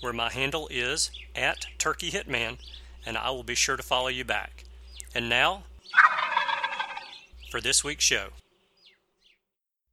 where 0.00 0.12
my 0.12 0.30
handle 0.30 0.68
is 0.70 1.10
at 1.34 1.66
Turkey 1.76 2.10
Hitman, 2.10 2.58
and 3.04 3.18
I 3.18 3.30
will 3.30 3.42
be 3.42 3.56
sure 3.56 3.76
to 3.76 3.82
follow 3.82 4.08
you 4.08 4.24
back. 4.24 4.64
And 5.14 5.28
now, 5.28 5.64
for 7.50 7.60
this 7.60 7.82
week's 7.82 8.04
show. 8.04 8.28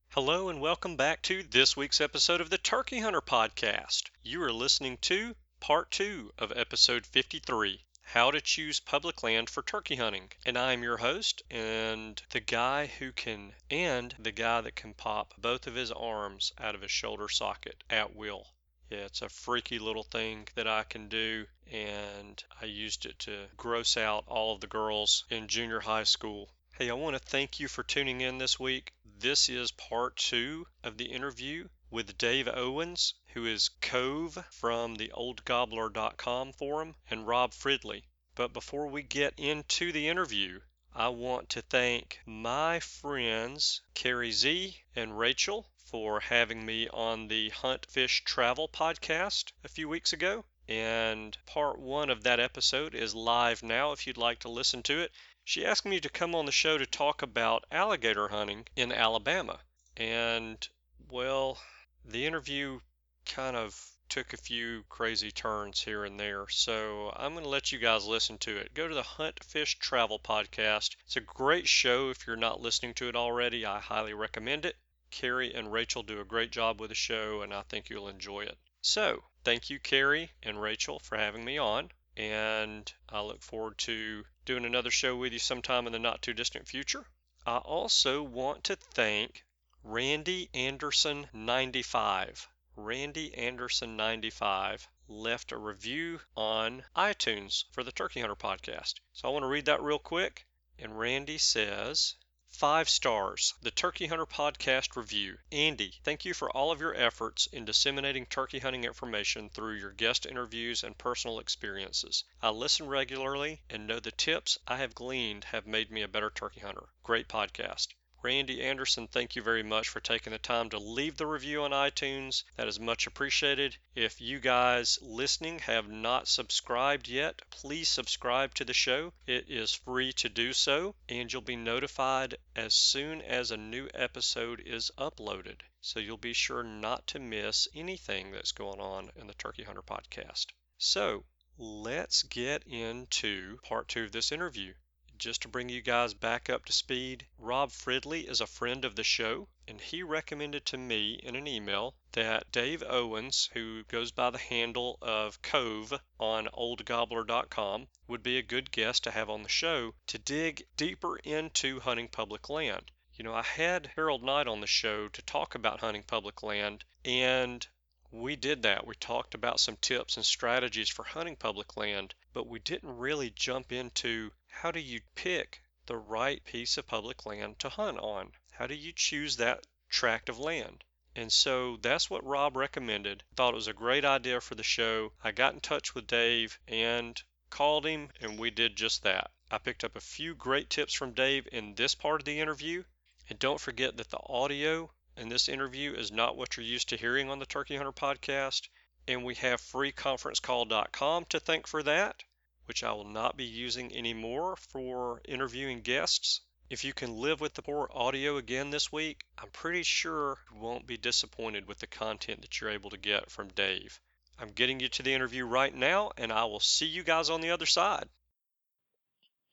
Hello, 0.09 0.47
and 0.47 0.61
welcome 0.61 0.95
back 0.95 1.21
to 1.23 1.41
this 1.41 1.75
week's 1.75 1.99
episode 1.99 2.39
of 2.39 2.49
the 2.49 2.57
Turkey 2.57 2.99
Hunter 2.99 3.21
Podcast. 3.21 4.03
You 4.23 4.43
are 4.43 4.51
listening 4.51 4.97
to 5.01 5.35
part 5.59 5.89
two 5.89 6.31
of 6.37 6.53
episode 6.55 7.05
53 7.05 7.81
How 8.03 8.29
to 8.29 8.41
Choose 8.41 8.79
Public 8.79 9.23
Land 9.23 9.49
for 9.49 9.63
Turkey 9.63 9.95
Hunting. 9.95 10.31
And 10.45 10.57
I 10.57 10.73
am 10.73 10.83
your 10.83 10.97
host, 10.97 11.41
and 11.49 12.21
the 12.29 12.41
guy 12.41 12.85
who 12.85 13.11
can, 13.11 13.53
and 13.71 14.13
the 14.19 14.31
guy 14.31 14.61
that 14.61 14.75
can 14.75 14.93
pop 14.93 15.33
both 15.37 15.65
of 15.65 15.75
his 15.75 15.91
arms 15.91 16.53
out 16.59 16.75
of 16.75 16.81
his 16.81 16.91
shoulder 16.91 17.27
socket 17.27 17.83
at 17.89 18.15
will. 18.15 18.47
Yeah, 18.89 19.05
it's 19.05 19.23
a 19.23 19.29
freaky 19.29 19.79
little 19.79 20.03
thing 20.03 20.47
that 20.53 20.67
I 20.67 20.83
can 20.83 21.09
do, 21.09 21.47
and 21.71 22.43
I 22.61 22.65
used 22.65 23.07
it 23.07 23.17
to 23.19 23.47
gross 23.57 23.97
out 23.97 24.25
all 24.27 24.53
of 24.53 24.61
the 24.61 24.67
girls 24.67 25.25
in 25.29 25.47
junior 25.47 25.79
high 25.79 26.03
school. 26.03 26.53
Hey, 26.77 26.91
I 26.91 26.93
want 26.93 27.15
to 27.15 27.19
thank 27.19 27.59
you 27.59 27.67
for 27.67 27.81
tuning 27.81 28.21
in 28.21 28.37
this 28.37 28.59
week. 28.59 28.93
This 29.17 29.49
is 29.49 29.71
part 29.71 30.17
two 30.17 30.67
of 30.83 30.97
the 30.97 31.05
interview 31.05 31.67
with 31.89 32.17
Dave 32.17 32.47
Owens, 32.47 33.15
who 33.33 33.45
is 33.45 33.69
Cove 33.81 34.37
from 34.51 34.95
the 34.95 35.09
oldgobbler.com 35.15 36.53
forum, 36.53 36.95
and 37.09 37.25
Rob 37.25 37.53
Fridley. 37.53 38.03
But 38.35 38.53
before 38.53 38.87
we 38.87 39.01
get 39.01 39.33
into 39.39 39.91
the 39.93 40.09
interview, 40.09 40.59
I 40.93 41.07
want 41.07 41.49
to 41.49 41.61
thank 41.63 42.19
my 42.25 42.79
friends 42.79 43.81
Carrie 43.93 44.31
Z 44.31 44.77
and 44.95 45.17
Rachel 45.17 45.69
for 45.85 46.19
having 46.19 46.65
me 46.65 46.89
on 46.89 47.27
the 47.27 47.49
Hunt 47.49 47.85
Fish 47.85 48.23
Travel 48.25 48.67
podcast 48.67 49.51
a 49.63 49.69
few 49.69 49.87
weeks 49.87 50.13
ago. 50.13 50.43
And 50.67 51.37
part 51.45 51.77
one 51.77 52.09
of 52.09 52.23
that 52.23 52.39
episode 52.39 52.95
is 52.95 53.13
live 53.13 53.61
now 53.61 53.91
if 53.91 54.07
you'd 54.07 54.17
like 54.17 54.39
to 54.39 54.49
listen 54.49 54.81
to 54.83 54.99
it. 54.99 55.11
She 55.43 55.63
asked 55.63 55.85
me 55.85 55.99
to 55.99 56.09
come 56.09 56.33
on 56.33 56.47
the 56.47 56.51
show 56.51 56.79
to 56.79 56.87
talk 56.87 57.21
about 57.21 57.65
alligator 57.71 58.29
hunting 58.29 58.65
in 58.75 58.91
Alabama. 58.91 59.59
And, 59.95 60.67
well, 61.07 61.59
the 62.03 62.25
interview 62.25 62.79
kind 63.27 63.55
of 63.55 63.79
took 64.09 64.33
a 64.33 64.37
few 64.37 64.83
crazy 64.89 65.31
turns 65.31 65.81
here 65.81 66.03
and 66.03 66.19
there. 66.19 66.47
So 66.49 67.13
I'm 67.15 67.33
going 67.33 67.43
to 67.43 67.49
let 67.49 67.71
you 67.71 67.77
guys 67.77 68.05
listen 68.05 68.39
to 68.39 68.57
it. 68.57 68.73
Go 68.73 68.87
to 68.87 68.95
the 68.95 69.03
Hunt 69.03 69.43
Fish 69.43 69.77
Travel 69.77 70.19
podcast. 70.19 70.95
It's 71.05 71.15
a 71.15 71.21
great 71.21 71.67
show. 71.67 72.09
If 72.09 72.25
you're 72.25 72.35
not 72.35 72.61
listening 72.61 72.95
to 72.95 73.07
it 73.07 73.15
already, 73.15 73.65
I 73.65 73.79
highly 73.79 74.13
recommend 74.13 74.65
it. 74.65 74.75
Carrie 75.15 75.53
and 75.53 75.71
Rachel 75.71 76.03
do 76.03 76.19
a 76.19 76.25
great 76.25 76.51
job 76.51 76.81
with 76.81 76.89
the 76.89 76.95
show, 76.95 77.41
and 77.41 77.53
I 77.53 77.61
think 77.61 77.89
you'll 77.89 78.09
enjoy 78.09 78.41
it. 78.41 78.57
So, 78.81 79.23
thank 79.45 79.69
you, 79.69 79.79
Carrie 79.79 80.33
and 80.43 80.61
Rachel, 80.61 80.99
for 80.99 81.17
having 81.17 81.45
me 81.45 81.57
on. 81.57 81.89
And 82.17 82.93
I 83.07 83.21
look 83.21 83.41
forward 83.41 83.77
to 83.77 84.25
doing 84.43 84.65
another 84.65 84.91
show 84.91 85.15
with 85.15 85.31
you 85.31 85.39
sometime 85.39 85.87
in 85.87 85.93
the 85.93 85.99
not 85.99 86.21
too 86.21 86.33
distant 86.33 86.67
future. 86.67 87.07
I 87.45 87.59
also 87.59 88.23
want 88.23 88.65
to 88.65 88.75
thank 88.75 89.45
Randy 89.83 90.49
Anderson 90.53 91.29
95. 91.31 92.49
Randy 92.75 93.33
Anderson 93.35 93.95
95 93.95 94.85
left 95.07 95.53
a 95.53 95.57
review 95.57 96.19
on 96.35 96.83
iTunes 96.93 97.63
for 97.71 97.83
the 97.83 97.91
Turkey 97.93 98.19
Hunter 98.19 98.35
podcast. 98.35 98.95
So 99.13 99.29
I 99.29 99.31
want 99.31 99.43
to 99.43 99.47
read 99.47 99.65
that 99.65 99.81
real 99.81 99.97
quick. 99.97 100.45
And 100.77 100.99
Randy 100.99 101.37
says, 101.37 102.15
Five 102.57 102.87
stars. 102.87 103.53
The 103.63 103.69
Turkey 103.69 104.07
Hunter 104.07 104.25
Podcast 104.25 104.95
Review. 104.95 105.39
Andy, 105.51 105.99
thank 106.05 106.23
you 106.23 106.33
for 106.33 106.49
all 106.49 106.71
of 106.71 106.79
your 106.79 106.95
efforts 106.95 107.47
in 107.47 107.65
disseminating 107.65 108.25
turkey 108.25 108.59
hunting 108.59 108.85
information 108.85 109.49
through 109.49 109.73
your 109.73 109.91
guest 109.91 110.25
interviews 110.25 110.81
and 110.81 110.97
personal 110.97 111.39
experiences. 111.39 112.23
I 112.41 112.51
listen 112.51 112.87
regularly 112.87 113.61
and 113.69 113.85
know 113.85 113.99
the 113.99 114.11
tips 114.11 114.57
I 114.65 114.77
have 114.77 114.95
gleaned 114.95 115.43
have 115.43 115.67
made 115.67 115.91
me 115.91 116.01
a 116.01 116.07
better 116.07 116.29
turkey 116.29 116.61
hunter. 116.61 116.87
Great 117.03 117.27
podcast. 117.27 117.87
Randy 118.25 118.63
Anderson, 118.63 119.07
thank 119.07 119.35
you 119.35 119.43
very 119.43 119.61
much 119.61 119.87
for 119.87 119.99
taking 119.99 120.33
the 120.33 120.39
time 120.39 120.71
to 120.71 120.79
leave 120.79 121.15
the 121.15 121.27
review 121.27 121.61
on 121.61 121.69
iTunes. 121.69 122.43
That 122.55 122.67
is 122.67 122.79
much 122.79 123.05
appreciated. 123.05 123.77
If 123.93 124.19
you 124.19 124.39
guys 124.39 124.97
listening 124.99 125.59
have 125.59 125.87
not 125.89 126.27
subscribed 126.27 127.07
yet, 127.07 127.39
please 127.51 127.87
subscribe 127.87 128.55
to 128.55 128.65
the 128.65 128.73
show. 128.73 129.13
It 129.27 129.51
is 129.51 129.75
free 129.75 130.11
to 130.13 130.27
do 130.27 130.53
so, 130.53 130.95
and 131.07 131.31
you'll 131.31 131.43
be 131.43 131.55
notified 131.55 132.39
as 132.55 132.73
soon 132.73 133.21
as 133.21 133.51
a 133.51 133.57
new 133.57 133.91
episode 133.93 134.59
is 134.59 134.89
uploaded. 134.97 135.61
So 135.81 135.99
you'll 135.99 136.17
be 136.17 136.33
sure 136.33 136.63
not 136.63 137.05
to 137.09 137.19
miss 137.19 137.67
anything 137.75 138.31
that's 138.31 138.53
going 138.53 138.81
on 138.81 139.11
in 139.15 139.27
the 139.27 139.35
Turkey 139.35 139.65
Hunter 139.65 139.83
podcast. 139.83 140.47
So, 140.79 141.25
let's 141.59 142.23
get 142.23 142.63
into 142.63 143.59
part 143.59 143.87
two 143.87 144.05
of 144.05 144.11
this 144.13 144.31
interview 144.31 144.73
just 145.17 145.41
to 145.43 145.47
bring 145.47 145.69
you 145.69 145.81
guys 145.81 146.13
back 146.13 146.49
up 146.49 146.65
to 146.65 146.73
speed, 146.73 147.25
Rob 147.37 147.71
Fridley 147.71 148.29
is 148.29 148.41
a 148.41 148.47
friend 148.47 148.83
of 148.83 148.95
the 148.95 149.03
show, 149.03 149.47
and 149.67 149.79
he 149.79 150.03
recommended 150.03 150.65
to 150.65 150.77
me 150.77 151.13
in 151.23 151.35
an 151.35 151.47
email 151.47 151.95
that 152.11 152.51
Dave 152.51 152.83
Owens, 152.83 153.49
who 153.53 153.83
goes 153.85 154.11
by 154.11 154.29
the 154.29 154.37
handle 154.37 154.97
of 155.01 155.41
Cove 155.41 155.93
on 156.19 156.47
oldgobbler.com, 156.47 157.87
would 158.07 158.23
be 158.23 158.37
a 158.37 158.41
good 158.41 158.71
guest 158.71 159.03
to 159.05 159.11
have 159.11 159.29
on 159.29 159.43
the 159.43 159.49
show 159.49 159.95
to 160.07 160.17
dig 160.17 160.67
deeper 160.75 161.17
into 161.17 161.79
hunting 161.79 162.07
public 162.07 162.49
land. 162.49 162.91
You 163.13 163.23
know, 163.23 163.33
I 163.33 163.43
had 163.43 163.93
Harold 163.95 164.23
Knight 164.23 164.47
on 164.47 164.59
the 164.59 164.67
show 164.67 165.07
to 165.07 165.21
talk 165.21 165.55
about 165.55 165.79
hunting 165.79 166.03
public 166.03 166.43
land, 166.43 166.83
and 167.05 167.65
we 168.11 168.35
did 168.35 168.63
that. 168.63 168.85
We 168.87 168.95
talked 168.95 169.33
about 169.33 169.59
some 169.59 169.77
tips 169.77 170.15
and 170.15 170.25
strategies 170.25 170.89
for 170.89 171.03
hunting 171.03 171.35
public 171.35 171.75
land, 171.75 172.15
but 172.33 172.47
we 172.47 172.59
didn't 172.59 172.97
really 172.97 173.29
jump 173.29 173.71
into 173.71 174.31
how 174.59 174.71
do 174.71 174.79
you 174.79 175.01
pick 175.15 175.61
the 175.85 175.97
right 175.97 176.41
piece 176.45 176.77
of 176.77 176.87
public 176.87 177.25
land 177.25 177.59
to 177.59 177.67
hunt 177.67 177.99
on? 177.99 178.31
How 178.51 178.67
do 178.67 178.73
you 178.73 178.93
choose 178.93 179.35
that 179.35 179.67
tract 179.89 180.29
of 180.29 180.39
land? 180.39 180.85
And 181.13 181.31
so 181.31 181.75
that's 181.75 182.09
what 182.09 182.23
Rob 182.23 182.55
recommended. 182.55 183.23
Thought 183.35 183.53
it 183.53 183.55
was 183.57 183.67
a 183.67 183.73
great 183.73 184.05
idea 184.05 184.39
for 184.39 184.55
the 184.55 184.63
show. 184.63 185.11
I 185.21 185.31
got 185.31 185.53
in 185.53 185.59
touch 185.59 185.93
with 185.93 186.07
Dave 186.07 186.57
and 186.69 187.21
called 187.49 187.85
him, 187.85 188.09
and 188.21 188.39
we 188.39 188.49
did 188.49 188.77
just 188.77 189.03
that. 189.03 189.29
I 189.51 189.57
picked 189.57 189.83
up 189.83 189.97
a 189.97 190.01
few 190.01 190.33
great 190.33 190.69
tips 190.69 190.93
from 190.93 191.11
Dave 191.11 191.49
in 191.51 191.75
this 191.75 191.93
part 191.93 192.21
of 192.21 192.25
the 192.25 192.39
interview. 192.39 192.85
And 193.29 193.37
don't 193.37 193.59
forget 193.59 193.97
that 193.97 194.09
the 194.09 194.23
audio 194.25 194.89
in 195.17 195.27
this 195.27 195.49
interview 195.49 195.93
is 195.93 196.13
not 196.13 196.37
what 196.37 196.55
you're 196.55 196.65
used 196.65 196.87
to 196.89 196.97
hearing 196.97 197.29
on 197.29 197.39
the 197.39 197.45
Turkey 197.45 197.75
Hunter 197.75 197.91
podcast. 197.91 198.69
And 199.05 199.25
we 199.25 199.35
have 199.35 199.59
freeconferencecall.com 199.61 201.25
to 201.25 201.39
thank 201.41 201.67
for 201.67 201.83
that 201.83 202.23
which 202.65 202.83
I 202.83 202.91
will 202.93 203.05
not 203.05 203.37
be 203.37 203.45
using 203.45 203.95
anymore 203.95 204.55
for 204.55 205.21
interviewing 205.25 205.81
guests. 205.81 206.41
If 206.69 206.83
you 206.83 206.93
can 206.93 207.17
live 207.17 207.41
with 207.41 207.53
the 207.53 207.61
poor 207.61 207.89
audio 207.93 208.37
again 208.37 208.71
this 208.71 208.91
week, 208.91 209.23
I'm 209.37 209.49
pretty 209.49 209.83
sure 209.83 210.37
you 210.51 210.59
won't 210.59 210.87
be 210.87 210.97
disappointed 210.97 211.67
with 211.67 211.79
the 211.79 211.87
content 211.87 212.41
that 212.41 212.59
you're 212.59 212.71
able 212.71 212.89
to 212.89 212.97
get 212.97 213.29
from 213.29 213.49
Dave. 213.49 213.99
I'm 214.39 214.49
getting 214.49 214.79
you 214.79 214.89
to 214.89 215.03
the 215.03 215.13
interview 215.13 215.45
right 215.45 215.73
now, 215.73 216.11
and 216.17 216.31
I 216.31 216.45
will 216.45 216.59
see 216.59 216.87
you 216.87 217.03
guys 217.03 217.29
on 217.29 217.41
the 217.41 217.51
other 217.51 217.65
side. 217.65 218.09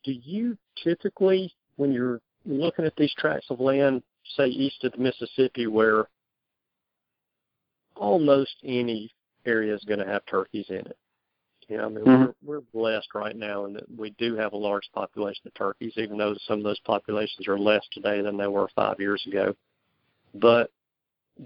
Do 0.04 0.12
you 0.12 0.56
typically, 0.82 1.54
when 1.76 1.92
you're 1.92 2.20
looking 2.44 2.84
at 2.84 2.96
these 2.96 3.14
tracts 3.14 3.50
of 3.50 3.60
land, 3.60 4.02
say 4.36 4.46
east 4.46 4.82
of 4.84 4.92
the 4.92 4.98
Mississippi, 4.98 5.66
where 5.66 6.08
almost 7.94 8.56
any 8.64 9.12
area 9.44 9.74
is 9.74 9.84
going 9.84 10.00
to 10.00 10.06
have 10.06 10.24
turkeys 10.26 10.66
in 10.70 10.76
it, 10.76 10.96
Yeah, 11.68 11.84
I 11.84 11.88
mean 11.88 12.04
Mm-hmm. 12.04 12.24
we're 12.44 12.60
we're 12.60 12.60
blessed 12.72 13.08
right 13.14 13.36
now 13.36 13.64
in 13.64 13.74
that 13.74 13.84
we 13.96 14.10
do 14.18 14.36
have 14.36 14.52
a 14.52 14.56
large 14.56 14.88
population 14.94 15.42
of 15.46 15.54
turkeys, 15.54 15.92
even 15.96 16.18
though 16.18 16.34
some 16.46 16.58
of 16.58 16.64
those 16.64 16.80
populations 16.80 17.46
are 17.48 17.58
less 17.58 17.84
today 17.92 18.20
than 18.20 18.36
they 18.36 18.46
were 18.46 18.68
five 18.74 18.98
years 18.98 19.22
ago. 19.26 19.54
But 20.34 20.70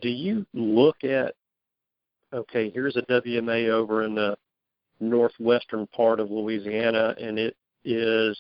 do 0.00 0.08
you 0.08 0.46
look 0.54 1.04
at 1.04 1.34
okay, 2.32 2.70
here's 2.70 2.96
a 2.96 3.02
WMA 3.02 3.68
over 3.68 4.04
in 4.04 4.14
the 4.14 4.36
northwestern 5.00 5.86
part 5.88 6.20
of 6.20 6.30
Louisiana 6.30 7.14
and 7.20 7.38
it 7.38 7.56
is 7.84 8.36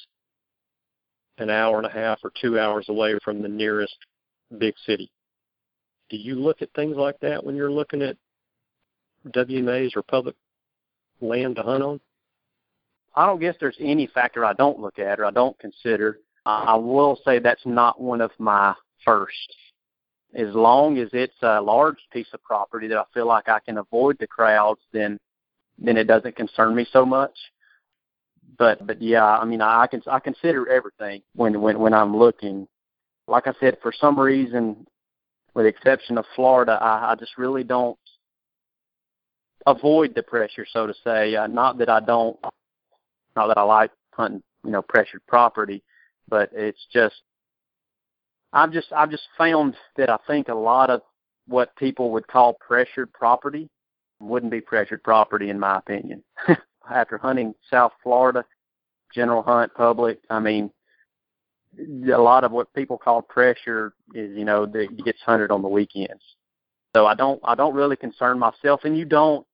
an 1.38 1.50
hour 1.50 1.76
and 1.76 1.86
a 1.86 1.90
half 1.90 2.18
or 2.24 2.32
two 2.40 2.58
hours 2.58 2.88
away 2.88 3.18
from 3.22 3.42
the 3.42 3.48
nearest 3.48 3.96
big 4.58 4.74
city. 4.86 5.10
Do 6.08 6.16
you 6.16 6.34
look 6.36 6.62
at 6.62 6.72
things 6.74 6.96
like 6.96 7.18
that 7.20 7.44
when 7.44 7.56
you're 7.56 7.70
looking 7.70 8.02
at 8.02 8.16
WMAs 9.28 9.96
or 9.96 10.02
public 10.02 10.34
land 11.20 11.56
to 11.56 11.62
hunt 11.62 11.82
on? 11.82 12.00
I 13.14 13.26
don't 13.26 13.40
guess 13.40 13.54
there's 13.58 13.76
any 13.80 14.06
factor 14.06 14.44
I 14.44 14.52
don't 14.52 14.78
look 14.78 14.98
at 14.98 15.18
or 15.18 15.24
I 15.24 15.30
don't 15.30 15.58
consider. 15.58 16.18
I 16.46 16.76
will 16.76 17.18
say 17.24 17.40
that's 17.40 17.66
not 17.66 18.00
one 18.00 18.20
of 18.20 18.30
my 18.38 18.74
first. 19.04 19.56
As 20.34 20.54
long 20.54 20.98
as 20.98 21.08
it's 21.12 21.34
a 21.42 21.60
large 21.60 21.98
piece 22.12 22.28
of 22.32 22.42
property 22.42 22.86
that 22.88 22.98
I 22.98 23.04
feel 23.12 23.26
like 23.26 23.48
I 23.48 23.58
can 23.58 23.78
avoid 23.78 24.16
the 24.18 24.26
crowds, 24.26 24.80
then 24.92 25.18
then 25.78 25.96
it 25.96 26.04
doesn't 26.04 26.36
concern 26.36 26.74
me 26.74 26.86
so 26.92 27.04
much. 27.04 27.36
But 28.58 28.86
but 28.86 29.02
yeah, 29.02 29.24
I 29.24 29.44
mean 29.44 29.60
I 29.60 29.86
can 29.88 30.02
I 30.06 30.20
consider 30.20 30.68
everything 30.68 31.22
when 31.34 31.60
when 31.60 31.78
when 31.80 31.94
I'm 31.94 32.16
looking. 32.16 32.68
Like 33.26 33.48
I 33.48 33.52
said, 33.58 33.78
for 33.82 33.92
some 33.92 34.18
reason, 34.18 34.86
with 35.54 35.64
the 35.64 35.68
exception 35.68 36.16
of 36.16 36.24
Florida, 36.36 36.78
I, 36.80 37.12
I 37.12 37.14
just 37.16 37.36
really 37.38 37.64
don't 37.64 37.98
avoid 39.66 40.14
the 40.14 40.22
pressure, 40.22 40.66
so 40.70 40.86
to 40.86 40.94
say. 41.04 41.34
Uh, 41.34 41.46
not 41.46 41.78
that 41.78 41.88
I 41.88 42.00
don't, 42.00 42.38
not 43.34 43.48
that 43.48 43.58
I 43.58 43.62
like 43.62 43.90
hunting, 44.12 44.42
you 44.64 44.70
know, 44.70 44.82
pressured 44.82 45.26
property, 45.26 45.82
but 46.28 46.50
it's 46.52 46.86
just, 46.92 47.16
I've 48.52 48.72
just, 48.72 48.92
I've 48.92 49.10
just 49.10 49.24
found 49.36 49.74
that 49.96 50.08
I 50.08 50.18
think 50.26 50.48
a 50.48 50.54
lot 50.54 50.90
of 50.90 51.02
what 51.46 51.76
people 51.76 52.10
would 52.12 52.26
call 52.26 52.54
pressured 52.54 53.12
property 53.12 53.68
wouldn't 54.20 54.52
be 54.52 54.60
pressured 54.60 55.02
property 55.02 55.50
in 55.50 55.58
my 55.58 55.78
opinion. 55.78 56.22
After 56.90 57.18
hunting 57.18 57.54
South 57.70 57.92
Florida, 58.02 58.44
general 59.12 59.42
hunt, 59.42 59.74
public, 59.74 60.20
I 60.30 60.38
mean, 60.38 60.70
a 61.78 62.16
lot 62.16 62.44
of 62.44 62.52
what 62.52 62.72
people 62.74 62.96
call 62.96 63.20
pressure 63.22 63.92
is, 64.14 64.36
you 64.36 64.44
know, 64.44 64.66
that 64.66 65.04
gets 65.04 65.20
hunted 65.20 65.50
on 65.50 65.62
the 65.62 65.68
weekends. 65.68 66.22
So 66.94 67.06
I 67.06 67.14
don't, 67.14 67.40
I 67.44 67.54
don't 67.54 67.74
really 67.74 67.96
concern 67.96 68.38
myself, 68.38 68.80
and 68.84 68.96
you 68.96 69.04
don't 69.04 69.46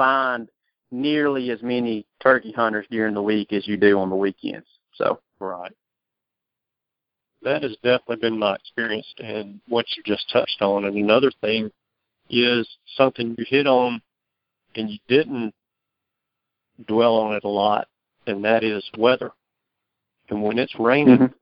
find 0.00 0.48
nearly 0.90 1.50
as 1.50 1.62
many 1.62 2.06
turkey 2.22 2.52
hunters 2.52 2.86
during 2.90 3.12
the 3.12 3.20
week 3.22 3.52
as 3.52 3.68
you 3.68 3.76
do 3.76 3.98
on 3.98 4.08
the 4.08 4.16
weekends. 4.16 4.66
So 4.94 5.20
Right. 5.38 5.72
That 7.42 7.62
has 7.62 7.74
definitely 7.82 8.16
been 8.16 8.38
my 8.38 8.54
experience 8.54 9.06
and 9.18 9.60
what 9.68 9.86
you 9.96 10.02
just 10.02 10.30
touched 10.30 10.60
on. 10.60 10.84
And 10.84 10.96
another 10.96 11.30
thing 11.40 11.70
is 12.28 12.68
something 12.96 13.34
you 13.38 13.44
hit 13.46 13.66
on 13.66 14.02
and 14.74 14.90
you 14.90 14.98
didn't 15.08 15.54
dwell 16.86 17.16
on 17.16 17.34
it 17.34 17.44
a 17.44 17.48
lot, 17.48 17.88
and 18.26 18.44
that 18.44 18.62
is 18.62 18.84
weather. 18.96 19.32
And 20.28 20.42
when 20.42 20.58
it's 20.58 20.78
raining, 20.78 21.18
Mhm. 21.18 21.34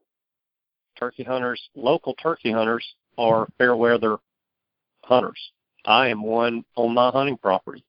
turkey 0.97 1.25
hunters, 1.25 1.69
local 1.75 2.15
turkey 2.15 2.53
hunters, 2.53 2.95
are 3.17 3.49
fair 3.59 3.75
weather 3.77 4.19
hunters. 5.03 5.53
I 5.85 6.09
am 6.09 6.23
one 6.23 6.65
on 6.77 6.95
my 6.95 7.11
hunting 7.11 7.39
property. 7.39 7.85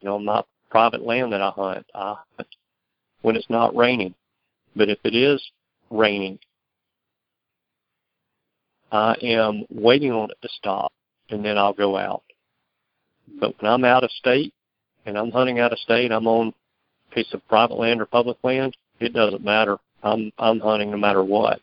You 0.00 0.08
know, 0.08 0.18
my 0.18 0.42
private 0.70 1.02
land 1.02 1.32
that 1.32 1.42
I 1.42 1.50
hunt. 1.50 1.86
I 1.94 2.16
hunt 2.36 2.48
when 3.22 3.36
it's 3.36 3.50
not 3.50 3.76
raining. 3.76 4.14
But 4.76 4.88
if 4.88 4.98
it 5.04 5.14
is 5.14 5.42
raining, 5.90 6.38
I 8.92 9.14
am 9.22 9.64
waiting 9.70 10.12
on 10.12 10.30
it 10.30 10.38
to 10.42 10.48
stop 10.50 10.92
and 11.30 11.44
then 11.44 11.58
I'll 11.58 11.72
go 11.72 11.96
out. 11.96 12.22
But 13.40 13.60
when 13.60 13.70
I'm 13.70 13.84
out 13.84 14.04
of 14.04 14.10
state 14.12 14.54
and 15.04 15.18
I'm 15.18 15.30
hunting 15.30 15.58
out 15.58 15.72
of 15.72 15.78
state, 15.78 16.12
I'm 16.12 16.26
on 16.26 16.54
a 17.10 17.14
piece 17.14 17.32
of 17.32 17.46
private 17.48 17.78
land 17.78 18.00
or 18.00 18.06
public 18.06 18.38
land, 18.42 18.76
it 19.00 19.12
doesn't 19.12 19.44
matter. 19.44 19.78
I'm 20.02 20.32
I'm 20.38 20.60
hunting 20.60 20.90
no 20.90 20.96
matter 20.96 21.22
what. 21.22 21.60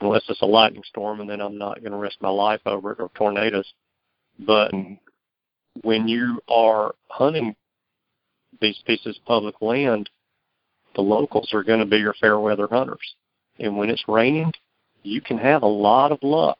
Unless 0.00 0.24
it's 0.28 0.42
a 0.42 0.46
lightning 0.46 0.82
storm 0.88 1.20
and 1.20 1.30
then 1.30 1.40
I'm 1.40 1.58
not 1.58 1.82
gonna 1.82 1.98
risk 1.98 2.20
my 2.20 2.30
life 2.30 2.60
over 2.66 2.92
it 2.92 3.00
or 3.00 3.10
tornadoes. 3.14 3.72
But 4.38 4.72
mm-hmm. 4.72 4.94
when 5.82 6.08
you 6.08 6.40
are 6.48 6.94
hunting 7.08 7.54
these 8.60 8.80
pieces 8.86 9.16
of 9.16 9.24
public 9.24 9.60
land, 9.60 10.08
the 10.94 11.02
locals 11.02 11.52
are 11.52 11.62
going 11.62 11.80
to 11.80 11.86
be 11.86 11.98
your 11.98 12.14
fair 12.14 12.38
weather 12.38 12.68
hunters. 12.70 13.14
And 13.58 13.76
when 13.76 13.90
it's 13.90 14.08
raining, 14.08 14.52
you 15.02 15.20
can 15.20 15.38
have 15.38 15.62
a 15.62 15.66
lot 15.66 16.12
of 16.12 16.18
luck 16.22 16.58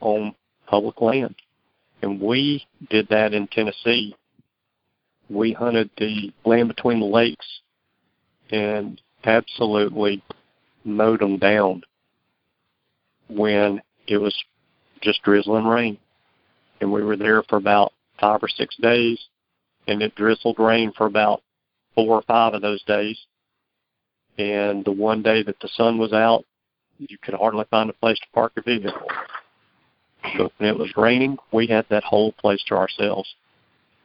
on 0.00 0.34
public 0.66 1.00
land. 1.00 1.34
And 2.02 2.20
we 2.20 2.66
did 2.90 3.08
that 3.08 3.32
in 3.32 3.46
Tennessee. 3.46 4.14
We 5.28 5.52
hunted 5.52 5.90
the 5.96 6.32
land 6.44 6.68
between 6.68 7.00
the 7.00 7.06
lakes 7.06 7.46
and 8.50 9.00
absolutely 9.24 10.22
mowed 10.84 11.20
them 11.20 11.38
down 11.38 11.82
when 13.28 13.80
it 14.06 14.18
was 14.18 14.36
just 15.00 15.22
drizzling 15.22 15.64
rain. 15.64 15.98
And 16.80 16.92
we 16.92 17.02
were 17.02 17.16
there 17.16 17.42
for 17.44 17.56
about 17.56 17.92
five 18.20 18.42
or 18.42 18.48
six 18.48 18.76
days, 18.76 19.18
and 19.86 20.02
it 20.02 20.14
drizzled 20.14 20.58
rain 20.58 20.92
for 20.96 21.06
about 21.06 21.42
four 21.94 22.16
or 22.16 22.22
five 22.22 22.54
of 22.54 22.62
those 22.62 22.82
days. 22.84 23.18
And 24.38 24.84
the 24.84 24.92
one 24.92 25.22
day 25.22 25.42
that 25.42 25.60
the 25.60 25.68
sun 25.76 25.98
was 25.98 26.12
out, 26.12 26.44
you 26.98 27.18
could 27.22 27.34
hardly 27.34 27.64
find 27.70 27.90
a 27.90 27.94
place 27.94 28.18
to 28.18 28.26
park 28.32 28.52
a 28.56 28.62
vehicle. 28.62 29.08
But 30.38 30.52
when 30.58 30.68
it 30.68 30.78
was 30.78 30.96
raining, 30.96 31.36
we 31.52 31.66
had 31.66 31.86
that 31.90 32.04
whole 32.04 32.32
place 32.32 32.62
to 32.68 32.76
ourselves. 32.76 33.34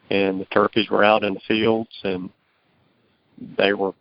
And 0.09 0.41
the 0.41 0.45
turkeys 0.45 0.89
were 0.89 1.03
out 1.03 1.23
in 1.23 1.35
the 1.35 1.39
fields 1.47 1.91
and 2.03 2.29
they 3.57 3.73
were 3.73 3.93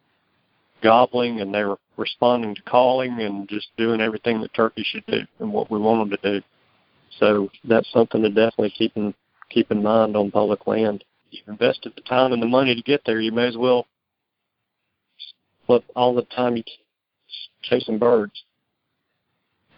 gobbling 0.82 1.40
and 1.40 1.54
they 1.54 1.64
were 1.64 1.78
responding 1.96 2.54
to 2.54 2.62
calling 2.62 3.20
and 3.20 3.48
just 3.48 3.68
doing 3.76 4.00
everything 4.00 4.40
that 4.40 4.54
turkeys 4.54 4.86
should 4.86 5.06
do 5.06 5.20
and 5.40 5.52
what 5.52 5.70
we 5.70 5.78
want 5.78 6.10
them 6.10 6.18
to 6.18 6.40
do. 6.40 6.46
So 7.18 7.50
that's 7.64 7.90
something 7.92 8.22
to 8.22 8.28
definitely 8.28 8.74
keep 8.76 8.96
in 8.96 9.14
keep 9.48 9.70
in 9.70 9.82
mind 9.82 10.16
on 10.16 10.30
public 10.30 10.66
land. 10.66 11.04
You've 11.30 11.48
invested 11.48 11.92
the 11.96 12.02
time 12.02 12.32
and 12.32 12.42
the 12.42 12.46
money 12.46 12.74
to 12.74 12.82
get 12.82 13.02
there. 13.04 13.20
You 13.20 13.32
may 13.32 13.46
as 13.46 13.56
well 13.56 13.86
split 15.64 15.84
all 15.94 16.14
the 16.14 16.22
time 16.22 16.56
you 16.56 16.62
chasing 17.62 17.98
birds. 17.98 18.44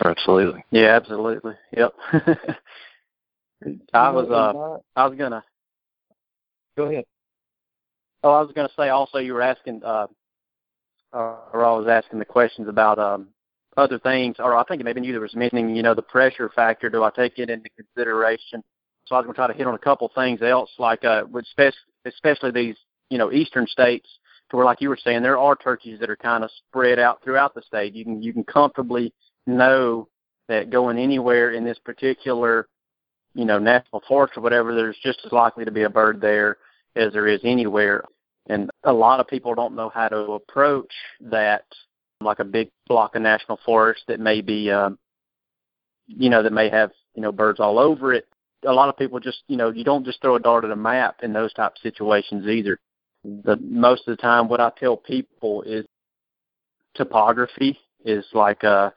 Absolutely. 0.04 0.64
yeah, 0.70 0.94
absolutely. 0.94 1.54
Yep. 1.76 1.92
I 3.92 4.10
was 4.10 4.28
uh 4.30 4.78
I 4.94 5.06
was 5.06 5.18
gonna 5.18 5.42
Go 6.76 6.84
ahead. 6.84 7.04
oh 8.22 8.30
I 8.30 8.40
was 8.40 8.52
gonna 8.54 8.68
say 8.76 8.90
also 8.90 9.18
you 9.18 9.34
were 9.34 9.42
asking 9.42 9.82
uh 9.84 10.06
or 11.12 11.64
I 11.64 11.72
was 11.72 11.88
asking 11.88 12.20
the 12.20 12.24
questions 12.24 12.68
about 12.68 12.98
um 12.98 13.28
other 13.76 13.98
things 13.98 14.36
or 14.38 14.56
I 14.56 14.62
think 14.64 14.84
maybe 14.84 15.00
you 15.02 15.12
there 15.12 15.20
was 15.20 15.34
mentioning, 15.34 15.74
you 15.74 15.82
know, 15.82 15.94
the 15.94 16.02
pressure 16.02 16.50
factor, 16.54 16.88
do 16.90 17.02
I 17.02 17.10
take 17.10 17.38
it 17.38 17.50
into 17.50 17.68
consideration? 17.70 18.62
So 19.08 19.14
I 19.14 19.18
was 19.18 19.26
gonna 19.26 19.34
try 19.34 19.46
to 19.46 19.54
hit 19.54 19.66
on 19.66 19.74
a 19.74 19.78
couple 19.78 20.10
things 20.14 20.42
else 20.42 20.70
like 20.78 21.04
uh 21.04 21.24
especially 22.04 22.50
these, 22.50 22.76
you 23.10 23.18
know, 23.18 23.32
eastern 23.32 23.66
states 23.66 24.08
to 24.50 24.56
where 24.56 24.64
like 24.66 24.80
you 24.80 24.88
were 24.88 24.98
saying, 25.02 25.22
there 25.22 25.38
are 25.38 25.56
turkeys 25.56 26.00
that 26.00 26.10
are 26.10 26.16
kind 26.16 26.44
of 26.44 26.50
spread 26.68 26.98
out 26.98 27.22
throughout 27.22 27.54
the 27.54 27.62
state. 27.62 27.94
You 27.94 28.04
can 28.04 28.22
you 28.22 28.32
can 28.32 28.44
comfortably 28.44 29.12
know 29.46 30.08
that 30.48 30.70
going 30.70 30.98
anywhere 30.98 31.52
in 31.52 31.64
this 31.64 31.78
particular, 31.78 32.68
you 33.34 33.44
know, 33.44 33.58
national 33.58 34.02
forest 34.08 34.36
or 34.36 34.40
whatever, 34.42 34.74
there's 34.74 34.96
just 35.02 35.20
as 35.24 35.32
likely 35.32 35.64
to 35.64 35.70
be 35.70 35.82
a 35.82 35.90
bird 35.90 36.20
there 36.20 36.56
as 36.96 37.12
there 37.12 37.26
is 37.26 37.40
anywhere. 37.44 38.04
And 38.48 38.70
a 38.84 38.92
lot 38.92 39.20
of 39.20 39.28
people 39.28 39.54
don't 39.54 39.76
know 39.76 39.90
how 39.90 40.08
to 40.08 40.32
approach 40.32 40.92
that, 41.20 41.64
like 42.20 42.38
a 42.38 42.44
big 42.44 42.70
block 42.86 43.14
of 43.14 43.22
national 43.22 43.60
forest 43.64 44.02
that 44.08 44.20
may 44.20 44.40
be, 44.40 44.70
um, 44.70 44.98
you 46.06 46.30
know, 46.30 46.42
that 46.42 46.52
may 46.52 46.70
have, 46.70 46.90
you 47.14 47.20
know, 47.20 47.30
birds 47.30 47.60
all 47.60 47.78
over 47.78 48.14
it. 48.14 48.26
A 48.66 48.72
lot 48.72 48.88
of 48.88 48.96
people 48.96 49.20
just, 49.20 49.42
you 49.46 49.56
know, 49.56 49.70
you 49.70 49.84
don't 49.84 50.04
just 50.04 50.20
throw 50.20 50.36
a 50.36 50.40
dart 50.40 50.64
at 50.64 50.70
a 50.70 50.76
map 50.76 51.20
in 51.22 51.32
those 51.32 51.52
type 51.52 51.72
of 51.72 51.82
situations 51.82 52.46
either. 52.46 52.78
The 53.24 53.56
most 53.56 54.08
of 54.08 54.16
the 54.16 54.20
time, 54.20 54.48
what 54.48 54.60
I 54.60 54.70
tell 54.78 54.96
people 54.96 55.62
is 55.62 55.86
topography 56.94 57.78
is 58.04 58.24
like 58.32 58.64
uh 58.64 58.90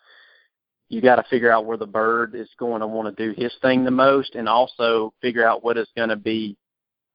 you 0.91 1.01
got 1.01 1.15
to 1.15 1.23
figure 1.29 1.51
out 1.51 1.65
where 1.65 1.77
the 1.77 1.85
bird 1.85 2.35
is 2.35 2.49
going 2.59 2.81
to 2.81 2.87
want 2.87 3.15
to 3.15 3.33
do 3.33 3.39
his 3.39 3.53
thing 3.61 3.85
the 3.85 3.91
most 3.91 4.35
and 4.35 4.49
also 4.49 5.13
figure 5.21 5.47
out 5.47 5.63
what 5.63 5.77
is 5.77 5.87
going 5.95 6.09
to 6.09 6.17
be 6.17 6.57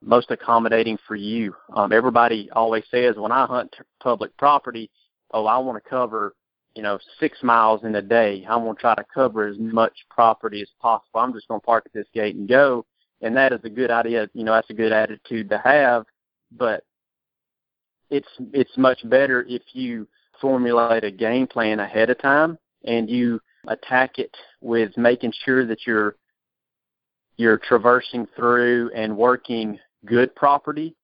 most 0.03 0.31
accommodating 0.31 0.97
for 1.07 1.15
you. 1.15 1.55
Um, 1.75 1.93
everybody 1.93 2.49
always 2.53 2.85
says 2.91 3.17
when 3.17 3.33
I 3.33 3.45
hunt 3.45 3.73
t- 3.73 3.85
public 4.03 4.35
property, 4.39 4.91
oh, 5.33 5.45
I 5.45 5.59
want 5.59 5.83
to 5.83 5.91
cover, 5.91 6.35
you 6.77 6.83
know, 6.83 6.99
six 7.19 7.43
miles 7.43 7.85
in 7.85 7.95
a 7.95 8.03
day. 8.03 8.45
I'm 8.49 8.63
going 8.63 8.77
to 8.77 8.81
try 8.81 8.95
to 8.95 9.05
cover 9.13 9.47
as 9.47 9.57
much 9.59 9.95
property 10.11 10.61
as 10.61 10.69
possible. 10.81 11.21
I'm 11.21 11.33
just 11.33 11.49
going 11.49 11.61
to 11.61 11.65
park 11.65 11.85
at 11.87 11.93
this 11.93 12.07
gate 12.13 12.37
and 12.37 12.49
go. 12.49 12.85
And 13.23 13.37
that 13.37 13.53
is 13.53 13.61
a 13.65 13.71
good 13.71 13.91
idea. 13.91 14.29
You 14.35 14.45
know, 14.45 14.53
that's 14.53 14.71
a 14.71 14.75
good 14.75 14.93
attitude 14.93 15.49
to 15.49 15.59
have. 15.59 16.05
But 16.53 16.85
it's 18.11 18.29
it's 18.53 18.77
much 18.77 19.09
better 19.09 19.45
if 19.49 19.63
you 19.73 20.07
formulate 20.41 21.03
a 21.03 21.11
game 21.11 21.47
plan 21.47 21.81
ahead 21.81 22.11
of 22.11 22.21
time 22.21 22.59
and 22.85 23.09
you 23.09 23.41
attack 23.69 24.19
it 24.19 24.35
with 24.61 24.97
making 24.97 25.33
sure 25.45 25.67
that 25.67 25.87
you're 25.87 26.17
you're 27.37 27.59
traversing 27.59 28.27
through 28.37 28.91
and 28.95 29.17
working 29.17 29.79
good 30.05 30.35
property 30.37 30.95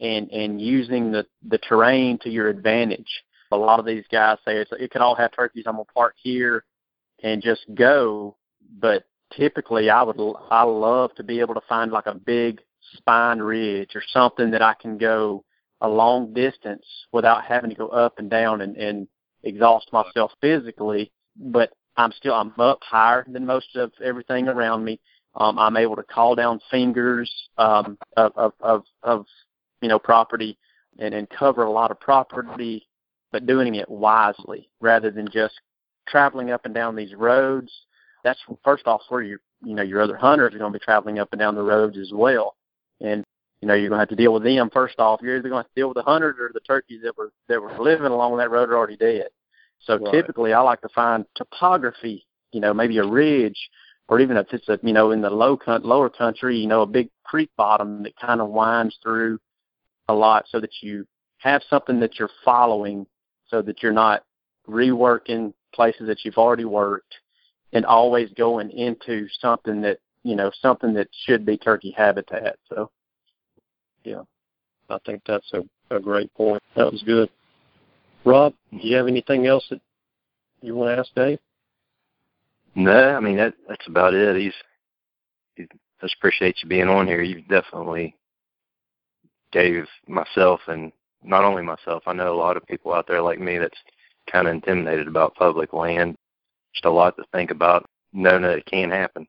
and 0.00 0.30
and 0.30 0.60
using 0.60 1.10
the 1.10 1.26
the 1.48 1.58
terrain 1.58 2.18
to 2.18 2.30
your 2.30 2.48
advantage. 2.48 3.22
A 3.52 3.56
lot 3.56 3.78
of 3.78 3.86
these 3.86 4.04
guys 4.10 4.38
say 4.44 4.56
it's, 4.56 4.70
it 4.78 4.90
can 4.90 5.02
all 5.02 5.14
have 5.14 5.32
turkeys. 5.32 5.64
I'm 5.66 5.74
gonna 5.74 5.84
park 5.84 6.14
here 6.22 6.64
and 7.22 7.42
just 7.42 7.62
go, 7.74 8.36
but 8.78 9.04
typically 9.36 9.90
I 9.90 10.02
would 10.02 10.18
I 10.50 10.62
love 10.62 11.14
to 11.16 11.22
be 11.22 11.40
able 11.40 11.54
to 11.54 11.62
find 11.68 11.92
like 11.92 12.06
a 12.06 12.14
big 12.14 12.60
spine 12.94 13.38
ridge 13.38 13.90
or 13.94 14.02
something 14.12 14.50
that 14.50 14.62
I 14.62 14.74
can 14.74 14.98
go 14.98 15.44
a 15.80 15.88
long 15.88 16.32
distance 16.32 16.84
without 17.12 17.44
having 17.44 17.70
to 17.70 17.76
go 17.76 17.88
up 17.88 18.18
and 18.18 18.30
down 18.30 18.60
and, 18.60 18.76
and 18.76 19.08
exhaust 19.42 19.92
myself 19.92 20.30
physically, 20.40 21.10
but 21.36 21.72
I'm 21.96 22.12
still 22.12 22.34
I'm 22.34 22.52
up 22.58 22.78
higher 22.82 23.26
than 23.28 23.44
most 23.46 23.76
of 23.76 23.92
everything 24.02 24.48
around 24.48 24.84
me. 24.84 25.00
Um, 25.34 25.58
I'm 25.58 25.76
able 25.76 25.96
to 25.96 26.02
call 26.02 26.34
down 26.34 26.60
fingers 26.70 27.30
um, 27.58 27.98
of, 28.16 28.32
of 28.36 28.52
of 28.60 28.82
of 29.02 29.26
you 29.80 29.88
know 29.88 29.98
property 29.98 30.58
and 30.98 31.14
and 31.14 31.28
cover 31.30 31.64
a 31.64 31.70
lot 31.70 31.90
of 31.90 32.00
property, 32.00 32.86
but 33.32 33.46
doing 33.46 33.74
it 33.74 33.90
wisely 33.90 34.68
rather 34.80 35.10
than 35.10 35.28
just 35.32 35.54
traveling 36.06 36.50
up 36.50 36.64
and 36.64 36.74
down 36.74 36.94
these 36.94 37.14
roads. 37.14 37.72
That's 38.22 38.38
first 38.62 38.86
off 38.86 39.00
where 39.08 39.22
your 39.22 39.40
you 39.64 39.74
know 39.74 39.82
your 39.82 40.00
other 40.00 40.16
hunters 40.16 40.54
are 40.54 40.58
going 40.58 40.72
to 40.72 40.78
be 40.78 40.84
traveling 40.84 41.18
up 41.18 41.30
and 41.32 41.40
down 41.40 41.54
the 41.54 41.62
roads 41.62 41.98
as 41.98 42.10
well, 42.12 42.54
and 43.00 43.24
you 43.60 43.68
know 43.68 43.74
you're 43.74 43.88
going 43.88 43.98
to 43.98 44.02
have 44.02 44.08
to 44.10 44.16
deal 44.16 44.32
with 44.32 44.44
them 44.44 44.70
first 44.72 44.98
off. 44.98 45.20
You're 45.22 45.38
either 45.38 45.48
going 45.48 45.64
to, 45.64 45.68
to 45.68 45.74
deal 45.74 45.88
with 45.88 45.96
the 45.96 46.02
hunters 46.02 46.36
or 46.38 46.50
the 46.52 46.60
turkeys 46.60 47.00
that 47.02 47.16
were 47.16 47.32
that 47.48 47.60
were 47.60 47.76
living 47.80 48.06
along 48.06 48.36
that 48.36 48.50
road 48.50 48.68
are 48.68 48.76
already 48.76 48.96
dead. 48.96 49.28
So 49.80 49.98
right. 49.98 50.12
typically, 50.12 50.52
I 50.52 50.60
like 50.60 50.80
to 50.82 50.88
find 50.94 51.24
topography. 51.34 52.26
You 52.52 52.60
know, 52.60 52.74
maybe 52.74 52.98
a 52.98 53.04
ridge, 53.04 53.58
or 54.08 54.20
even 54.20 54.36
if 54.36 54.46
it's 54.52 54.68
a 54.68 54.78
you 54.82 54.92
know 54.92 55.10
in 55.10 55.20
the 55.20 55.30
low 55.30 55.58
lower 55.82 56.10
country, 56.10 56.58
you 56.58 56.66
know, 56.66 56.82
a 56.82 56.86
big 56.86 57.08
creek 57.24 57.50
bottom 57.56 58.02
that 58.02 58.16
kind 58.16 58.40
of 58.40 58.50
winds 58.50 58.96
through 59.02 59.38
a 60.08 60.14
lot, 60.14 60.44
so 60.48 60.60
that 60.60 60.70
you 60.82 61.06
have 61.38 61.62
something 61.68 61.98
that 62.00 62.18
you're 62.18 62.30
following, 62.44 63.06
so 63.52 63.62
that 63.62 63.82
you're 63.82 63.92
not 63.92 64.24
reworking 64.68 65.52
places 65.74 66.06
that 66.06 66.24
you've 66.24 66.38
already 66.38 66.64
worked, 66.64 67.14
and 67.72 67.84
always 67.84 68.30
going 68.36 68.70
into 68.70 69.28
something 69.40 69.80
that 69.82 69.98
you 70.24 70.34
know 70.34 70.50
something 70.60 70.94
that 70.94 71.08
should 71.26 71.46
be 71.46 71.56
turkey 71.56 71.94
habitat. 71.96 72.56
So, 72.68 72.90
yeah, 74.04 74.22
I 74.88 74.98
think 75.06 75.22
that's 75.26 75.52
a, 75.52 75.62
a 75.94 76.00
great 76.00 76.32
point. 76.34 76.62
That 76.74 76.90
was 76.90 77.02
good. 77.02 77.28
Rob, 78.24 78.54
do 78.70 78.78
you 78.80 78.96
have 78.96 79.06
anything 79.06 79.46
else 79.46 79.66
that 79.70 79.80
you 80.62 80.74
want 80.74 80.96
to 80.96 80.98
ask 80.98 81.14
Dave? 81.14 81.38
No, 82.74 83.14
I 83.14 83.20
mean 83.20 83.36
that 83.36 83.54
that's 83.68 83.86
about 83.86 84.14
it. 84.14 84.36
He's 84.36 84.54
he 85.56 85.66
just 86.00 86.14
appreciate 86.16 86.56
you 86.62 86.68
being 86.68 86.88
on 86.88 87.06
here. 87.06 87.22
You 87.22 87.42
definitely 87.42 88.16
gave 89.52 89.84
myself 90.08 90.60
and 90.68 90.90
not 91.24 91.44
only 91.44 91.62
myself, 91.62 92.02
I 92.06 92.12
know 92.12 92.32
a 92.32 92.36
lot 92.36 92.56
of 92.56 92.66
people 92.66 92.92
out 92.92 93.06
there 93.06 93.22
like 93.22 93.40
me 93.40 93.58
that's 93.58 93.78
kind 94.30 94.48
of 94.48 94.54
intimidated 94.54 95.08
about 95.08 95.34
public 95.34 95.72
land. 95.72 96.16
Just 96.74 96.84
a 96.84 96.90
lot 96.90 97.16
to 97.16 97.24
think 97.32 97.50
about, 97.50 97.84
knowing 98.12 98.42
that 98.42 98.58
it 98.58 98.66
can 98.66 98.90
happen. 98.90 99.26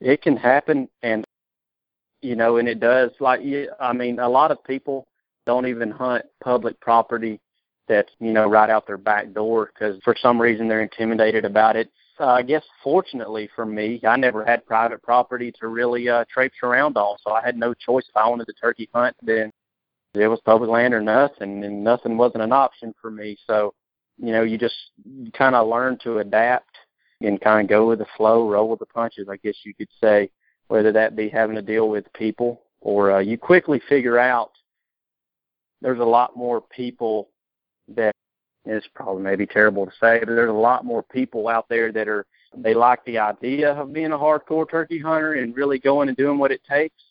It 0.00 0.22
can 0.22 0.36
happen, 0.36 0.88
and 1.02 1.24
you 2.22 2.36
know, 2.36 2.56
and 2.56 2.68
it 2.68 2.80
does. 2.80 3.10
Like, 3.20 3.40
I 3.80 3.92
mean, 3.92 4.18
a 4.18 4.28
lot 4.28 4.50
of 4.50 4.62
people 4.64 5.06
don't 5.46 5.66
even 5.66 5.90
hunt 5.90 6.24
public 6.42 6.80
property 6.80 7.40
that's 7.88 8.10
you 8.20 8.32
know 8.32 8.46
right 8.46 8.70
out 8.70 8.86
their 8.86 8.98
back 8.98 9.32
door 9.32 9.70
because 9.72 9.98
for 10.04 10.14
some 10.20 10.40
reason 10.40 10.68
they're 10.68 10.82
intimidated 10.82 11.44
about 11.44 11.74
it. 11.74 11.90
Uh, 12.20 12.26
I 12.26 12.42
guess 12.42 12.62
fortunately 12.82 13.48
for 13.54 13.64
me, 13.64 14.00
I 14.06 14.16
never 14.16 14.44
had 14.44 14.66
private 14.66 15.02
property 15.02 15.52
to 15.60 15.68
really 15.68 16.08
uh, 16.08 16.24
traipse 16.32 16.56
around 16.62 16.96
on, 16.96 17.16
so 17.24 17.32
I 17.32 17.42
had 17.44 17.56
no 17.56 17.74
choice 17.74 18.04
if 18.08 18.16
I 18.16 18.28
wanted 18.28 18.46
to 18.46 18.52
turkey 18.54 18.88
hunt. 18.92 19.16
Then 19.22 19.50
it 20.14 20.28
was 20.28 20.40
public 20.44 20.70
land 20.70 20.94
or 20.94 21.00
nothing, 21.00 21.64
and 21.64 21.84
nothing 21.84 22.16
wasn't 22.16 22.42
an 22.42 22.52
option 22.52 22.94
for 23.00 23.10
me. 23.10 23.36
So 23.46 23.74
you 24.18 24.32
know, 24.32 24.42
you 24.42 24.58
just 24.58 24.74
kind 25.32 25.54
of 25.54 25.68
learn 25.68 25.98
to 26.02 26.18
adapt 26.18 26.76
and 27.20 27.40
kind 27.40 27.62
of 27.62 27.68
go 27.68 27.88
with 27.88 28.00
the 28.00 28.06
flow, 28.16 28.48
roll 28.48 28.68
with 28.68 28.80
the 28.80 28.86
punches, 28.86 29.28
I 29.28 29.36
guess 29.36 29.54
you 29.64 29.74
could 29.74 29.88
say, 30.00 30.30
whether 30.68 30.92
that 30.92 31.16
be 31.16 31.28
having 31.28 31.56
to 31.56 31.62
deal 31.62 31.88
with 31.88 32.12
people 32.12 32.62
or 32.80 33.12
uh, 33.12 33.18
you 33.18 33.38
quickly 33.38 33.80
figure 33.88 34.18
out 34.18 34.52
there's 35.80 36.00
a 36.00 36.04
lot 36.04 36.36
more 36.36 36.60
people 36.60 37.30
that 37.88 38.12
it's 38.64 38.86
probably 38.94 39.22
maybe 39.22 39.46
terrible 39.46 39.86
to 39.86 39.92
say, 39.92 40.18
but 40.20 40.26
there's 40.26 40.50
a 40.50 40.52
lot 40.52 40.84
more 40.84 41.02
people 41.02 41.48
out 41.48 41.68
there 41.68 41.90
that 41.92 42.08
are 42.08 42.26
they 42.56 42.74
like 42.74 43.04
the 43.04 43.18
idea 43.18 43.72
of 43.72 43.92
being 43.92 44.12
a 44.12 44.18
hardcore 44.18 44.68
turkey 44.68 44.98
hunter 44.98 45.34
and 45.34 45.56
really 45.56 45.78
going 45.78 46.08
and 46.08 46.16
doing 46.16 46.38
what 46.38 46.50
it 46.52 46.62
takes. 46.68 47.02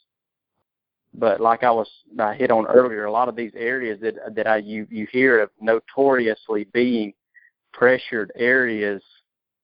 But 1.18 1.42
like 1.42 1.64
I 1.64 1.72
was 1.72 1.90
I 2.20 2.36
hit 2.36 2.52
on 2.52 2.68
earlier, 2.68 3.06
a 3.06 3.12
lot 3.12 3.28
of 3.28 3.36
these 3.36 3.52
areas 3.56 4.00
that 4.02 4.16
that 4.36 4.48
I 4.48 4.58
you 4.58 4.88
you 4.90 5.08
hear 5.12 5.42
of 5.42 5.50
notoriously 5.60 6.66
being 6.74 7.14
pressured 7.74 8.32
areas, 8.36 9.02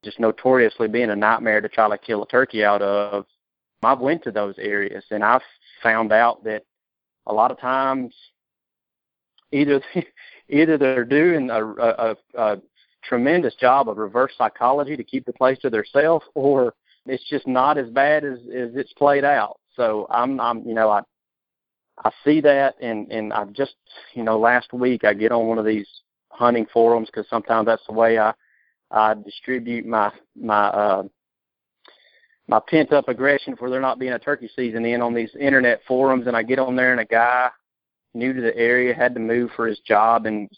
just 0.04 0.20
notoriously 0.20 0.88
being 0.88 1.12
a 1.12 1.16
nightmare 1.16 1.62
to 1.62 1.70
try 1.70 1.90
to 1.90 1.98
kill 1.98 2.24
a 2.24 2.28
turkey 2.28 2.64
out 2.64 2.82
of. 2.82 3.26
I've 3.84 4.00
went 4.00 4.24
to 4.24 4.32
those 4.32 4.56
areas 4.58 5.04
and 5.12 5.24
I've 5.24 5.42
found 5.82 6.12
out 6.12 6.44
that 6.46 6.64
a 7.28 7.34
lot 7.34 7.52
of 7.52 7.60
times 7.60 8.14
either 9.52 9.82
either 10.50 10.78
they're 10.78 11.06
doing 11.06 11.50
a, 11.50 11.64
a, 11.64 12.16
a 12.36 12.58
tremendous 13.04 13.56
job 13.56 13.90
of 13.90 13.98
reverse 13.98 14.34
psychology 14.38 14.98
to 14.98 15.04
keep 15.04 15.26
the 15.26 15.34
place 15.34 15.60
to 15.60 15.70
themselves, 15.70 16.26
or 16.34 16.74
it's 17.06 17.28
just 17.30 17.48
not 17.48 17.78
as 17.78 17.90
bad 17.90 18.24
as 18.24 18.40
as 18.40 18.72
it's 18.76 18.94
played 18.94 19.24
out. 19.24 19.60
So 19.76 20.08
I'm 20.10 20.40
I'm 20.40 20.68
you 20.68 20.74
know 20.74 20.90
I 20.90 21.02
I 22.04 22.12
see 22.24 22.42
that 22.42 22.76
and 22.82 23.12
and 23.12 23.34
I 23.34 23.46
just 23.46 23.76
you 24.14 24.24
know 24.24 24.40
last 24.40 24.74
week 24.74 25.04
I 25.04 25.14
get 25.14 25.32
on 25.32 25.48
one 25.48 25.60
of 25.60 25.66
these 25.66 25.88
hunting 26.30 26.66
forums 26.74 27.08
because 27.08 27.30
sometimes 27.30 27.68
that's 27.68 27.86
the 27.88 27.94
way 27.94 28.18
I 28.18 28.34
I 28.90 29.14
distribute 29.14 29.86
my 29.86 30.12
my 30.36 30.68
uh 30.68 31.04
my 32.48 32.60
pent 32.68 32.92
up 32.92 33.08
aggression 33.08 33.56
for 33.56 33.70
there 33.70 33.80
not 33.80 34.00
being 34.00 34.14
a 34.14 34.20
turkey 34.20 34.50
season 34.56 34.86
in 34.86 35.02
on 35.02 35.14
these 35.14 35.34
internet 35.40 35.82
forums 35.88 36.28
and 36.28 36.36
I 36.36 36.44
get 36.44 36.60
on 36.60 36.76
there 36.76 36.92
and 36.92 37.02
a 37.02 37.06
guy 37.06 37.50
new 38.14 38.34
to 38.34 38.42
the 38.42 38.56
area, 38.56 38.94
had 38.94 39.14
to 39.16 39.20
move 39.20 39.52
for 39.56 39.68
his 39.68 39.80
job 39.80 40.26
and 40.26 40.50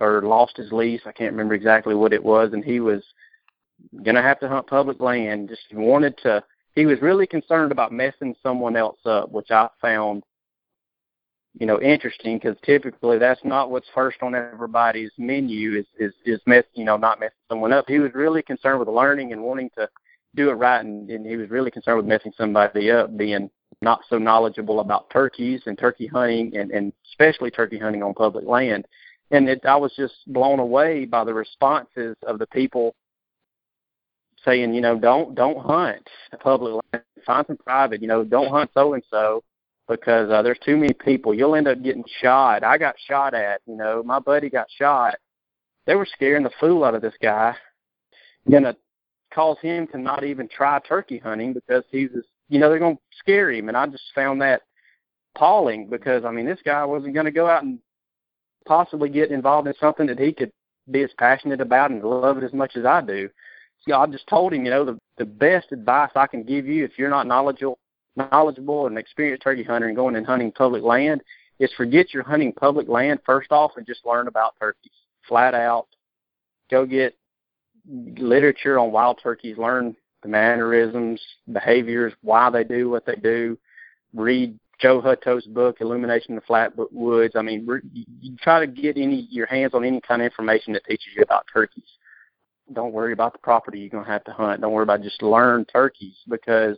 or 0.00 0.22
lost 0.22 0.56
his 0.56 0.72
lease. 0.72 1.00
I 1.06 1.12
can't 1.12 1.32
remember 1.32 1.54
exactly 1.54 1.94
what 1.94 2.12
it 2.12 2.22
was, 2.22 2.52
and 2.52 2.64
he 2.64 2.80
was 2.80 3.02
gonna 4.04 4.22
have 4.22 4.40
to 4.40 4.48
hunt 4.48 4.66
public 4.66 5.00
land. 5.00 5.48
Just 5.48 5.62
wanted 5.72 6.16
to. 6.18 6.42
He 6.74 6.86
was 6.86 7.00
really 7.02 7.26
concerned 7.26 7.72
about 7.72 7.92
messing 7.92 8.34
someone 8.42 8.76
else 8.76 9.00
up, 9.04 9.30
which 9.32 9.50
I 9.50 9.68
found, 9.80 10.22
you 11.58 11.66
know, 11.66 11.80
interesting 11.80 12.38
because 12.38 12.56
typically 12.64 13.18
that's 13.18 13.40
not 13.44 13.70
what's 13.70 13.88
first 13.92 14.18
on 14.22 14.34
everybody's 14.34 15.10
menu 15.18 15.78
is 15.78 15.86
is 15.98 16.14
is 16.24 16.40
mess, 16.46 16.64
you 16.74 16.84
know, 16.84 16.96
not 16.96 17.18
messing 17.18 17.34
someone 17.50 17.72
up. 17.72 17.86
He 17.88 17.98
was 17.98 18.12
really 18.14 18.42
concerned 18.42 18.78
with 18.78 18.88
learning 18.88 19.32
and 19.32 19.42
wanting 19.42 19.70
to 19.76 19.88
do 20.36 20.50
it 20.50 20.54
right, 20.54 20.84
and, 20.84 21.10
and 21.10 21.26
he 21.26 21.36
was 21.36 21.50
really 21.50 21.70
concerned 21.70 21.96
with 21.96 22.06
messing 22.06 22.32
somebody 22.36 22.90
up, 22.92 23.16
being 23.16 23.50
not 23.82 24.00
so 24.08 24.18
knowledgeable 24.18 24.80
about 24.80 25.10
turkeys 25.10 25.62
and 25.66 25.76
turkey 25.76 26.06
hunting 26.06 26.56
and, 26.56 26.70
and 26.70 26.92
especially 27.10 27.50
turkey 27.50 27.78
hunting 27.78 28.02
on 28.02 28.14
public 28.14 28.46
land. 28.46 28.86
And 29.30 29.48
it, 29.48 29.64
I 29.66 29.76
was 29.76 29.92
just 29.96 30.14
blown 30.28 30.58
away 30.60 31.04
by 31.04 31.24
the 31.24 31.34
responses 31.34 32.16
of 32.26 32.38
the 32.38 32.46
people 32.46 32.94
saying, 34.44 34.74
you 34.74 34.80
know, 34.80 34.96
don't 34.96 35.34
don't 35.34 35.58
hunt 35.58 36.08
public 36.40 36.80
land, 36.92 37.04
find 37.26 37.46
some 37.48 37.56
private, 37.56 38.00
you 38.00 38.06
know, 38.06 38.22
don't 38.22 38.48
hunt 38.48 38.70
so 38.74 38.94
and 38.94 39.02
so 39.10 39.42
because 39.88 40.30
uh, 40.30 40.42
there's 40.42 40.58
too 40.64 40.76
many 40.76 40.92
people. 40.92 41.34
You'll 41.34 41.54
end 41.54 41.68
up 41.68 41.82
getting 41.82 42.04
shot. 42.20 42.62
I 42.64 42.78
got 42.78 42.96
shot 43.06 43.34
at, 43.34 43.60
you 43.66 43.76
know, 43.76 44.02
my 44.02 44.18
buddy 44.18 44.50
got 44.50 44.66
shot. 44.70 45.16
They 45.86 45.94
were 45.94 46.06
scaring 46.06 46.42
the 46.42 46.50
fool 46.60 46.84
out 46.84 46.94
of 46.94 47.02
this 47.02 47.14
guy. 47.22 47.54
Gonna 48.50 48.76
cause 49.34 49.56
him 49.60 49.86
to 49.88 49.98
not 49.98 50.24
even 50.24 50.48
try 50.48 50.78
turkey 50.80 51.18
hunting 51.18 51.52
because 51.52 51.84
he 51.90 52.06
was 52.06 52.24
you 52.48 52.58
know, 52.58 52.70
they're 52.70 52.78
to 52.78 52.98
scare 53.18 53.50
him. 53.50 53.68
And 53.68 53.76
I 53.76 53.86
just 53.86 54.04
found 54.14 54.40
that 54.42 54.62
appalling 55.34 55.88
because, 55.88 56.24
I 56.24 56.30
mean, 56.30 56.46
this 56.46 56.60
guy 56.64 56.84
wasn't 56.84 57.14
to 57.26 57.30
go 57.30 57.48
out 57.48 57.62
and 57.62 57.78
possibly 58.66 59.08
get 59.08 59.30
involved 59.30 59.68
in 59.68 59.74
something 59.80 60.06
that 60.06 60.18
he 60.18 60.32
could 60.32 60.50
be 60.90 61.02
as 61.02 61.10
passionate 61.18 61.60
about 61.60 61.90
and 61.90 62.02
love 62.02 62.38
it 62.38 62.44
as 62.44 62.52
much 62.52 62.76
as 62.76 62.84
I 62.84 63.02
do. 63.02 63.28
So 63.86 63.94
I 63.94 64.06
just 64.06 64.26
told 64.26 64.52
him, 64.52 64.64
you 64.64 64.70
know, 64.70 64.84
the, 64.84 64.98
the 65.18 65.24
best 65.24 65.72
advice 65.72 66.10
I 66.16 66.26
can 66.26 66.42
give 66.42 66.66
you 66.66 66.84
if 66.84 66.98
you're 66.98 67.10
not 67.10 67.26
knowledgeable, 67.26 67.78
knowledgeable 68.18 68.86
and 68.86 68.98
experienced 68.98 69.42
turkey 69.42 69.62
hunter 69.62 69.86
and 69.86 69.96
going 69.96 70.16
and 70.16 70.26
hunting 70.26 70.52
public 70.52 70.82
land 70.82 71.22
is 71.58 71.72
forget 71.76 72.12
your 72.12 72.22
hunting 72.22 72.52
public 72.52 72.88
land 72.88 73.20
first 73.24 73.50
off 73.50 73.72
and 73.76 73.86
just 73.86 74.04
learn 74.04 74.28
about 74.28 74.54
turkeys 74.60 74.92
flat 75.28 75.54
out. 75.54 75.86
Go 76.70 76.86
get 76.86 77.16
literature 77.86 78.78
on 78.78 78.92
wild 78.92 79.20
turkeys, 79.22 79.58
learn 79.58 79.94
the 80.22 80.28
mannerisms, 80.28 81.20
behaviors, 81.52 82.12
why 82.22 82.50
they 82.50 82.64
do 82.64 82.90
what 82.90 83.06
they 83.06 83.14
do. 83.14 83.56
Read 84.14 84.58
Joe 84.80 85.00
Hutto's 85.00 85.46
book, 85.46 85.80
Illumination 85.80 86.36
of 86.36 86.42
the 86.42 86.52
Flatwoods. 86.52 87.36
I 87.36 87.42
mean, 87.42 87.66
you 88.20 88.36
try 88.36 88.60
to 88.60 88.66
get 88.66 88.96
any 88.96 89.28
your 89.30 89.46
hands 89.46 89.74
on 89.74 89.84
any 89.84 90.00
kind 90.00 90.22
of 90.22 90.26
information 90.26 90.72
that 90.72 90.84
teaches 90.84 91.08
you 91.16 91.22
about 91.22 91.46
turkeys. 91.52 91.84
Don't 92.72 92.92
worry 92.92 93.12
about 93.12 93.32
the 93.32 93.38
property 93.38 93.80
you're 93.80 93.88
going 93.88 94.04
to 94.04 94.10
have 94.10 94.24
to 94.24 94.32
hunt. 94.32 94.60
Don't 94.60 94.72
worry 94.72 94.82
about 94.82 95.02
just 95.02 95.22
learn 95.22 95.64
turkeys 95.64 96.16
because 96.28 96.76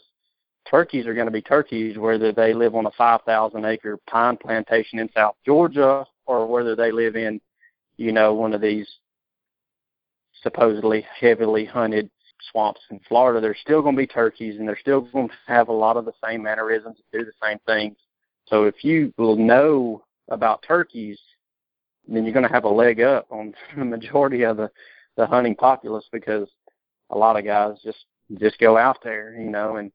turkeys 0.69 1.07
are 1.07 1.15
going 1.15 1.27
to 1.27 1.33
be 1.33 1.43
turkeys 1.43 1.99
whether 1.99 2.33
they 2.33 2.53
live 2.53 2.75
on 2.75 2.87
a 2.87 2.91
5,000 2.93 3.65
acre 3.65 3.99
pine 4.09 4.37
plantation 4.37 4.99
in 4.99 5.09
South 5.15 5.37
Georgia 5.45 6.05
or 6.27 6.47
whether 6.47 6.77
they 6.77 6.93
live 6.93 7.17
in, 7.17 7.41
you 7.97 8.13
know, 8.13 8.35
one 8.35 8.55
of 8.55 8.61
these 8.61 8.89
supposedly 10.43 11.07
heavily 11.19 11.65
hunted 11.65 12.11
swamps 12.51 12.81
in 12.91 13.01
Florida, 13.09 13.41
They're 13.41 13.57
still 13.61 13.83
going 13.83 13.95
to 13.95 14.03
be 14.03 14.07
turkeys, 14.07 14.59
and 14.59 14.67
they're 14.67 14.79
still 14.79 15.03
going 15.03 15.29
to 15.29 15.35
have 15.47 15.69
a 15.69 15.73
lot 15.73 15.97
of 15.97 16.05
the 16.05 16.13
same 16.25 16.43
mannerisms, 16.43 16.97
and 17.13 17.21
do 17.21 17.27
the 17.27 17.47
same 17.47 17.59
things. 17.67 17.97
So 18.47 18.65
if 18.65 18.83
you 18.83 19.13
will 19.19 19.37
know 19.37 20.03
about 20.29 20.63
turkeys, 20.67 21.19
then 22.09 22.25
you're 22.25 22.33
going 22.33 22.47
to 22.47 22.53
have 22.53 22.65
a 22.65 22.69
leg 22.69 23.01
up 23.01 23.27
on 23.31 23.55
the 23.77 23.85
majority 23.85 24.43
of 24.43 24.57
the 24.57 24.71
the 25.17 25.27
hunting 25.27 25.57
populace 25.57 26.09
because 26.13 26.49
a 27.11 27.19
lot 27.19 27.37
of 27.37 27.45
guys 27.45 27.77
just 27.85 28.07
just 28.39 28.59
go 28.59 28.79
out 28.79 28.99
there, 29.03 29.35
you 29.35 29.51
know, 29.51 29.77
and 29.77 29.93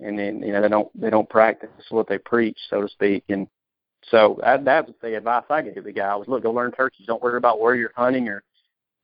and 0.00 0.18
then 0.18 0.40
you 0.40 0.52
know 0.52 0.62
they 0.62 0.68
don't 0.68 1.00
they 1.00 1.10
don't 1.10 1.28
practice 1.28 1.70
what 1.90 2.08
they 2.08 2.18
preach, 2.18 2.58
so 2.70 2.82
to 2.82 2.88
speak. 2.88 3.24
And 3.28 3.46
so 4.10 4.38
that 4.42 4.64
that 4.64 4.86
was 4.86 4.94
the 5.02 5.16
advice 5.16 5.44
I 5.50 5.62
gave 5.62 5.84
the 5.84 5.92
guy 5.92 6.14
was 6.16 6.28
look, 6.28 6.42
go 6.42 6.52
learn 6.52 6.72
turkeys. 6.72 7.06
Don't 7.06 7.22
worry 7.22 7.38
about 7.38 7.60
where 7.60 7.74
you're 7.74 7.92
hunting 7.96 8.28
or 8.28 8.42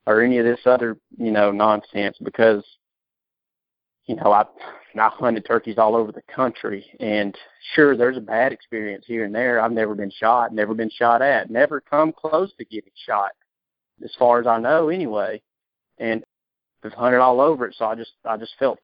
or 0.05 0.21
any 0.21 0.37
of 0.37 0.45
this 0.45 0.61
other 0.65 0.97
you 1.17 1.31
know 1.31 1.51
nonsense 1.51 2.17
because 2.23 2.63
you 4.11 4.15
know, 4.15 4.31
I 4.31 4.43
I 4.99 5.07
hunted 5.09 5.45
turkeys 5.45 5.77
all 5.77 5.95
over 5.95 6.11
the 6.11 6.23
country, 6.23 6.85
and 6.99 7.33
sure, 7.75 7.95
there's 7.95 8.17
a 8.17 8.21
bad 8.21 8.51
experience 8.51 9.05
here 9.07 9.23
and 9.23 9.33
there. 9.33 9.61
I've 9.61 9.71
never 9.71 9.95
been 9.95 10.11
shot, 10.11 10.53
never 10.53 10.73
been 10.73 10.89
shot 10.89 11.21
at, 11.21 11.49
never 11.49 11.79
come 11.79 12.11
close 12.11 12.51
to 12.57 12.65
getting 12.65 12.91
shot, 13.05 13.31
as 14.03 14.11
far 14.19 14.41
as 14.41 14.47
I 14.47 14.59
know, 14.59 14.89
anyway. 14.89 15.41
And 15.97 16.23
I've 16.83 16.93
hunted 16.93 17.19
all 17.19 17.39
over 17.39 17.67
it, 17.67 17.75
so 17.77 17.85
I 17.85 17.95
just 17.95 18.11
I 18.25 18.37
just 18.37 18.53
felt 18.59 18.79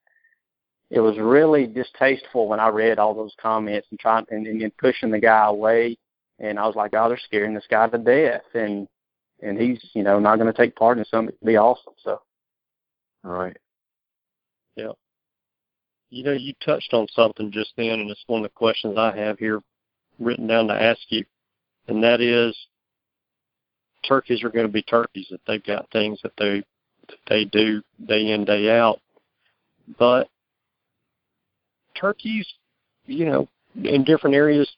it 0.90 1.00
was 1.02 1.18
really 1.18 1.68
distasteful 1.68 2.48
when 2.48 2.60
I 2.60 2.70
read 2.70 3.00
all 3.00 3.14
those 3.14 3.36
comments 3.42 3.88
and 3.92 4.00
trying 4.00 4.26
and, 4.30 4.48
and, 4.48 4.62
and 4.62 4.78
pushing 4.78 5.12
the 5.12 5.20
guy 5.20 5.46
away. 5.48 5.98
And 6.40 6.58
I 6.58 6.66
was 6.66 6.76
like, 6.76 6.94
oh, 6.94 7.10
they're 7.10 7.18
scaring 7.18 7.54
this 7.54 7.68
guy 7.70 7.88
to 7.88 7.98
death, 7.98 8.44
and 8.54 8.88
and 9.42 9.60
he's 9.60 9.80
you 9.94 10.04
know 10.04 10.20
not 10.20 10.38
going 10.38 10.52
to 10.52 10.58
take 10.58 10.76
part 10.76 10.98
in 10.98 11.06
something 11.06 11.28
that 11.28 11.40
could 11.40 11.48
be 11.48 11.58
awesome. 11.58 11.94
So, 12.04 12.22
all 13.26 13.32
right. 13.32 13.58
Yeah. 14.76 14.92
You 16.10 16.24
know, 16.24 16.34
you 16.34 16.54
touched 16.64 16.94
on 16.94 17.08
something 17.12 17.52
just 17.52 17.74
then, 17.76 18.00
and 18.00 18.10
it's 18.10 18.24
one 18.28 18.42
of 18.42 18.44
the 18.44 18.56
questions 18.56 18.98
I 18.98 19.16
have 19.18 19.40
here 19.40 19.62
written 20.20 20.48
down 20.48 20.68
to 20.68 20.74
ask 20.74 21.02
you, 21.10 21.26
and 21.88 22.04
that 22.04 22.22
is, 22.22 22.56
turkeys 24.08 24.44
are 24.44 24.50
going 24.50 24.68
to 24.68 24.72
be 24.72 24.84
turkeys. 24.84 25.28
That 25.32 25.42
they've 25.48 25.64
got 25.64 25.90
things 25.92 26.20
that 26.22 26.34
they 26.38 26.64
that 27.10 27.20
they 27.28 27.46
do 27.46 27.82
day 28.06 28.30
in 28.30 28.46
day 28.46 28.78
out, 28.78 29.02
but 29.98 30.30
turkeys, 32.00 32.48
you 33.06 33.26
know, 33.26 33.48
in 33.84 34.04
different 34.04 34.36
areas 34.36 34.70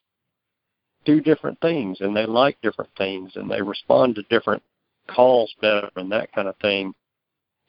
do 1.05 1.21
different 1.21 1.59
things, 1.61 2.01
and 2.01 2.15
they 2.15 2.25
like 2.25 2.57
different 2.61 2.91
things, 2.97 3.31
and 3.35 3.49
they 3.49 3.61
respond 3.61 4.15
to 4.15 4.23
different 4.23 4.61
calls 5.07 5.53
better, 5.61 5.89
and 5.95 6.11
that 6.11 6.31
kind 6.33 6.47
of 6.47 6.55
thing. 6.57 6.93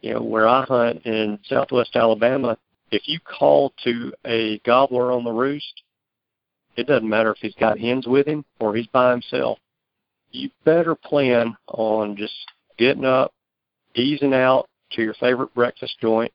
You 0.01 0.15
know, 0.15 0.23
where 0.23 0.49
I 0.49 0.65
hunt 0.65 1.05
in 1.05 1.39
Southwest 1.45 1.95
Alabama, 1.95 2.57
if 2.91 3.03
you 3.07 3.21
call 3.21 3.73
to 3.85 4.13
a 4.25 4.59
gobbler 4.61 5.13
on 5.13 5.25
the 5.25 5.31
roost, 5.31 5.83
it 6.77 6.87
doesn't 6.87 7.09
matter 7.09 7.33
if 7.33 7.39
he's 7.41 7.55
got 7.55 7.79
hens 7.79 8.07
with 8.07 8.27
him 8.27 8.45
or 8.59 8.75
he's 8.75 8.87
by 8.87 9.11
himself. 9.11 9.59
You 10.33 10.51
better 10.65 10.95
plan 10.95 11.57
on 11.69 12.17
just 12.17 12.33
getting 12.79 13.05
up, 13.05 13.33
easing 13.95 14.33
out 14.33 14.69
to 14.93 15.03
your 15.03 15.15
favorite 15.15 15.55
breakfast 15.55 15.97
joint, 16.01 16.33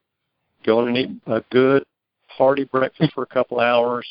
going 0.66 0.90
and 0.90 0.98
eat 0.98 1.10
a 1.28 1.44
good 1.52 1.84
hearty 2.38 2.64
breakfast 2.66 3.14
for 3.14 3.24
a 3.24 3.28
couple 3.28 3.60
hours, 3.60 4.08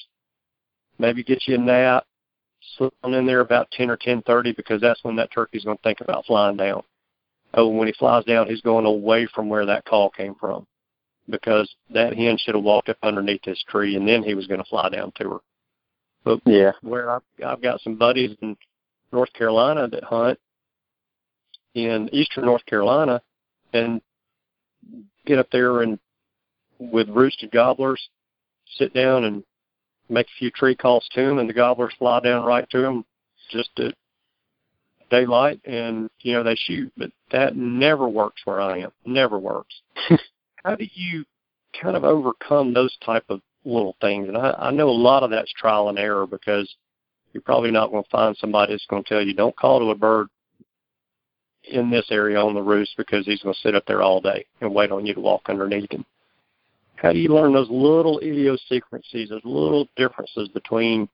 maybe 0.98 1.22
get 1.22 1.46
you 1.46 1.54
a 1.56 1.58
nap, 1.58 2.04
slip 2.76 2.94
on 3.02 3.14
in 3.14 3.26
there 3.26 3.40
about 3.40 3.70
ten 3.70 3.90
or 3.90 3.96
ten 3.96 4.22
thirty 4.22 4.52
because 4.52 4.80
that's 4.80 5.02
when 5.04 5.16
that 5.16 5.32
turkey's 5.32 5.64
going 5.64 5.76
to 5.76 5.82
think 5.82 6.00
about 6.00 6.26
flying 6.26 6.56
down. 6.56 6.82
Oh, 7.54 7.68
when 7.68 7.86
he 7.86 7.94
flies 7.94 8.24
down, 8.24 8.48
he's 8.48 8.60
going 8.60 8.86
away 8.86 9.28
from 9.32 9.48
where 9.48 9.66
that 9.66 9.84
call 9.84 10.10
came 10.10 10.34
from 10.34 10.66
because 11.28 11.72
that 11.90 12.14
hen 12.14 12.36
should 12.38 12.54
have 12.54 12.64
walked 12.64 12.88
up 12.88 12.98
underneath 13.02 13.42
this 13.42 13.62
tree 13.68 13.96
and 13.96 14.06
then 14.06 14.22
he 14.22 14.34
was 14.34 14.46
going 14.46 14.60
to 14.62 14.68
fly 14.68 14.88
down 14.88 15.12
to 15.18 15.30
her. 15.30 15.38
But 16.24 16.40
yeah, 16.44 16.72
where 16.82 17.10
I've, 17.10 17.22
I've 17.44 17.62
got 17.62 17.80
some 17.80 17.96
buddies 17.96 18.36
in 18.42 18.56
North 19.12 19.32
Carolina 19.32 19.88
that 19.88 20.04
hunt 20.04 20.38
in 21.74 22.08
eastern 22.12 22.44
North 22.44 22.64
Carolina 22.66 23.20
and 23.72 24.00
get 25.26 25.38
up 25.38 25.48
there 25.50 25.82
and 25.82 25.98
with 26.78 27.08
roosted 27.08 27.50
gobblers 27.50 28.08
sit 28.76 28.92
down 28.94 29.24
and 29.24 29.44
make 30.08 30.26
a 30.26 30.38
few 30.38 30.50
tree 30.50 30.74
calls 30.74 31.08
to 31.12 31.24
them 31.24 31.38
and 31.38 31.48
the 31.48 31.54
gobblers 31.54 31.94
fly 31.98 32.20
down 32.20 32.44
right 32.44 32.68
to 32.70 32.80
them 32.80 33.04
just 33.50 33.70
at 33.78 33.94
daylight 35.10 35.60
and 35.64 36.10
you 36.20 36.32
know 36.32 36.42
they 36.42 36.54
shoot 36.54 36.92
but 36.96 37.10
that 37.30 37.56
never 37.56 38.08
works 38.08 38.40
where 38.44 38.60
I 38.60 38.80
am 38.80 38.90
never 39.04 39.38
works 39.38 39.74
how 40.64 40.74
do 40.74 40.86
you 40.94 41.24
kind 41.80 41.96
of 41.96 42.04
overcome 42.04 42.72
those 42.72 42.96
type 43.04 43.24
of 43.28 43.40
little 43.64 43.96
things? 44.00 44.28
And 44.28 44.36
I, 44.36 44.54
I 44.58 44.70
know 44.70 44.88
a 44.88 44.90
lot 44.90 45.22
of 45.22 45.30
that's 45.30 45.52
trial 45.52 45.88
and 45.88 45.98
error 45.98 46.26
because 46.26 46.72
you're 47.32 47.42
probably 47.42 47.70
not 47.70 47.90
going 47.90 48.04
to 48.04 48.10
find 48.10 48.36
somebody 48.36 48.72
that's 48.72 48.86
going 48.86 49.02
to 49.02 49.08
tell 49.08 49.22
you 49.22 49.34
don't 49.34 49.56
call 49.56 49.80
to 49.80 49.90
a 49.90 49.94
bird 49.94 50.28
in 51.64 51.90
this 51.90 52.06
area 52.10 52.38
on 52.38 52.54
the 52.54 52.62
roost 52.62 52.92
because 52.96 53.24
he's 53.24 53.42
going 53.42 53.54
to 53.54 53.60
sit 53.60 53.74
up 53.74 53.84
there 53.86 54.02
all 54.02 54.20
day 54.20 54.44
and 54.60 54.74
wait 54.74 54.90
on 54.90 55.06
you 55.06 55.14
to 55.14 55.20
walk 55.20 55.42
underneath 55.48 55.90
him. 55.90 56.04
How 56.96 57.12
do 57.12 57.18
you 57.18 57.28
learn 57.28 57.52
those 57.52 57.70
little 57.70 58.18
idiosyncrasies, 58.20 59.28
those 59.28 59.44
little 59.44 59.86
differences 59.96 60.48
between 60.48 61.08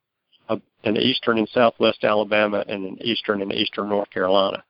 a, 0.49 0.61
an 0.85 0.97
eastern 0.97 1.38
and 1.38 1.49
southwest 1.49 2.05
Alabama 2.05 2.64
and 2.69 2.85
an 2.85 2.99
eastern 3.03 3.43
and 3.43 3.53
eastern 3.53 3.88
North 3.88 4.11
Carolina? 4.11 4.62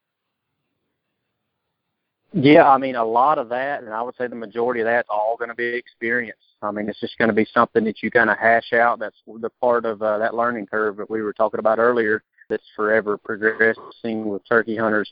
Yeah, 2.33 2.69
I 2.69 2.79
mean, 2.79 2.95
a 2.95 3.05
lot 3.05 3.39
of 3.39 3.49
that, 3.49 3.83
and 3.83 3.93
I 3.93 4.03
would 4.03 4.15
say 4.17 4.29
the 4.29 4.37
majority 4.37 4.81
of 4.81 4.87
that's 4.87 5.09
all 5.11 5.37
going 5.37 5.49
to 5.49 5.55
be 5.55 5.67
experience. 5.67 6.39
I 6.63 6.71
mean, 6.71 6.89
it's 6.89 7.01
just 7.01 7.19
going 7.19 7.29
to 7.29 7.35
be 7.35 7.47
something 7.53 7.83
that 7.85 8.03
you 8.03 8.11
kind 8.11 8.31
of 8.31 8.39
hash 8.39 8.73
out. 8.73 9.01
That's 9.01 9.17
the 9.27 9.51
part 9.61 9.85
of 9.85 10.01
uh, 10.01 10.19
that 10.19 10.35
learning 10.35 10.67
curve 10.67 10.99
that 10.99 11.11
we 11.11 11.23
were 11.23 11.33
talking 11.33 11.59
about 11.59 11.79
earlier 11.79 12.23
that's 12.49 12.63
forever 12.77 13.17
progressing 13.17 14.29
with 14.29 14.43
turkey 14.49 14.77
hunters. 14.77 15.11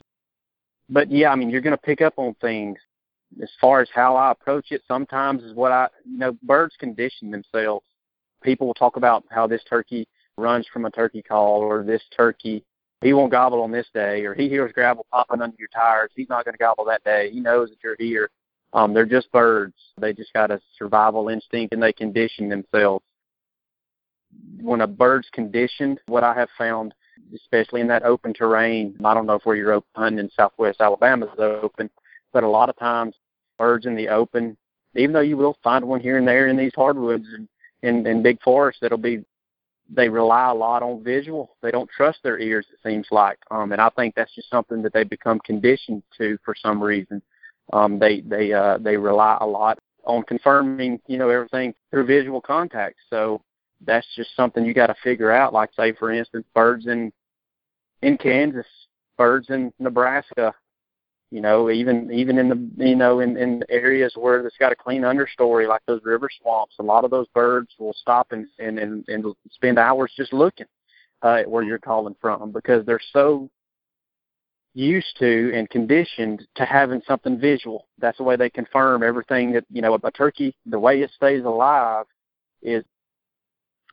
But 0.89 1.11
yeah, 1.11 1.29
I 1.29 1.35
mean, 1.35 1.49
you're 1.49 1.61
going 1.61 1.75
to 1.75 1.81
pick 1.81 2.01
up 2.01 2.13
on 2.17 2.35
things 2.41 2.77
as 3.41 3.49
far 3.59 3.81
as 3.81 3.89
how 3.93 4.15
I 4.15 4.31
approach 4.31 4.71
it. 4.71 4.81
Sometimes 4.87 5.43
is 5.43 5.53
what 5.53 5.71
I, 5.71 5.87
you 6.05 6.17
know, 6.17 6.37
birds 6.43 6.75
condition 6.77 7.31
themselves. 7.31 7.85
People 8.43 8.67
will 8.67 8.73
talk 8.73 8.95
about 8.95 9.25
how 9.29 9.47
this 9.47 9.63
turkey 9.69 10.07
runs 10.37 10.65
from 10.71 10.85
a 10.85 10.91
turkey 10.91 11.21
call 11.21 11.61
or 11.61 11.83
this 11.83 12.01
turkey 12.15 12.63
he 13.01 13.13
won't 13.13 13.31
gobble 13.31 13.61
on 13.61 13.71
this 13.71 13.87
day, 13.93 14.25
or 14.25 14.33
he 14.33 14.49
hears 14.49 14.73
gravel 14.73 15.05
popping 15.09 15.41
under 15.41 15.55
your 15.57 15.69
tires. 15.69 16.11
He's 16.15 16.27
not 16.27 16.43
going 16.43 16.53
to 16.53 16.59
gobble 16.59 16.85
that 16.85 17.03
day. 17.03 17.31
He 17.31 17.39
knows 17.39 17.69
that 17.69 17.77
you're 17.81 17.95
here. 17.97 18.29
Um, 18.73 18.93
they're 18.93 19.05
just 19.05 19.31
birds. 19.31 19.75
They 19.99 20.13
just 20.13 20.33
got 20.33 20.51
a 20.51 20.59
survival 20.77 21.29
instinct, 21.29 21.73
and 21.73 21.81
they 21.81 21.93
condition 21.93 22.49
themselves. 22.49 23.03
When 24.61 24.81
a 24.81 24.87
bird's 24.87 25.29
conditioned, 25.31 26.01
what 26.07 26.23
I 26.23 26.33
have 26.33 26.49
found, 26.57 26.93
especially 27.33 27.81
in 27.81 27.87
that 27.87 28.03
open 28.03 28.33
terrain, 28.33 28.97
I 29.03 29.13
don't 29.13 29.25
know 29.25 29.35
if 29.35 29.45
where 29.45 29.55
you're 29.55 29.81
hunting 29.95 30.19
in 30.19 30.29
Southwest 30.35 30.81
Alabama 30.81 31.25
is 31.27 31.39
open, 31.39 31.89
but 32.33 32.43
a 32.43 32.49
lot 32.49 32.69
of 32.69 32.77
times 32.77 33.15
birds 33.57 33.85
in 33.85 33.95
the 33.95 34.09
open, 34.09 34.57
even 34.95 35.13
though 35.13 35.19
you 35.19 35.37
will 35.37 35.57
find 35.63 35.85
one 35.85 35.99
here 35.99 36.17
and 36.17 36.27
there 36.27 36.47
in 36.47 36.57
these 36.57 36.73
hardwoods 36.75 37.27
and 37.33 37.47
in, 37.81 38.05
in 38.05 38.21
big 38.21 38.41
forests 38.41 38.79
that'll 38.81 38.97
be 38.97 39.23
they 39.91 40.07
rely 40.07 40.49
a 40.49 40.53
lot 40.53 40.83
on 40.83 41.03
visual. 41.03 41.55
They 41.61 41.71
don't 41.71 41.89
trust 41.89 42.19
their 42.23 42.39
ears. 42.39 42.65
It 42.71 42.79
seems 42.87 43.07
like, 43.11 43.39
um, 43.49 43.71
and 43.71 43.81
I 43.81 43.89
think 43.89 44.13
that's 44.13 44.33
just 44.35 44.49
something 44.49 44.81
that 44.83 44.93
they 44.93 45.03
become 45.03 45.39
conditioned 45.39 46.03
to 46.17 46.37
for 46.45 46.53
some 46.55 46.81
reason. 46.81 47.21
Um, 47.73 47.99
they 47.99 48.21
they 48.21 48.53
uh, 48.53 48.77
they 48.79 48.97
rely 48.97 49.37
a 49.41 49.47
lot 49.47 49.79
on 50.05 50.23
confirming, 50.23 50.99
you 51.07 51.17
know, 51.17 51.29
everything 51.29 51.73
through 51.91 52.05
visual 52.05 52.41
contact. 52.41 52.97
So 53.09 53.41
that's 53.85 54.07
just 54.15 54.35
something 54.35 54.65
you 54.65 54.73
got 54.73 54.87
to 54.87 54.95
figure 55.03 55.31
out. 55.31 55.53
Like 55.53 55.71
say, 55.75 55.93
for 55.93 56.11
instance, 56.11 56.45
birds 56.53 56.87
in 56.87 57.11
in 58.01 58.17
Kansas, 58.17 58.67
birds 59.17 59.49
in 59.49 59.73
Nebraska, 59.79 60.53
you 61.31 61.41
know, 61.41 61.69
even 61.69 62.11
even 62.11 62.37
in 62.39 62.49
the 62.49 62.85
you 62.85 62.95
know 62.95 63.19
in 63.19 63.37
in 63.37 63.63
areas 63.69 64.13
where 64.15 64.45
it's 64.45 64.57
got 64.57 64.71
a 64.71 64.75
clean 64.75 65.03
understory 65.03 65.67
like 65.67 65.81
those 65.85 66.01
river 66.03 66.29
swamps, 66.41 66.75
a 66.79 66.83
lot 66.83 67.05
of 67.05 67.11
those 67.11 67.27
birds 67.33 67.69
will 67.77 67.93
stop 67.93 68.31
and 68.31 68.47
and 68.57 68.79
and, 68.79 69.05
and 69.07 69.25
spend 69.51 69.77
hours 69.77 70.11
just 70.17 70.33
looking 70.33 70.65
uh, 71.23 71.35
at 71.35 71.49
where 71.49 71.63
you're 71.63 71.77
calling 71.79 72.15
from 72.19 72.51
because 72.51 72.85
they're 72.85 72.99
so 73.13 73.49
used 74.73 75.17
to 75.19 75.51
and 75.53 75.69
conditioned 75.69 76.47
to 76.55 76.65
having 76.65 77.01
something 77.07 77.39
visual. 77.39 77.87
That's 77.99 78.17
the 78.17 78.23
way 78.23 78.35
they 78.35 78.49
confirm 78.49 79.03
everything 79.03 79.51
that 79.53 79.65
you 79.71 79.83
know 79.83 79.97
a 80.01 80.11
turkey. 80.11 80.55
The 80.65 80.79
way 80.79 81.01
it 81.01 81.11
stays 81.15 81.45
alive 81.45 82.05
is 82.63 82.83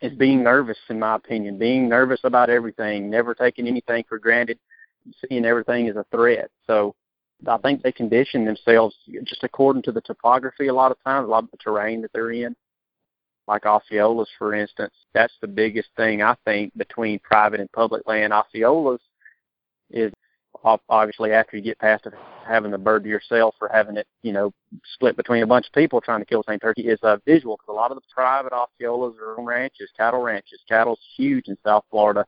is 0.01 0.17
being 0.17 0.43
nervous, 0.43 0.79
in 0.89 0.99
my 0.99 1.17
opinion, 1.17 1.59
being 1.59 1.89
nervous 1.89 2.21
about 2.25 2.51
everything, 2.51 3.11
never 3.11 3.35
taking 3.35 3.67
anything 3.67 4.05
for 4.09 4.19
granted, 4.19 4.59
seeing 5.29 5.45
everything 5.45 5.89
as 5.89 5.97
a 5.97 6.05
threat. 6.11 6.51
So 6.67 6.95
I 7.47 7.59
think 7.59 7.83
they 7.83 7.93
condition 7.93 8.45
themselves 8.45 8.97
just 9.25 9.45
according 9.45 9.83
to 9.83 9.93
the 9.93 10.01
topography 10.01 10.69
a 10.69 10.75
lot 10.75 10.91
of 10.91 11.03
times, 11.05 11.27
a 11.27 11.31
lot 11.31 11.45
of 11.45 11.51
the 11.51 11.59
terrain 11.59 12.01
that 12.03 12.13
they're 12.13 12.33
in. 12.33 12.57
Like 13.47 13.63
Osceolas, 13.63 14.27
for 14.39 14.55
instance, 14.55 14.95
that's 15.15 15.35
the 15.41 15.47
biggest 15.47 15.89
thing 15.97 16.23
I 16.23 16.35
think 16.45 16.77
between 16.77 17.21
private 17.21 17.61
and 17.61 17.71
public 17.71 18.07
land. 18.07 18.33
Osceolas 18.33 18.99
is 19.91 20.13
obviously 20.89 21.33
after 21.33 21.57
you 21.57 21.63
get 21.63 21.79
past 21.79 22.07
having 22.47 22.71
the 22.71 22.79
bird 22.79 23.05
to 23.05 23.09
yourself 23.09 23.55
or 23.61 23.69
having 23.73 23.97
it, 23.97 24.07
you 24.23 24.33
know, 24.33 24.53
split 24.95 25.17
between 25.17 25.43
a 25.43 25.47
bunch 25.47 25.67
of 25.67 25.73
people 25.73 26.01
trying 26.01 26.21
to 26.21 26.27
kill 26.27 26.43
the 26.43 26.53
same 26.53 26.59
turkey 26.59 26.89
is 26.89 26.99
a 27.03 27.21
visual 27.25 27.57
because 27.57 27.73
a 27.73 27.77
lot 27.77 27.91
of 27.91 27.97
the 27.97 28.03
private 28.13 28.53
Osceolas 28.53 29.17
are 29.19 29.39
on 29.39 29.45
ranches, 29.45 29.91
cattle 29.97 30.23
ranches. 30.23 30.61
Cattle's 30.69 31.01
huge 31.17 31.49
in 31.49 31.57
South 31.65 31.85
Florida, 31.91 32.25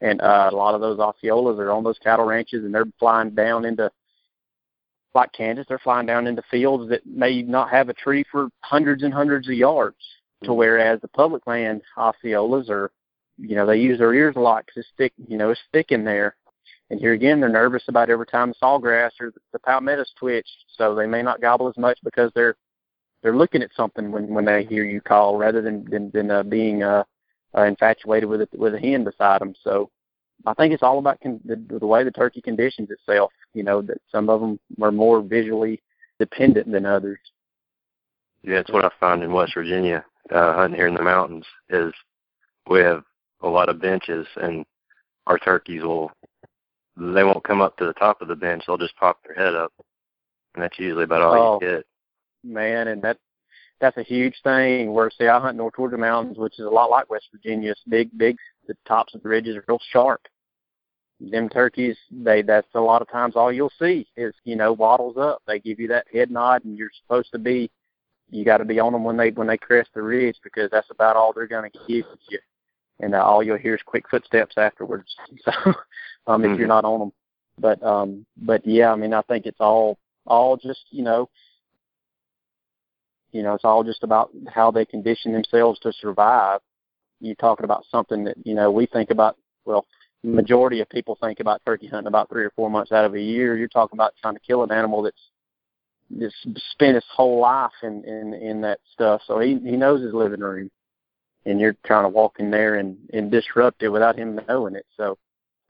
and 0.00 0.20
uh, 0.20 0.48
a 0.52 0.56
lot 0.56 0.74
of 0.74 0.80
those 0.80 0.98
Osceolas 0.98 1.58
are 1.58 1.70
on 1.70 1.84
those 1.84 1.98
cattle 1.98 2.24
ranches, 2.24 2.64
and 2.64 2.74
they're 2.74 2.86
flying 2.98 3.30
down 3.30 3.64
into 3.64 3.90
like 5.16 5.32
Kansas, 5.32 5.66
they're 5.68 5.78
flying 5.80 6.06
down 6.06 6.28
into 6.28 6.42
fields 6.50 6.88
that 6.90 7.04
may 7.04 7.42
not 7.42 7.70
have 7.70 7.88
a 7.88 7.94
tree 7.94 8.24
for 8.30 8.48
hundreds 8.60 9.02
and 9.02 9.12
hundreds 9.12 9.48
of 9.48 9.54
yards. 9.54 9.96
To 10.42 10.50
mm-hmm. 10.50 10.58
whereas 10.58 11.00
the 11.00 11.08
public 11.08 11.46
land 11.46 11.82
Osceolas 11.96 12.70
are, 12.70 12.92
you 13.38 13.56
know, 13.56 13.66
they 13.66 13.78
use 13.78 13.98
their 13.98 14.14
ears 14.14 14.36
a 14.36 14.40
lot 14.40 14.64
because 14.66 14.80
it's 14.80 14.96
thick, 14.96 15.12
you 15.28 15.36
know, 15.36 15.50
it's 15.50 15.60
thick 15.72 15.90
in 15.90 16.04
there 16.04 16.36
and 16.90 17.00
here 17.00 17.12
again, 17.12 17.40
they're 17.40 17.48
nervous 17.48 17.82
about 17.88 18.10
every 18.10 18.26
time 18.26 18.50
the 18.50 18.66
sawgrass 18.66 19.10
or 19.20 19.32
the, 19.32 19.40
the 19.52 19.58
palmettos 19.58 20.12
twitch, 20.18 20.46
so 20.76 20.94
they 20.94 21.06
may 21.06 21.22
not 21.22 21.40
gobble 21.40 21.68
as 21.68 21.76
much 21.76 21.98
because 22.04 22.30
they're 22.34 22.56
they're 23.22 23.36
looking 23.36 23.62
at 23.62 23.74
something 23.76 24.12
when 24.12 24.28
when 24.28 24.44
they 24.44 24.64
hear 24.64 24.84
you 24.84 25.00
call, 25.00 25.36
rather 25.36 25.60
than 25.62 25.84
than, 25.90 26.10
than 26.12 26.30
uh, 26.30 26.42
being 26.44 26.84
uh, 26.84 27.02
uh, 27.56 27.62
infatuated 27.62 28.28
with 28.28 28.42
it 28.42 28.50
with 28.56 28.74
a 28.74 28.78
hen 28.78 29.02
beside 29.02 29.40
them. 29.40 29.54
So 29.64 29.90
I 30.44 30.54
think 30.54 30.72
it's 30.72 30.82
all 30.82 30.98
about 30.98 31.20
con- 31.20 31.40
the, 31.44 31.56
the 31.78 31.86
way 31.86 32.04
the 32.04 32.10
turkey 32.10 32.40
conditions 32.40 32.90
itself. 32.90 33.32
You 33.54 33.62
know 33.62 33.82
that 33.82 34.00
some 34.10 34.28
of 34.28 34.40
them 34.40 34.58
are 34.80 34.92
more 34.92 35.22
visually 35.22 35.82
dependent 36.18 36.70
than 36.70 36.86
others. 36.86 37.18
Yeah, 38.42 38.58
it's 38.58 38.70
what 38.70 38.84
I 38.84 38.90
find 39.00 39.22
in 39.22 39.32
West 39.32 39.54
Virginia, 39.54 40.04
uh, 40.30 40.54
hunting 40.54 40.76
here 40.76 40.86
in 40.86 40.94
the 40.94 41.02
mountains, 41.02 41.44
is 41.68 41.92
we 42.68 42.80
have 42.80 43.02
a 43.42 43.48
lot 43.48 43.68
of 43.68 43.80
benches, 43.80 44.26
and 44.36 44.64
our 45.26 45.38
turkeys 45.38 45.82
will 45.82 46.12
they 46.96 47.24
won't 47.24 47.44
come 47.44 47.60
up 47.60 47.76
to 47.76 47.86
the 47.86 47.92
top 47.94 48.22
of 48.22 48.28
the 48.28 48.36
bench. 48.36 48.64
They'll 48.66 48.78
just 48.78 48.96
pop 48.96 49.18
their 49.24 49.34
head 49.34 49.54
up, 49.54 49.72
and 50.54 50.62
that's 50.62 50.78
usually 50.78 51.04
about 51.04 51.22
all 51.22 51.34
oh, 51.34 51.58
you 51.60 51.74
get. 51.74 51.86
Man, 52.42 52.88
and 52.88 53.02
that 53.02 53.18
that's 53.80 53.96
a 53.96 54.02
huge 54.02 54.34
thing. 54.42 54.92
Where 54.92 55.10
say 55.10 55.28
I 55.28 55.40
hunt 55.40 55.56
north 55.56 55.74
toward 55.74 55.92
the 55.92 55.98
mountains, 55.98 56.38
which 56.38 56.58
is 56.58 56.64
a 56.64 56.70
lot 56.70 56.90
like 56.90 57.10
West 57.10 57.26
Virginia. 57.32 57.72
It's 57.72 57.80
big, 57.88 58.16
big. 58.16 58.36
The 58.66 58.76
tops 58.86 59.14
of 59.14 59.22
the 59.22 59.28
ridges 59.28 59.56
are 59.56 59.64
real 59.68 59.80
sharp. 59.90 60.22
Them 61.18 61.48
turkeys, 61.48 61.96
they 62.10 62.42
that's 62.42 62.66
a 62.74 62.80
lot 62.80 63.00
of 63.00 63.10
times 63.10 63.36
all 63.36 63.50
you'll 63.50 63.72
see 63.78 64.06
is 64.16 64.34
you 64.44 64.54
know 64.54 64.72
wattles 64.72 65.16
up. 65.16 65.42
They 65.46 65.58
give 65.58 65.80
you 65.80 65.88
that 65.88 66.06
head 66.12 66.30
nod, 66.30 66.64
and 66.64 66.76
you're 66.76 66.90
supposed 67.02 67.32
to 67.32 67.38
be. 67.38 67.70
You 68.28 68.44
got 68.44 68.58
to 68.58 68.64
be 68.64 68.80
on 68.80 68.92
them 68.92 69.04
when 69.04 69.16
they 69.16 69.30
when 69.30 69.46
they 69.46 69.56
crest 69.56 69.90
the 69.94 70.02
ridge 70.02 70.36
because 70.42 70.70
that's 70.70 70.90
about 70.90 71.16
all 71.16 71.32
they're 71.32 71.46
going 71.46 71.70
to 71.70 71.78
give 71.86 72.04
you 72.28 72.38
and 73.00 73.14
uh, 73.14 73.22
all 73.22 73.42
you'll 73.42 73.58
hear 73.58 73.74
is 73.74 73.82
quick 73.84 74.08
footsteps 74.10 74.54
afterwards. 74.56 75.14
So, 75.44 75.52
um, 76.32 76.42
mm-hmm. 76.42 76.52
if 76.52 76.58
you're 76.58 76.66
mm-hmm. 76.66 76.68
not 76.68 76.84
on 76.84 76.98
them, 76.98 77.12
but 77.58 77.82
um, 77.82 78.26
but 78.36 78.66
yeah, 78.66 78.92
I 78.92 78.96
mean, 78.96 79.14
I 79.14 79.22
think 79.22 79.46
it's 79.46 79.60
all 79.60 79.98
all 80.26 80.56
just 80.56 80.80
you 80.90 81.04
know, 81.04 81.28
you 83.30 83.42
know, 83.42 83.54
it's 83.54 83.64
all 83.64 83.84
just 83.84 84.02
about 84.02 84.30
how 84.48 84.70
they 84.72 84.84
condition 84.84 85.32
themselves 85.32 85.78
to 85.80 85.92
survive. 85.92 86.60
You're 87.20 87.34
talking 87.36 87.64
about 87.64 87.84
something 87.90 88.24
that 88.24 88.36
you 88.44 88.54
know 88.54 88.70
we 88.70 88.86
think 88.86 89.10
about. 89.10 89.36
Well, 89.64 89.86
majority 90.22 90.80
of 90.80 90.88
people 90.88 91.18
think 91.20 91.40
about 91.40 91.62
turkey 91.64 91.86
hunting 91.86 92.08
about 92.08 92.28
three 92.28 92.44
or 92.44 92.50
four 92.50 92.70
months 92.70 92.92
out 92.92 93.04
of 93.04 93.14
a 93.14 93.20
year. 93.20 93.56
You're 93.56 93.68
talking 93.68 93.96
about 93.96 94.14
trying 94.20 94.34
to 94.34 94.40
kill 94.40 94.62
an 94.62 94.72
animal 94.72 95.02
that's 95.02 95.30
just 96.18 96.36
spent 96.72 96.94
his 96.94 97.04
whole 97.12 97.40
life 97.40 97.72
in 97.82 98.04
in 98.04 98.34
in 98.34 98.60
that 98.62 98.80
stuff. 98.92 99.22
So 99.26 99.40
he 99.40 99.58
he 99.58 99.76
knows 99.76 100.02
his 100.02 100.14
living 100.14 100.40
room 100.40 100.70
and 101.46 101.60
you're 101.60 101.76
trying 101.86 102.04
to 102.04 102.08
walk 102.08 102.36
in 102.38 102.50
there 102.50 102.74
and, 102.74 102.96
and 103.12 103.30
disrupt 103.30 103.82
it 103.82 103.88
without 103.88 104.16
him 104.16 104.38
knowing 104.48 104.74
it. 104.74 104.84
So 104.96 105.16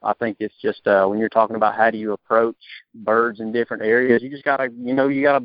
I 0.02 0.14
think 0.14 0.38
it's 0.40 0.54
just 0.60 0.86
uh, 0.86 1.06
when 1.06 1.18
you're 1.18 1.28
talking 1.28 1.56
about 1.56 1.76
how 1.76 1.90
do 1.90 1.98
you 1.98 2.12
approach 2.12 2.56
birds 2.94 3.40
in 3.40 3.52
different 3.52 3.82
areas, 3.82 4.22
you 4.22 4.30
just 4.30 4.44
gotta, 4.44 4.68
you 4.72 4.94
know, 4.94 5.08
you 5.08 5.22
gotta 5.22 5.44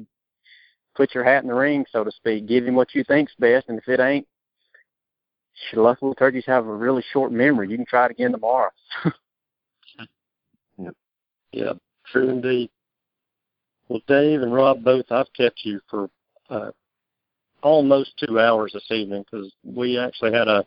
put 0.95 1.13
your 1.13 1.23
hat 1.23 1.43
in 1.43 1.49
the 1.49 1.53
ring, 1.53 1.85
so 1.91 2.03
to 2.03 2.11
speak. 2.11 2.47
Give 2.47 2.65
him 2.65 2.75
what 2.75 2.95
you 2.95 3.03
think's 3.03 3.33
best, 3.39 3.67
and 3.67 3.77
if 3.77 3.87
it 3.87 3.99
ain't, 3.99 4.27
luckily 5.73 6.13
turkeys 6.15 6.45
have 6.45 6.65
a 6.65 6.73
really 6.73 7.03
short 7.11 7.31
memory. 7.31 7.69
You 7.69 7.77
can 7.77 7.85
try 7.85 8.05
it 8.05 8.11
again 8.11 8.31
tomorrow. 8.31 8.69
Yep. 11.53 11.77
True 12.11 12.29
indeed. 12.29 12.69
Well, 13.89 14.01
Dave 14.07 14.41
and 14.41 14.53
Rob, 14.53 14.83
both 14.83 15.11
I've 15.11 15.31
kept 15.33 15.59
you 15.63 15.81
for 15.89 16.09
uh, 16.49 16.71
almost 17.61 18.13
two 18.17 18.39
hours 18.39 18.71
this 18.73 18.89
evening 18.89 19.25
because 19.29 19.51
we 19.63 19.97
actually 19.97 20.31
had 20.33 20.47
a 20.47 20.65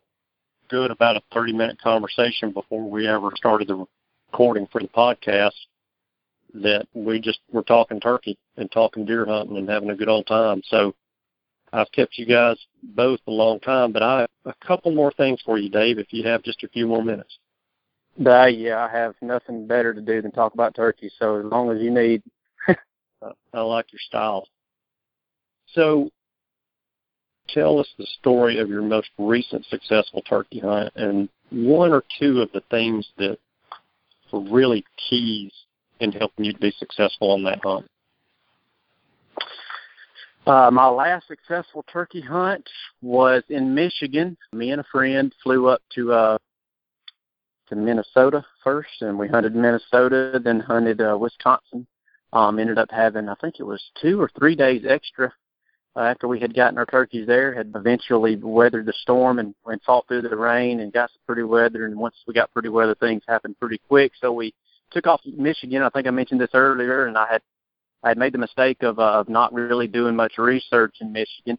good 0.69 0.91
about 0.91 1.17
a 1.17 1.23
30 1.33 1.53
minute 1.53 1.81
conversation 1.81 2.53
before 2.53 2.89
we 2.89 3.09
ever 3.09 3.31
started 3.35 3.69
the 3.69 3.87
recording 4.33 4.67
for 4.71 4.81
the 4.81 4.89
podcast 4.89 5.53
that 6.55 6.87
we 6.95 7.21
just 7.21 7.41
were 7.51 7.63
talking 7.63 7.99
turkey 7.99 8.39
and 8.57 8.71
talking 8.71 9.05
deer 9.05 9.27
hunting 9.27 9.57
and 9.57 9.69
having 9.69 9.91
a 9.91 9.97
good 9.97 10.09
old 10.09 10.27
time. 10.27 10.63
So 10.67 10.95
I've 11.75 11.91
kept 11.91 12.17
you 12.17 12.25
guys 12.25 12.57
both 12.83 13.19
a 13.27 13.33
long 13.33 13.59
time, 13.59 13.91
but 13.91 14.03
I 14.03 14.27
a 14.45 14.55
couple 14.65 14.93
more 14.93 15.11
things 15.13 15.41
for 15.45 15.59
you, 15.59 15.69
Dave, 15.69 15.99
if 15.99 16.13
you 16.13 16.23
have 16.27 16.43
just 16.45 16.63
a 16.63 16.69
few 16.69 16.87
more 16.87 17.03
minutes. 17.03 17.39
Uh, 18.25 18.47
yeah, 18.47 18.79
I 18.79 18.97
have 18.97 19.15
nothing 19.21 19.67
better 19.67 19.93
to 19.93 20.01
do 20.01 20.23
than 20.23 20.31
talk 20.31 20.55
about 20.55 20.77
turkey. 20.77 21.11
So 21.19 21.41
as 21.41 21.45
long 21.47 21.71
as 21.71 21.83
you 21.83 21.91
need. 21.91 22.23
I 23.53 23.61
like 23.61 23.93
your 23.93 24.01
style. 24.07 24.47
So 25.73 26.11
tell 27.49 27.81
us 27.81 27.89
the 27.99 28.07
story 28.21 28.59
of 28.59 28.69
your 28.69 28.83
most 28.83 29.09
recent 29.19 29.67
successful 29.67 30.23
turkey 30.23 30.61
hunt 30.61 30.93
and 30.95 31.29
one 31.51 31.93
or 31.93 32.05
two 32.21 32.41
of 32.41 32.53
the 32.53 32.63
things 32.71 33.09
that 33.19 33.39
were 34.33 34.49
really 34.49 34.85
keys 35.09 35.53
in 35.99 36.13
helping 36.13 36.45
you 36.45 36.53
to 36.53 36.61
be 36.61 36.73
successful 36.79 37.33
on 37.33 37.43
that 37.45 37.61
hunt. 37.65 37.87
Uh, 40.47 40.71
my 40.71 40.87
last 40.87 41.27
successful 41.27 41.85
turkey 41.91 42.21
hunt 42.21 42.69
was 43.01 43.43
in 43.49 43.75
Michigan. 43.75 44.37
Me 44.53 44.73
and 44.73 44.81
a 44.81 44.85
friend 44.93 45.35
flew 45.43 45.69
up 45.69 45.81
to 45.95 46.13
uh, 46.13 46.39
to 47.69 47.77
Minnesota 47.77 48.45
first, 48.63 49.01
and 49.01 49.19
we 49.19 49.27
hunted 49.27 49.55
Minnesota, 49.55 50.39
then 50.43 50.61
hunted 50.61 51.01
uh, 51.01 51.17
Wisconsin. 51.19 51.87
Um, 52.35 52.59
ended 52.59 52.79
up 52.79 52.91
having, 52.91 53.29
I 53.29 53.37
think 53.41 53.61
it 53.61 53.63
was 53.63 53.81
two 54.03 54.21
or 54.21 54.29
three 54.37 54.57
days 54.57 54.83
extra 54.89 55.33
uh, 55.97 56.01
after 56.01 56.27
we 56.27 56.41
had 56.41 56.55
gotten 56.55 56.79
our 56.79 56.87
turkeys 56.87 57.27
there, 57.27 57.55
had 57.55 57.73
eventually 57.77 58.37
weathered 58.37 58.87
the 58.87 58.93
storm 59.03 59.39
and, 59.39 59.55
and 59.67 59.81
fought 59.83 60.07
through 60.09 60.23
the 60.23 60.37
rain 60.37 60.81
and 60.81 60.93
got 60.93 61.11
some 61.11 61.21
pretty 61.27 61.45
weather. 61.45 61.87
And 61.87 61.97
once 61.97 62.17
we 62.27 62.35
got 62.35 62.53
pretty 62.53 62.69
weather, 62.69 62.97
things 62.97 63.23
happened 63.29 63.59
pretty 63.61 63.81
quick. 63.89 64.13
So 64.21 64.33
we 64.33 64.53
took 64.91 65.07
off 65.07 65.21
Michigan. 65.25 65.83
I 65.83 65.91
think 65.91 66.09
I 66.09 66.11
mentioned 66.11 66.41
this 66.41 66.51
earlier, 66.55 67.07
and 67.07 67.17
I 67.17 67.27
had 67.31 67.43
I 68.05 68.09
had 68.09 68.19
made 68.19 68.35
the 68.35 68.39
mistake 68.39 68.83
of 68.83 68.99
uh, 68.99 69.21
of 69.21 69.29
not 69.29 69.53
really 69.53 69.89
doing 69.89 70.15
much 70.15 70.39
research 70.39 70.97
in 71.01 71.13
Michigan, 71.13 71.59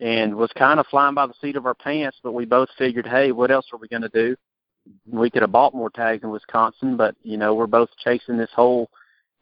and 0.00 0.34
was 0.34 0.50
kind 0.56 0.80
of 0.80 0.86
flying 0.86 1.14
by 1.14 1.26
the 1.26 1.34
seat 1.40 1.56
of 1.56 1.66
our 1.66 1.74
pants. 1.74 2.18
But 2.22 2.32
we 2.32 2.44
both 2.44 2.68
figured, 2.78 3.06
hey, 3.06 3.30
what 3.30 3.50
else 3.50 3.66
are 3.72 3.78
we 3.78 3.88
going 3.88 4.02
to 4.02 4.08
do? 4.08 4.34
We 5.06 5.30
could 5.30 5.42
have 5.42 5.52
bought 5.52 5.74
more 5.74 5.90
tags 5.90 6.24
in 6.24 6.30
Wisconsin, 6.30 6.96
but 6.96 7.14
you 7.22 7.36
know 7.36 7.54
we're 7.54 7.66
both 7.66 7.90
chasing 8.02 8.36
this 8.36 8.50
whole. 8.54 8.90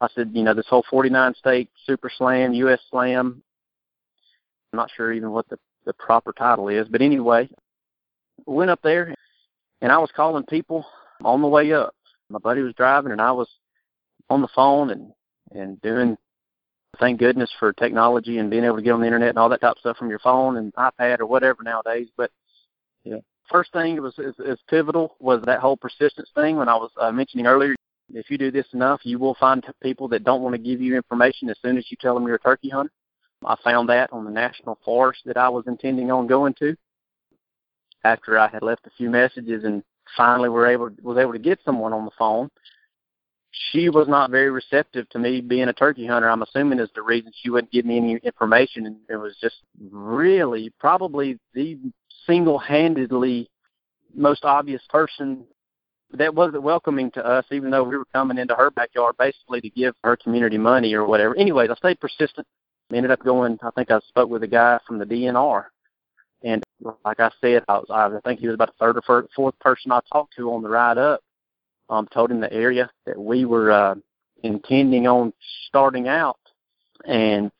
I 0.02 0.08
said, 0.14 0.30
you 0.34 0.42
know, 0.42 0.54
this 0.54 0.66
whole 0.68 0.84
49 0.90 1.34
state 1.34 1.68
Super 1.86 2.10
Slam, 2.16 2.54
U.S. 2.54 2.80
Slam 2.90 3.42
I'm 4.72 4.76
not 4.76 4.90
sure 4.96 5.12
even 5.12 5.30
what 5.30 5.48
the, 5.48 5.58
the 5.84 5.92
proper 5.94 6.32
title 6.32 6.68
is, 6.68 6.86
but 6.88 7.02
anyway, 7.02 7.48
went 8.46 8.70
up 8.70 8.80
there 8.82 9.14
and 9.80 9.90
I 9.90 9.98
was 9.98 10.10
calling 10.14 10.44
people 10.44 10.84
on 11.24 11.42
the 11.42 11.48
way 11.48 11.72
up. 11.72 11.94
My 12.28 12.38
buddy 12.38 12.62
was 12.62 12.74
driving 12.74 13.12
and 13.12 13.20
I 13.20 13.32
was 13.32 13.48
on 14.28 14.40
the 14.40 14.48
phone 14.54 14.90
and 14.90 15.12
and 15.52 15.80
doing 15.82 16.16
thank 16.98 17.18
goodness 17.18 17.50
for 17.58 17.72
technology 17.72 18.38
and 18.38 18.50
being 18.50 18.64
able 18.64 18.76
to 18.76 18.82
get 18.82 18.92
on 18.92 19.00
the 19.00 19.06
internet 19.06 19.30
and 19.30 19.38
all 19.38 19.48
that 19.48 19.60
type 19.60 19.72
of 19.72 19.78
stuff 19.78 19.96
from 19.96 20.10
your 20.10 20.18
phone 20.18 20.56
and 20.56 20.74
iPad 20.74 21.20
or 21.20 21.26
whatever 21.26 21.62
nowadays. 21.62 22.08
But 22.16 22.30
yeah, 23.04 23.18
first 23.50 23.72
thing 23.72 23.96
that 23.96 24.02
was 24.02 24.18
is, 24.18 24.34
is 24.38 24.58
pivotal 24.68 25.16
was 25.20 25.42
that 25.44 25.60
whole 25.60 25.76
persistence 25.76 26.28
thing 26.34 26.56
when 26.56 26.68
I 26.68 26.76
was 26.76 26.90
uh, 27.00 27.12
mentioning 27.12 27.46
earlier. 27.46 27.74
If 28.12 28.28
you 28.30 28.38
do 28.38 28.50
this 28.50 28.66
enough, 28.72 29.00
you 29.04 29.18
will 29.18 29.36
find 29.36 29.64
people 29.80 30.08
that 30.08 30.24
don't 30.24 30.42
want 30.42 30.54
to 30.54 30.58
give 30.60 30.80
you 30.80 30.96
information 30.96 31.48
as 31.48 31.56
soon 31.62 31.78
as 31.78 31.86
you 31.90 31.96
tell 32.00 32.14
them 32.14 32.26
you're 32.26 32.36
a 32.36 32.40
turkey 32.40 32.68
hunter. 32.68 32.90
I 33.44 33.56
found 33.62 33.88
that 33.88 34.12
on 34.12 34.24
the 34.24 34.30
national 34.30 34.78
forest 34.84 35.22
that 35.26 35.36
I 35.36 35.48
was 35.48 35.64
intending 35.66 36.10
on 36.10 36.26
going 36.26 36.54
to. 36.54 36.76
After 38.04 38.38
I 38.38 38.48
had 38.48 38.62
left 38.62 38.86
a 38.86 38.90
few 38.96 39.10
messages 39.10 39.64
and 39.64 39.82
finally 40.16 40.48
were 40.48 40.66
able 40.66 40.90
was 41.02 41.18
able 41.18 41.32
to 41.32 41.38
get 41.38 41.60
someone 41.64 41.92
on 41.92 42.04
the 42.04 42.10
phone, 42.18 42.50
she 43.50 43.88
was 43.88 44.08
not 44.08 44.30
very 44.30 44.50
receptive 44.50 45.08
to 45.10 45.18
me 45.18 45.40
being 45.40 45.68
a 45.68 45.72
turkey 45.72 46.06
hunter. 46.06 46.30
I'm 46.30 46.42
assuming 46.42 46.78
is 46.78 46.90
the 46.94 47.02
reason 47.02 47.32
she 47.34 47.50
wouldn't 47.50 47.72
give 47.72 47.84
me 47.84 47.96
any 47.96 48.16
information, 48.22 48.86
and 48.86 48.96
it 49.08 49.16
was 49.16 49.36
just 49.40 49.56
really 49.90 50.72
probably 50.78 51.38
the 51.54 51.78
single-handedly 52.26 53.50
most 54.14 54.44
obvious 54.44 54.82
person 54.88 55.44
that 56.12 56.34
wasn't 56.34 56.62
welcoming 56.62 57.10
to 57.12 57.24
us, 57.24 57.44
even 57.52 57.70
though 57.70 57.84
we 57.84 57.96
were 57.96 58.06
coming 58.12 58.38
into 58.38 58.54
her 58.54 58.70
backyard 58.70 59.16
basically 59.18 59.60
to 59.60 59.70
give 59.70 59.94
her 60.02 60.16
community 60.16 60.58
money 60.58 60.94
or 60.94 61.06
whatever. 61.06 61.36
Anyways, 61.36 61.70
I 61.70 61.74
stayed 61.76 62.00
persistent. 62.00 62.46
Ended 62.92 63.12
up 63.12 63.22
going. 63.22 63.56
I 63.62 63.70
think 63.70 63.90
I 63.92 64.00
spoke 64.08 64.28
with 64.28 64.42
a 64.42 64.48
guy 64.48 64.80
from 64.84 64.98
the 64.98 65.04
DNR, 65.04 65.66
and 66.42 66.60
like 67.04 67.20
I 67.20 67.30
said, 67.40 67.64
I 67.68 67.78
was 67.78 67.86
I 67.88 68.10
think 68.28 68.40
he 68.40 68.48
was 68.48 68.54
about 68.54 68.70
the 68.76 68.84
third 68.84 68.96
or 68.96 69.28
fourth 69.36 69.58
person 69.60 69.92
I 69.92 70.00
talked 70.12 70.34
to 70.36 70.52
on 70.52 70.62
the 70.62 70.68
ride 70.68 70.98
up. 70.98 71.20
Um, 71.90 72.06
told 72.06 72.30
him 72.30 72.40
the 72.40 72.52
area 72.52 72.88
that 73.04 73.18
we 73.18 73.44
were 73.44 73.72
uh, 73.72 73.94
intending 74.44 75.08
on 75.08 75.32
starting 75.66 76.06
out, 76.06 76.38
and 77.04 77.50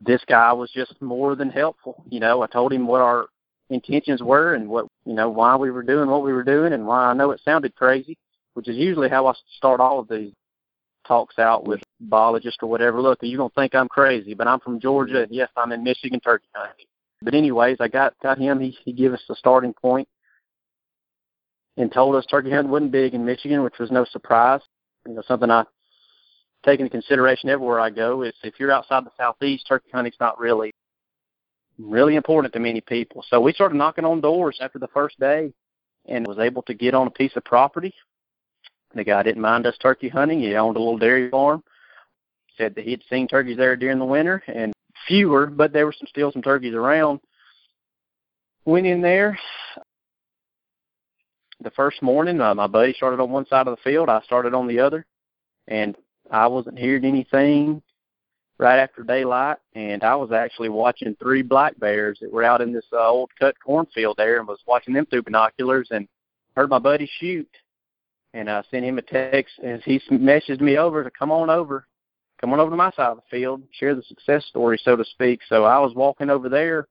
this 0.00 0.22
guy 0.26 0.52
was 0.52 0.70
just 0.70 1.00
more 1.02 1.36
than 1.36 1.50
helpful. 1.50 2.02
You 2.08 2.20
know, 2.20 2.42
I 2.42 2.46
told 2.46 2.72
him 2.72 2.86
what 2.86 3.02
our 3.02 3.26
intentions 3.68 4.22
were 4.22 4.54
and 4.54 4.68
what 4.68 4.86
you 5.04 5.14
know 5.14 5.28
why 5.28 5.56
we 5.56 5.70
were 5.70 5.82
doing 5.82 6.08
what 6.08 6.24
we 6.24 6.32
were 6.32 6.42
doing 6.42 6.72
and 6.72 6.86
why 6.86 7.06
I 7.06 7.12
know 7.12 7.32
it 7.32 7.40
sounded 7.44 7.76
crazy, 7.76 8.16
which 8.54 8.66
is 8.66 8.76
usually 8.76 9.10
how 9.10 9.26
I 9.26 9.34
start 9.58 9.80
all 9.80 10.00
of 10.00 10.08
these 10.08 10.32
talks 11.06 11.38
out 11.38 11.66
with 11.66 11.80
biologists 12.00 12.58
or 12.62 12.68
whatever. 12.68 13.00
Look, 13.00 13.18
you're 13.22 13.38
gonna 13.38 13.50
think 13.54 13.74
I'm 13.74 13.88
crazy, 13.88 14.34
but 14.34 14.48
I'm 14.48 14.60
from 14.60 14.80
Georgia 14.80 15.22
and 15.22 15.32
yes, 15.32 15.50
I'm 15.56 15.72
in 15.72 15.84
Michigan 15.84 16.20
turkey 16.20 16.48
hunting. 16.54 16.86
But 17.22 17.34
anyways, 17.34 17.76
I 17.80 17.88
got 17.88 18.14
got 18.22 18.38
him. 18.38 18.58
He 18.60 18.76
he 18.84 18.92
gave 18.92 19.12
us 19.12 19.22
the 19.28 19.34
starting 19.34 19.74
point 19.74 20.08
and 21.80 21.92
told 21.92 22.14
us 22.14 22.26
turkey 22.26 22.50
hunting 22.50 22.70
wasn't 22.70 22.92
big 22.92 23.14
in 23.14 23.24
Michigan, 23.24 23.62
which 23.62 23.78
was 23.78 23.90
no 23.90 24.04
surprise. 24.04 24.60
You 25.06 25.14
know, 25.14 25.22
something 25.26 25.50
I 25.50 25.64
take 26.64 26.80
into 26.80 26.90
consideration 26.90 27.48
everywhere 27.48 27.80
I 27.80 27.90
go 27.90 28.22
is 28.22 28.34
if 28.42 28.54
you're 28.58 28.72
outside 28.72 29.04
the 29.04 29.10
southeast, 29.16 29.66
turkey 29.66 29.90
hunting's 29.92 30.16
not 30.20 30.38
really 30.38 30.72
really 31.78 32.16
important 32.16 32.52
to 32.52 32.60
many 32.60 32.82
people. 32.82 33.24
So 33.28 33.40
we 33.40 33.52
started 33.52 33.76
knocking 33.76 34.04
on 34.04 34.20
doors 34.20 34.58
after 34.60 34.78
the 34.78 34.88
first 34.88 35.18
day 35.18 35.52
and 36.06 36.26
was 36.26 36.38
able 36.38 36.62
to 36.62 36.74
get 36.74 36.94
on 36.94 37.06
a 37.06 37.10
piece 37.10 37.32
of 37.36 37.44
property. 37.44 37.94
The 38.94 39.04
guy 39.04 39.22
didn't 39.22 39.40
mind 39.40 39.66
us 39.66 39.78
turkey 39.78 40.08
hunting. 40.08 40.40
He 40.40 40.54
owned 40.56 40.76
a 40.76 40.80
little 40.80 40.98
dairy 40.98 41.30
farm. 41.30 41.62
Said 42.58 42.74
that 42.74 42.84
he'd 42.84 43.02
seen 43.08 43.28
turkeys 43.28 43.56
there 43.56 43.76
during 43.76 43.98
the 43.98 44.04
winter 44.04 44.42
and 44.46 44.74
fewer, 45.06 45.46
but 45.46 45.72
there 45.72 45.86
were 45.86 45.94
some 45.96 46.08
still 46.08 46.32
some 46.32 46.42
turkeys 46.42 46.74
around. 46.74 47.20
Went 48.66 48.86
in 48.86 49.00
there. 49.00 49.38
The 51.62 51.70
first 51.72 52.00
morning, 52.00 52.40
uh, 52.40 52.54
my 52.54 52.66
buddy 52.66 52.94
started 52.94 53.20
on 53.20 53.30
one 53.30 53.46
side 53.46 53.66
of 53.66 53.76
the 53.76 53.82
field. 53.82 54.08
I 54.08 54.22
started 54.22 54.54
on 54.54 54.66
the 54.66 54.80
other, 54.80 55.04
and 55.68 55.94
I 56.30 56.46
wasn't 56.46 56.78
hearing 56.78 57.04
anything 57.04 57.82
right 58.58 58.78
after 58.78 59.02
daylight, 59.02 59.58
and 59.74 60.02
I 60.02 60.14
was 60.16 60.32
actually 60.32 60.70
watching 60.70 61.16
three 61.16 61.42
black 61.42 61.78
bears 61.78 62.18
that 62.20 62.32
were 62.32 62.44
out 62.44 62.62
in 62.62 62.72
this 62.72 62.86
uh, 62.92 63.08
old 63.08 63.30
cut 63.38 63.56
cornfield 63.64 64.16
there, 64.16 64.38
and 64.38 64.48
was 64.48 64.60
watching 64.66 64.94
them 64.94 65.04
through 65.06 65.24
binoculars, 65.24 65.88
and 65.90 66.08
heard 66.56 66.70
my 66.70 66.78
buddy 66.78 67.10
shoot, 67.18 67.48
and 68.32 68.50
I 68.50 68.62
sent 68.70 68.86
him 68.86 68.96
a 68.96 69.02
text, 69.02 69.54
and 69.62 69.82
he 69.82 70.00
messaged 70.10 70.60
me 70.60 70.78
over 70.78 71.04
to 71.04 71.10
come 71.10 71.30
on 71.30 71.50
over, 71.50 71.86
come 72.40 72.54
on 72.54 72.60
over 72.60 72.70
to 72.70 72.76
my 72.76 72.90
side 72.92 73.10
of 73.10 73.16
the 73.18 73.22
field, 73.30 73.62
share 73.72 73.94
the 73.94 74.02
success 74.02 74.46
story, 74.46 74.80
so 74.82 74.96
to 74.96 75.04
speak. 75.04 75.40
So 75.46 75.64
I 75.64 75.78
was 75.78 75.94
walking 75.94 76.30
over 76.30 76.48
there, 76.48 76.88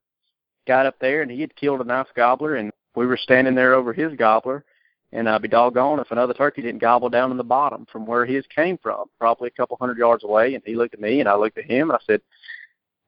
got 0.67 0.86
up 0.86 0.99
there, 0.99 1.23
and 1.23 1.32
he 1.32 1.41
had 1.41 1.55
killed 1.55 1.82
a 1.82 1.86
nice 1.86 2.08
gobbler, 2.15 2.55
and 2.55 2.71
we 2.95 3.06
were 3.06 3.17
standing 3.17 3.56
there 3.56 3.73
over 3.73 3.93
his 3.93 4.13
gobbler, 4.15 4.63
and 5.12 5.28
I'd 5.28 5.41
be 5.41 5.47
doggone 5.47 5.99
if 5.99 6.12
another 6.12 6.34
turkey 6.34 6.62
didn't 6.62 6.82
gobble 6.82 7.10
down 7.10 7.32
in 7.32 7.38
the 7.38 7.43
bottom 7.43 7.86
from 7.91 8.06
where 8.06 8.25
his 8.25 8.45
came 8.54 8.78
from, 8.78 9.06
probably 9.19 9.47
a 9.47 9.52
couple 9.52 9.78
hundred 9.80 9.97
yards 9.97 10.23
away. 10.23 10.54
And 10.54 10.63
he 10.65 10.75
looked 10.75 10.93
at 10.93 10.99
me, 10.99 11.19
and 11.19 11.30
I 11.30 11.36
looked 11.36 11.58
at 11.58 11.65
him, 11.65 11.89
and 11.89 11.97
I 11.97 12.04
said, 12.06 12.21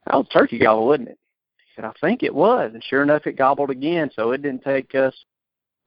"That 0.05 0.17
was 0.17 0.27
turkey 0.29 0.57
gobble, 0.57 0.87
wasn't 0.87 1.09
it?" 1.09 1.19
He 1.57 1.71
said, 1.75 1.85
"I 1.85 1.93
think 2.01 2.23
it 2.23 2.33
was." 2.33 2.73
And 2.73 2.83
sure 2.83 3.03
enough, 3.03 3.27
it 3.27 3.33
gobbled 3.33 3.69
again. 3.69 4.09
So 4.15 4.31
it 4.31 4.41
didn't 4.41 4.63
take 4.63 4.95
us 4.95 5.15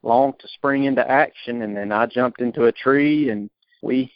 long 0.02 0.34
to 0.38 0.48
spring 0.48 0.84
into 0.84 1.08
action. 1.08 1.62
And 1.62 1.76
then 1.76 1.90
I 1.90 2.06
jumped 2.06 2.40
into 2.40 2.66
a 2.66 2.72
tree, 2.72 3.30
and 3.30 3.50
we 3.82 4.12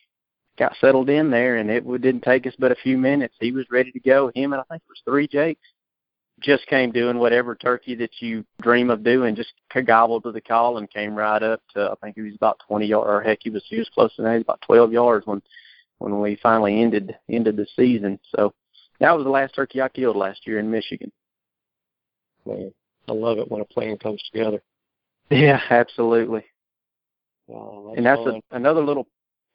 got 0.56 0.76
settled 0.80 1.08
in 1.08 1.30
there. 1.30 1.56
And 1.56 1.70
it 1.70 1.84
didn't 2.00 2.22
take 2.22 2.46
us 2.46 2.54
but 2.58 2.72
a 2.72 2.76
few 2.76 2.98
minutes. 2.98 3.34
He 3.40 3.52
was 3.52 3.70
ready 3.70 3.90
to 3.92 4.00
go. 4.00 4.30
Him 4.34 4.52
and 4.52 4.60
I 4.60 4.64
think 4.70 4.82
it 4.82 4.90
was 4.90 5.02
three 5.04 5.26
Jakes 5.26 5.66
just 6.40 6.66
came 6.66 6.90
doing 6.90 7.18
whatever 7.18 7.54
turkey 7.54 7.94
that 7.96 8.10
you 8.20 8.44
dream 8.62 8.90
of 8.90 9.02
doing, 9.02 9.34
just 9.34 9.52
gobbled 9.86 10.22
to 10.24 10.32
the 10.32 10.40
call 10.40 10.78
and 10.78 10.90
came 10.90 11.14
right 11.14 11.42
up 11.42 11.60
to 11.74 11.90
I 11.90 11.94
think 12.02 12.16
he 12.16 12.22
was 12.22 12.34
about 12.34 12.60
twenty 12.66 12.86
yards 12.86 13.08
or 13.08 13.22
heck 13.22 13.38
he 13.42 13.50
was 13.50 13.64
he 13.68 13.78
was 13.78 13.90
close 13.92 14.14
to 14.16 14.22
that, 14.22 14.30
he 14.30 14.36
was 14.36 14.42
about 14.42 14.62
twelve 14.62 14.92
yards 14.92 15.26
when 15.26 15.42
when 15.98 16.20
we 16.20 16.38
finally 16.42 16.80
ended 16.80 17.16
ended 17.28 17.56
the 17.56 17.66
season. 17.76 18.18
So 18.34 18.54
that 19.00 19.14
was 19.14 19.24
the 19.24 19.30
last 19.30 19.54
turkey 19.54 19.80
I 19.80 19.88
killed 19.88 20.16
last 20.16 20.46
year 20.46 20.58
in 20.58 20.70
Michigan. 20.70 21.12
Man, 22.46 22.72
I 23.08 23.12
love 23.12 23.38
it 23.38 23.50
when 23.50 23.60
a 23.60 23.66
plan 23.66 23.98
comes 23.98 24.22
together. 24.30 24.62
Yeah, 25.30 25.60
absolutely. 25.70 26.44
Wow, 27.46 27.84
that's 27.88 27.98
and 27.98 28.06
that's 28.06 28.22
fun. 28.22 28.40
a, 28.50 28.56
another 28.56 28.82
little 28.82 29.06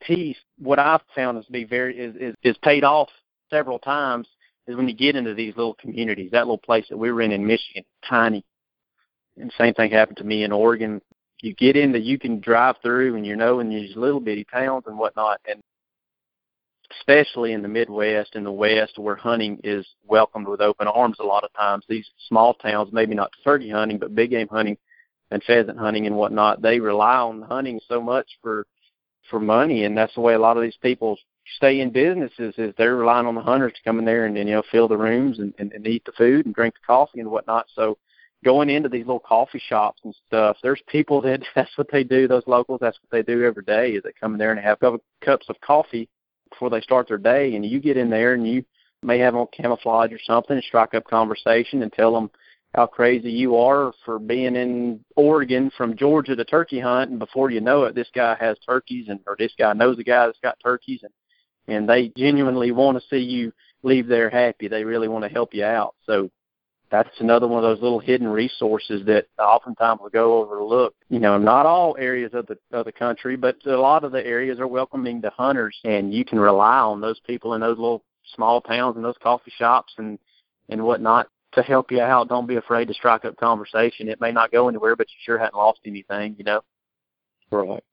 piece. 0.02 0.38
What 0.60 0.80
I've 0.80 1.02
found 1.16 1.38
is 1.38 1.46
be 1.46 1.64
very 1.64 1.98
is, 1.98 2.16
is 2.16 2.36
is 2.44 2.58
paid 2.58 2.84
off 2.84 3.10
several 3.50 3.80
times 3.80 4.28
is 4.68 4.76
when 4.76 4.88
you 4.88 4.96
get 4.96 5.16
into 5.16 5.34
these 5.34 5.56
little 5.56 5.76
communities. 5.76 6.32
That 6.32 6.46
little 6.46 6.58
place 6.58 6.86
that 6.90 6.98
we 6.98 7.12
were 7.12 7.22
in 7.22 7.32
in 7.32 7.46
Michigan, 7.46 7.84
tiny. 8.08 8.46
And 9.38 9.52
same 9.58 9.74
thing 9.74 9.92
happened 9.92 10.18
to 10.18 10.24
me 10.24 10.44
in 10.44 10.52
Oregon. 10.52 11.02
You 11.42 11.54
get 11.56 11.76
in 11.76 11.92
that 11.92 12.04
you 12.04 12.18
can 12.18 12.40
drive 12.40 12.76
through 12.82 13.16
and 13.16 13.26
you 13.26 13.36
know 13.36 13.60
in 13.60 13.70
these 13.70 13.96
little 13.96 14.20
bitty 14.20 14.46
towns 14.46 14.84
and 14.88 14.98
whatnot 14.98 15.42
and 15.50 15.62
especially 17.00 17.54
in 17.54 17.62
the 17.62 17.68
Midwest 17.68 18.36
and 18.36 18.46
the 18.46 18.52
West 18.52 18.98
where 18.98 19.16
hunting 19.16 19.60
is 19.64 19.86
welcomed 20.06 20.48
with 20.48 20.62
open 20.62 20.88
arms 20.88 21.18
a 21.20 21.24
lot 21.24 21.44
of 21.44 21.52
times. 21.54 21.84
These 21.90 22.08
small 22.28 22.54
towns, 22.54 22.94
maybe 22.94 23.16
not 23.16 23.32
turkey 23.44 23.70
hunting, 23.70 23.98
but 23.98 24.16
big 24.16 24.30
game 24.30 24.48
hunting 24.48 24.78
and 25.32 25.44
pheasant 25.44 25.78
hunting 25.78 26.06
and 26.06 26.16
whatnot, 26.16 26.62
they 26.62 26.80
rely 26.80 27.16
on 27.16 27.42
hunting 27.42 27.80
so 27.88 28.02
much 28.02 28.28
for 28.42 28.66
for 29.30 29.40
money 29.40 29.86
and 29.86 29.98
that's 29.98 30.14
the 30.16 30.22
way 30.22 30.34
a 30.34 30.40
lot 30.40 30.58
of 30.58 30.64
these 30.64 30.78
people 30.82 31.18
stay 31.56 31.80
in 31.82 31.92
businesses 31.92 32.54
is 32.58 32.74
they're 32.78 32.96
relying 32.96 33.26
on 33.26 33.36
the 33.36 33.42
hunters 33.42 33.74
to 33.74 33.84
come 33.84 34.00
in 34.00 34.06
there 34.06 34.26
and, 34.26 34.38
and 34.38 34.48
you 34.48 34.56
know 34.56 34.64
fill 34.72 34.88
the 34.88 34.98
rooms 34.98 35.40
and, 35.40 35.54
and, 35.58 35.72
and 35.74 35.88
eat 35.88 36.04
the 36.06 36.12
food 36.14 36.46
and 36.46 36.56
drink 36.56 36.76
the 36.76 36.86
coffee 36.86 37.20
and 37.20 37.30
whatnot. 37.30 37.68
So 37.76 37.98
going 38.44 38.70
into 38.70 38.90
these 38.90 39.06
little 39.06 39.20
coffee 39.20 39.62
shops 39.68 40.02
and 40.04 40.16
stuff, 40.28 40.58
there's 40.62 40.82
people 40.88 41.22
that 41.22 41.42
that's 41.56 41.78
what 41.78 41.92
they 41.92 42.04
do. 42.04 42.28
Those 42.28 42.48
locals, 42.48 42.80
that's 42.82 42.98
what 43.02 43.12
they 43.12 43.24
do 43.24 43.44
every 43.44 43.64
day. 43.64 43.92
Is 43.92 44.04
they 44.04 44.12
come 44.20 44.34
in 44.34 44.40
there 44.40 44.52
and 44.52 44.60
have 44.60 44.80
cups 45.22 45.46
of 45.50 45.60
coffee 45.62 46.10
before 46.50 46.70
they 46.70 46.82
start 46.82 47.08
their 47.08 47.18
day, 47.18 47.56
and 47.56 47.66
you 47.66 47.80
get 47.80 47.98
in 47.98 48.10
there 48.10 48.34
and 48.34 48.48
you 48.48 48.64
may 49.02 49.20
have 49.20 49.36
on 49.36 49.48
camouflage 49.52 50.12
or 50.12 50.20
something 50.24 50.56
and 50.56 50.64
strike 50.64 50.94
up 50.94 51.06
conversation 51.06 51.84
and 51.84 51.92
tell 51.92 52.14
them 52.14 52.30
how 52.74 52.88
crazy 52.88 53.30
you 53.30 53.56
are 53.56 53.94
for 54.04 54.18
being 54.18 54.56
in 54.56 55.00
Oregon 55.16 55.72
from 55.78 55.96
Georgia 55.96 56.36
to 56.36 56.44
turkey 56.46 56.80
hunt, 56.80 57.12
and 57.12 57.20
before 57.20 57.52
you 57.52 57.62
know 57.62 57.84
it, 57.84 57.94
this 57.94 58.08
guy 58.16 58.36
has 58.40 58.58
turkeys, 58.66 59.10
and 59.10 59.20
or 59.28 59.36
this 59.38 59.54
guy 59.58 59.74
knows 59.74 60.00
a 60.00 60.04
guy 60.04 60.26
that's 60.26 60.40
got 60.42 60.58
turkeys, 60.64 61.02
and 61.04 61.12
and 61.68 61.88
they 61.88 62.12
genuinely 62.18 62.72
want 62.72 62.98
to 62.98 63.08
see 63.10 63.22
you 63.22 63.54
leave 63.84 64.08
there 64.08 64.30
happy. 64.30 64.68
They 64.68 64.84
really 64.84 65.08
want 65.08 65.24
to 65.24 65.30
help 65.30 65.54
you 65.54 65.66
out. 65.66 65.96
So 66.06 66.30
that's 66.94 67.10
another 67.20 67.48
one 67.48 67.64
of 67.64 67.70
those 67.70 67.82
little 67.82 68.00
hidden 68.00 68.28
resources 68.28 69.04
that 69.08 69.26
oftentimes 69.40 70.00
will 70.00 70.10
go 70.10 70.44
overlooked. 70.44 71.04
You 71.10 71.20
know, 71.20 71.40
not 71.40 71.66
all 71.66 71.96
areas 72.00 72.32
of 72.34 72.46
the 72.46 72.58
of 72.72 72.86
the 72.86 72.92
country, 72.92 73.36
but 73.36 73.58
a 73.66 73.80
lot 73.80 74.04
of 74.04 74.12
the 74.12 74.24
areas 74.26 74.60
are 74.60 74.68
welcoming 74.68 75.22
to 75.24 75.32
hunters, 75.32 75.76
and 75.84 76.14
you 76.14 76.24
can 76.24 76.40
rely 76.40 76.78
on 76.78 77.02
those 77.02 77.20
people 77.22 77.56
in 77.56 77.62
those 77.62 77.80
little 77.80 78.04
small 78.36 78.62
towns 78.62 78.96
and 78.96 79.04
those 79.04 79.18
coffee 79.24 79.52
shops 79.58 79.94
and 79.98 80.20
and 80.70 80.84
whatnot 80.84 81.28
to 81.54 81.64
help 81.64 81.92
you 81.92 82.00
out. 82.00 82.30
Don't 82.30 82.48
be 82.48 82.58
afraid 82.58 82.88
to 82.90 82.94
strike 82.94 83.26
up 83.26 83.38
conversation. 83.38 84.08
It 84.08 84.22
may 84.22 84.32
not 84.32 84.52
go 84.52 84.70
anywhere, 84.70 84.96
but 84.96 85.08
you 85.10 85.16
sure 85.24 85.40
haven't 85.40 85.56
lost 85.56 85.80
anything. 85.88 86.36
You 86.38 86.44
know. 86.44 86.62
Right. 87.50 87.84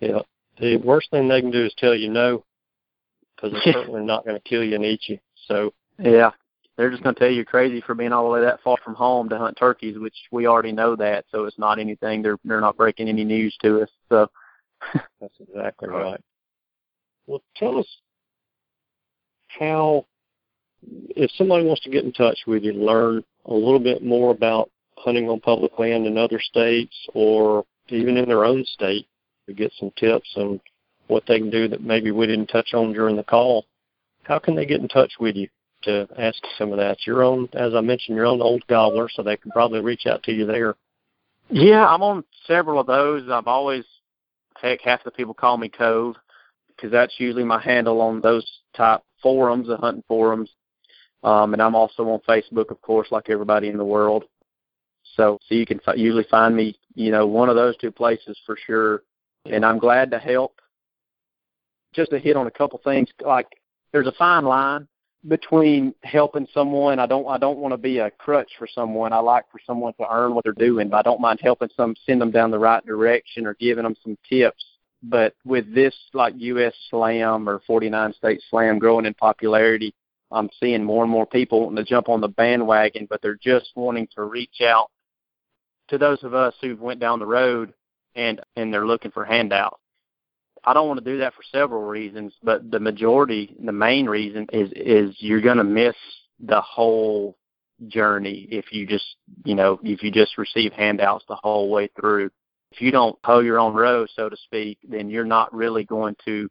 Yeah. 0.00 0.20
The 0.60 0.76
worst 0.76 1.10
thing 1.10 1.28
they 1.28 1.40
can 1.40 1.50
do 1.50 1.64
is 1.64 1.74
tell 1.78 1.94
you 1.94 2.10
no, 2.10 2.44
because 3.40 3.52
they're 3.64 3.72
certainly 3.74 4.04
not 4.04 4.24
going 4.24 4.36
to 4.36 4.48
kill 4.48 4.64
you 4.64 4.74
and 4.74 4.84
eat 4.84 5.02
you. 5.08 5.18
So 5.46 5.72
Yeah. 5.98 6.30
They're 6.76 6.90
just 6.90 7.02
going 7.02 7.16
to 7.16 7.18
tell 7.18 7.28
you 7.28 7.34
you're 7.36 7.44
crazy 7.44 7.80
for 7.80 7.96
being 7.96 8.12
all 8.12 8.22
the 8.22 8.30
way 8.30 8.40
that 8.40 8.62
far 8.62 8.76
from 8.84 8.94
home 8.94 9.28
to 9.30 9.38
hunt 9.38 9.56
turkeys, 9.58 9.98
which 9.98 10.14
we 10.30 10.46
already 10.46 10.70
know 10.70 10.94
that. 10.94 11.24
So 11.32 11.44
it's 11.44 11.58
not 11.58 11.80
anything. 11.80 12.22
They're 12.22 12.38
they're 12.44 12.60
not 12.60 12.76
breaking 12.76 13.08
any 13.08 13.24
news 13.24 13.56
to 13.62 13.82
us. 13.82 13.90
So 14.08 14.28
that's 15.20 15.34
exactly 15.40 15.88
right. 15.88 16.20
Well, 17.26 17.42
tell 17.56 17.78
us 17.78 17.86
how, 19.48 20.06
if 20.82 21.32
somebody 21.32 21.64
wants 21.64 21.82
to 21.82 21.90
get 21.90 22.04
in 22.04 22.12
touch 22.12 22.38
with 22.46 22.62
you, 22.62 22.72
learn 22.72 23.24
a 23.46 23.54
little 23.54 23.80
bit 23.80 24.04
more 24.04 24.30
about 24.30 24.70
hunting 24.96 25.28
on 25.28 25.40
public 25.40 25.78
land 25.80 26.06
in 26.06 26.16
other 26.16 26.40
states 26.40 26.94
or 27.12 27.64
even 27.88 28.16
in 28.16 28.28
their 28.28 28.44
own 28.44 28.64
state, 28.64 29.06
to 29.46 29.54
get 29.54 29.72
some 29.78 29.90
tips 29.96 30.32
on 30.36 30.60
what 31.08 31.24
they 31.26 31.38
can 31.38 31.50
do 31.50 31.68
that 31.68 31.82
maybe 31.82 32.10
we 32.10 32.26
didn't 32.26 32.46
touch 32.46 32.74
on 32.74 32.92
during 32.92 33.16
the 33.16 33.24
call. 33.24 33.66
How 34.24 34.38
can 34.38 34.54
they 34.54 34.66
get 34.66 34.80
in 34.80 34.88
touch 34.88 35.12
with 35.18 35.36
you 35.36 35.48
to 35.82 36.06
ask 36.18 36.38
some 36.56 36.70
of 36.70 36.78
that? 36.78 36.98
You're 37.06 37.24
on, 37.24 37.48
as 37.54 37.74
I 37.74 37.80
mentioned, 37.80 38.16
you're 38.16 38.26
on 38.26 38.42
Old 38.42 38.66
Gobbler, 38.68 39.08
so 39.12 39.22
they 39.22 39.36
can 39.36 39.50
probably 39.50 39.80
reach 39.80 40.06
out 40.06 40.22
to 40.24 40.32
you 40.32 40.46
there. 40.46 40.76
Yeah, 41.50 41.86
I'm 41.86 42.02
on 42.02 42.24
several 42.46 42.78
of 42.78 42.86
those. 42.86 43.28
I've 43.30 43.46
always, 43.46 43.84
heck, 44.60 44.82
half 44.82 45.02
the 45.04 45.10
people 45.10 45.34
call 45.34 45.56
me 45.56 45.68
Cove 45.68 46.16
because 46.76 46.92
that's 46.92 47.14
usually 47.18 47.44
my 47.44 47.60
handle 47.60 48.00
on 48.00 48.20
those 48.20 48.46
type 48.76 49.02
forums, 49.22 49.66
the 49.66 49.76
hunting 49.76 50.04
forums. 50.06 50.50
Um, 51.24 51.52
and 51.52 51.62
I'm 51.62 51.74
also 51.74 52.08
on 52.08 52.20
Facebook, 52.28 52.70
of 52.70 52.80
course, 52.82 53.08
like 53.10 53.30
everybody 53.30 53.68
in 53.68 53.76
the 53.76 53.84
world. 53.84 54.24
So, 55.16 55.38
so 55.48 55.54
you 55.54 55.66
can 55.66 55.80
f- 55.86 55.96
usually 55.96 56.26
find 56.30 56.54
me, 56.54 56.78
you 56.94 57.10
know, 57.10 57.26
one 57.26 57.48
of 57.48 57.56
those 57.56 57.76
two 57.78 57.90
places 57.90 58.38
for 58.46 58.56
sure. 58.66 59.02
And 59.46 59.64
I'm 59.64 59.78
glad 59.78 60.10
to 60.12 60.18
help. 60.18 60.60
Just 61.98 62.12
to 62.12 62.20
hit 62.20 62.36
on 62.36 62.46
a 62.46 62.50
couple 62.52 62.80
things, 62.84 63.08
like 63.26 63.48
there's 63.90 64.06
a 64.06 64.12
fine 64.12 64.44
line 64.44 64.86
between 65.26 65.92
helping 66.04 66.46
someone. 66.54 67.00
I 67.00 67.06
don't 67.06 67.26
I 67.26 67.38
don't 67.38 67.58
want 67.58 67.72
to 67.72 67.76
be 67.76 67.98
a 67.98 68.08
crutch 68.08 68.52
for 68.56 68.68
someone. 68.72 69.12
I 69.12 69.18
like 69.18 69.46
for 69.50 69.58
someone 69.66 69.94
to 69.94 70.06
earn 70.08 70.32
what 70.32 70.44
they're 70.44 70.52
doing, 70.52 70.90
but 70.90 70.98
I 70.98 71.02
don't 71.02 71.20
mind 71.20 71.40
helping 71.42 71.70
some 71.76 71.96
send 72.06 72.20
them 72.20 72.30
down 72.30 72.52
the 72.52 72.58
right 72.60 72.86
direction 72.86 73.48
or 73.48 73.54
giving 73.54 73.82
them 73.82 73.96
some 74.04 74.16
tips. 74.28 74.64
But 75.02 75.34
with 75.44 75.74
this 75.74 75.92
like 76.14 76.34
US 76.36 76.72
Slam 76.88 77.48
or 77.48 77.60
49 77.66 78.12
State 78.12 78.42
Slam 78.48 78.78
growing 78.78 79.04
in 79.04 79.14
popularity, 79.14 79.92
I'm 80.30 80.50
seeing 80.60 80.84
more 80.84 81.02
and 81.02 81.10
more 81.10 81.26
people 81.26 81.62
wanting 81.62 81.84
to 81.84 81.90
jump 81.90 82.08
on 82.08 82.20
the 82.20 82.28
bandwagon, 82.28 83.08
but 83.10 83.20
they're 83.22 83.40
just 83.42 83.72
wanting 83.74 84.06
to 84.14 84.22
reach 84.22 84.60
out 84.62 84.88
to 85.88 85.98
those 85.98 86.22
of 86.22 86.32
us 86.32 86.54
who 86.60 86.76
went 86.76 87.00
down 87.00 87.18
the 87.18 87.26
road 87.26 87.74
and 88.14 88.40
and 88.54 88.72
they're 88.72 88.86
looking 88.86 89.10
for 89.10 89.24
handouts. 89.24 89.80
I 90.68 90.74
don't 90.74 90.86
want 90.86 91.02
to 91.02 91.10
do 91.10 91.16
that 91.20 91.32
for 91.32 91.42
several 91.50 91.80
reasons, 91.80 92.34
but 92.42 92.70
the 92.70 92.78
majority, 92.78 93.56
the 93.58 93.72
main 93.72 94.04
reason 94.04 94.46
is 94.52 94.70
is 94.76 95.16
you're 95.18 95.40
going 95.40 95.56
to 95.56 95.64
miss 95.64 95.96
the 96.40 96.60
whole 96.60 97.38
journey 97.86 98.46
if 98.50 98.70
you 98.70 98.86
just, 98.86 99.16
you 99.46 99.54
know, 99.54 99.80
if 99.82 100.02
you 100.02 100.10
just 100.10 100.36
receive 100.36 100.74
handouts 100.74 101.24
the 101.26 101.36
whole 101.36 101.70
way 101.70 101.88
through. 101.98 102.28
If 102.70 102.82
you 102.82 102.90
don't 102.90 103.18
hoe 103.24 103.38
your 103.38 103.58
own 103.58 103.72
row, 103.72 104.04
so 104.14 104.28
to 104.28 104.36
speak, 104.36 104.76
then 104.86 105.08
you're 105.08 105.24
not 105.24 105.54
really 105.54 105.84
going 105.84 106.16
to 106.26 106.50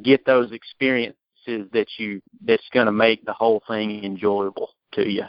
get 0.00 0.24
those 0.24 0.52
experiences 0.52 1.16
that 1.46 1.88
you 1.98 2.22
that's 2.44 2.68
going 2.72 2.86
to 2.86 2.92
make 2.92 3.24
the 3.24 3.32
whole 3.32 3.64
thing 3.66 4.04
enjoyable 4.04 4.70
to 4.92 5.10
you. 5.10 5.24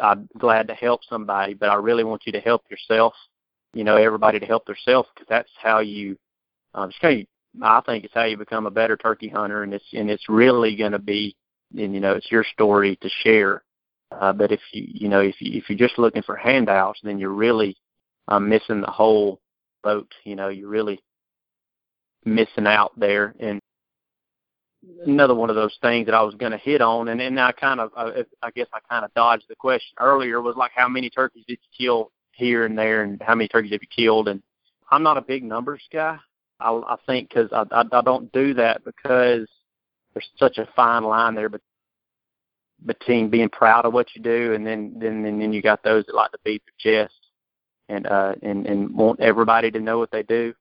I'm 0.00 0.28
glad 0.38 0.68
to 0.68 0.74
help 0.74 1.00
somebody, 1.08 1.54
but 1.54 1.70
I 1.70 1.74
really 1.74 2.04
want 2.04 2.22
you 2.24 2.30
to 2.34 2.40
help 2.40 2.62
yourself. 2.70 3.14
You 3.74 3.82
know, 3.82 3.96
everybody 3.96 4.38
to 4.38 4.46
help 4.46 4.64
themselves 4.66 5.08
because 5.12 5.26
that's 5.28 5.50
how 5.60 5.80
you. 5.80 6.16
Um, 6.72 6.90
just 6.90 7.02
how 7.02 7.08
you 7.08 7.26
I 7.62 7.80
think 7.80 8.04
it's 8.04 8.14
how 8.14 8.24
you 8.24 8.36
become 8.36 8.66
a 8.66 8.70
better 8.70 8.96
turkey 8.96 9.28
hunter, 9.28 9.62
and 9.62 9.74
it's 9.74 9.84
and 9.92 10.10
it's 10.10 10.28
really 10.28 10.76
going 10.76 10.92
to 10.92 10.98
be, 10.98 11.36
and 11.76 11.94
you 11.94 12.00
know, 12.00 12.14
it's 12.14 12.30
your 12.30 12.44
story 12.44 12.96
to 12.96 13.08
share. 13.22 13.62
Uh, 14.12 14.32
but 14.32 14.52
if 14.52 14.60
you 14.72 14.86
you 14.86 15.08
know 15.08 15.20
if 15.20 15.40
you 15.40 15.58
if 15.58 15.68
you're 15.68 15.88
just 15.88 15.98
looking 15.98 16.22
for 16.22 16.36
handouts, 16.36 17.00
then 17.02 17.18
you're 17.18 17.30
really 17.30 17.76
um, 18.28 18.48
missing 18.48 18.80
the 18.80 18.90
whole 18.90 19.40
boat. 19.82 20.10
You 20.24 20.36
know, 20.36 20.48
you're 20.48 20.68
really 20.68 21.02
missing 22.24 22.66
out 22.66 22.92
there. 22.98 23.34
And 23.40 23.60
another 25.04 25.34
one 25.34 25.50
of 25.50 25.56
those 25.56 25.76
things 25.82 26.06
that 26.06 26.14
I 26.14 26.22
was 26.22 26.34
going 26.34 26.52
to 26.52 26.58
hit 26.58 26.80
on, 26.80 27.08
and 27.08 27.20
then 27.20 27.38
I 27.38 27.52
kind 27.52 27.80
of 27.80 27.90
I, 27.96 28.24
I 28.42 28.50
guess 28.50 28.68
I 28.72 28.78
kind 28.88 29.04
of 29.04 29.12
dodged 29.14 29.44
the 29.48 29.56
question 29.56 29.96
earlier 29.98 30.40
was 30.40 30.56
like 30.56 30.72
how 30.74 30.88
many 30.88 31.10
turkeys 31.10 31.44
did 31.46 31.58
you 31.60 31.86
kill 31.86 32.12
here 32.32 32.64
and 32.64 32.78
there, 32.78 33.02
and 33.02 33.20
how 33.22 33.34
many 33.34 33.48
turkeys 33.48 33.72
have 33.72 33.82
you 33.82 33.88
killed? 34.04 34.28
And 34.28 34.42
I'm 34.90 35.02
not 35.02 35.18
a 35.18 35.22
big 35.22 35.44
numbers 35.44 35.82
guy. 35.92 36.18
I, 36.60 36.70
I 36.70 36.96
think 37.06 37.28
because 37.28 37.50
I, 37.52 37.64
I, 37.74 37.84
I 37.90 38.02
don't 38.02 38.30
do 38.32 38.54
that 38.54 38.84
because 38.84 39.48
there's 40.14 40.28
such 40.38 40.58
a 40.58 40.68
fine 40.74 41.04
line 41.04 41.34
there, 41.34 41.50
between 42.86 43.28
being 43.28 43.48
proud 43.48 43.84
of 43.84 43.92
what 43.92 44.08
you 44.14 44.22
do 44.22 44.54
and 44.54 44.66
then 44.66 44.94
then 44.98 45.24
and 45.24 45.40
then 45.40 45.52
you 45.52 45.60
got 45.62 45.82
those 45.82 46.04
that 46.06 46.14
like 46.14 46.30
to 46.32 46.38
beat 46.44 46.62
their 46.64 47.04
chest 47.04 47.14
and 47.88 48.06
uh 48.06 48.34
and 48.42 48.66
and 48.66 48.94
want 48.94 49.20
everybody 49.20 49.70
to 49.70 49.80
know 49.80 49.98
what 49.98 50.10
they 50.10 50.22
do. 50.22 50.54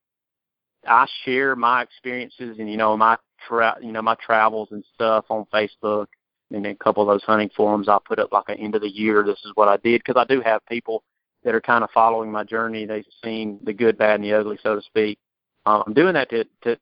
I 0.87 1.05
share 1.23 1.55
my 1.55 1.81
experiences 1.81 2.57
and 2.59 2.69
you 2.69 2.77
know 2.77 2.95
my 2.97 3.17
tra- 3.47 3.77
you 3.81 3.91
know 3.91 4.01
my 4.01 4.15
travels 4.15 4.69
and 4.71 4.83
stuff 4.93 5.25
on 5.29 5.45
Facebook 5.53 6.07
and 6.51 6.65
a 6.65 6.75
couple 6.75 7.03
of 7.03 7.07
those 7.07 7.23
hunting 7.23 7.49
forums 7.55 7.87
I 7.87 7.97
put 8.05 8.19
up 8.19 8.31
like 8.31 8.49
an 8.49 8.57
end 8.57 8.75
of 8.75 8.81
the 8.81 8.89
year. 8.89 9.23
This 9.23 9.39
is 9.45 9.51
what 9.55 9.67
I 9.67 9.77
did 9.77 10.01
because 10.03 10.19
I 10.19 10.25
do 10.25 10.41
have 10.41 10.65
people 10.65 11.03
that 11.43 11.55
are 11.55 11.61
kind 11.61 11.83
of 11.83 11.91
following 11.91 12.31
my 12.31 12.43
journey. 12.43 12.85
They've 12.85 13.05
seen 13.23 13.59
the 13.63 13.73
good, 13.73 13.97
bad, 13.97 14.15
and 14.15 14.23
the 14.23 14.33
ugly, 14.33 14.59
so 14.61 14.75
to 14.75 14.81
speak. 14.81 15.19
Um, 15.65 15.83
I'm 15.87 15.93
doing 15.93 16.13
that 16.13 16.29
to 16.29 16.45
to 16.63 16.77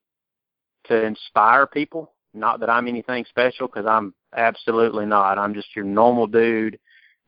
to 0.85 1.03
inspire 1.03 1.67
people. 1.67 2.13
Not 2.33 2.59
that 2.59 2.69
I'm 2.69 2.87
anything 2.87 3.25
special, 3.29 3.67
because 3.67 3.85
I'm 3.85 4.13
absolutely 4.35 5.05
not. 5.05 5.39
I'm 5.39 5.53
just 5.53 5.75
your 5.75 5.85
normal 5.85 6.27
dude 6.27 6.79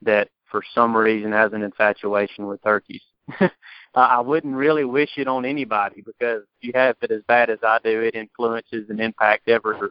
that, 0.02 0.30
for 0.52 0.62
some 0.74 0.96
reason, 0.96 1.32
has 1.32 1.54
an 1.54 1.64
infatuation 1.64 2.48
with 2.48 2.62
turkeys. 2.64 3.02
I 3.96 4.20
wouldn't 4.22 4.56
really 4.56 4.86
wish 4.86 5.12
it 5.18 5.28
on 5.28 5.46
anybody 5.46 6.02
because 6.02 6.44
if 6.62 6.68
you 6.68 6.72
have 6.76 6.96
it 7.02 7.12
as 7.12 7.22
bad 7.28 7.50
as 7.50 7.60
I 7.64 7.80
do, 7.84 8.02
it 8.02 8.16
influences 8.16 8.90
and 8.90 9.00
impacts 9.00 9.48
every 9.48 9.90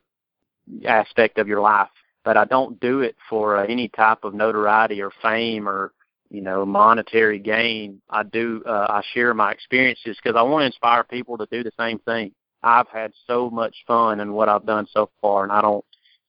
aspect 0.86 1.38
of 1.38 1.48
your 1.48 1.60
life. 1.60 1.88
But 2.24 2.36
I 2.36 2.44
don't 2.44 2.78
do 2.80 3.00
it 3.00 3.16
for 3.28 3.56
uh, 3.56 3.66
any 3.66 3.88
type 3.88 4.24
of 4.24 4.34
notoriety 4.34 5.00
or 5.00 5.10
fame 5.22 5.68
or 5.68 5.92
you 6.30 6.40
know, 6.42 6.66
monetary 6.66 7.38
gain. 7.38 8.00
I 8.10 8.22
do, 8.22 8.62
uh, 8.66 8.86
I 8.88 9.02
share 9.14 9.32
my 9.34 9.52
experiences 9.52 10.18
because 10.22 10.36
I 10.36 10.42
want 10.42 10.62
to 10.62 10.66
inspire 10.66 11.04
people 11.04 11.38
to 11.38 11.46
do 11.50 11.62
the 11.62 11.72
same 11.78 11.98
thing. 12.00 12.32
I've 12.62 12.88
had 12.88 13.12
so 13.26 13.50
much 13.50 13.74
fun 13.86 14.20
in 14.20 14.32
what 14.32 14.48
I've 14.48 14.66
done 14.66 14.86
so 14.92 15.10
far, 15.20 15.44
and 15.44 15.52
I 15.52 15.60
don't 15.60 15.84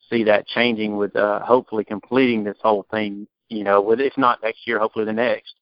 see 0.09 0.23
that 0.25 0.47
changing 0.47 0.95
with 0.95 1.15
uh, 1.15 1.39
hopefully 1.39 1.83
completing 1.83 2.43
this 2.43 2.57
whole 2.61 2.85
thing. 2.91 3.27
You 3.49 3.63
know, 3.63 3.81
with 3.81 3.99
if 3.99 4.17
not 4.17 4.43
next 4.43 4.67
year, 4.67 4.79
hopefully 4.79 5.05
the 5.05 5.13
next. 5.13 5.55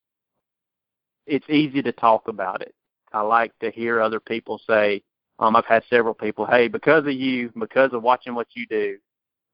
It's 1.26 1.50
easy 1.50 1.82
to 1.82 1.92
talk 1.92 2.28
about 2.28 2.62
it. 2.62 2.74
I 3.14 3.22
like 3.22 3.58
to 3.60 3.72
hear 3.72 4.02
other 4.02 4.20
people 4.20 4.60
say, 4.68 5.02
um, 5.40 5.56
I've 5.56 5.66
had 5.66 5.84
several 5.90 6.14
people, 6.14 6.46
hey, 6.46 6.68
because 6.68 7.06
of 7.06 7.14
you, 7.14 7.52
because 7.58 7.94
of 7.94 8.04
watching 8.04 8.36
what 8.36 8.48
you 8.54 8.66
do, 8.68 8.98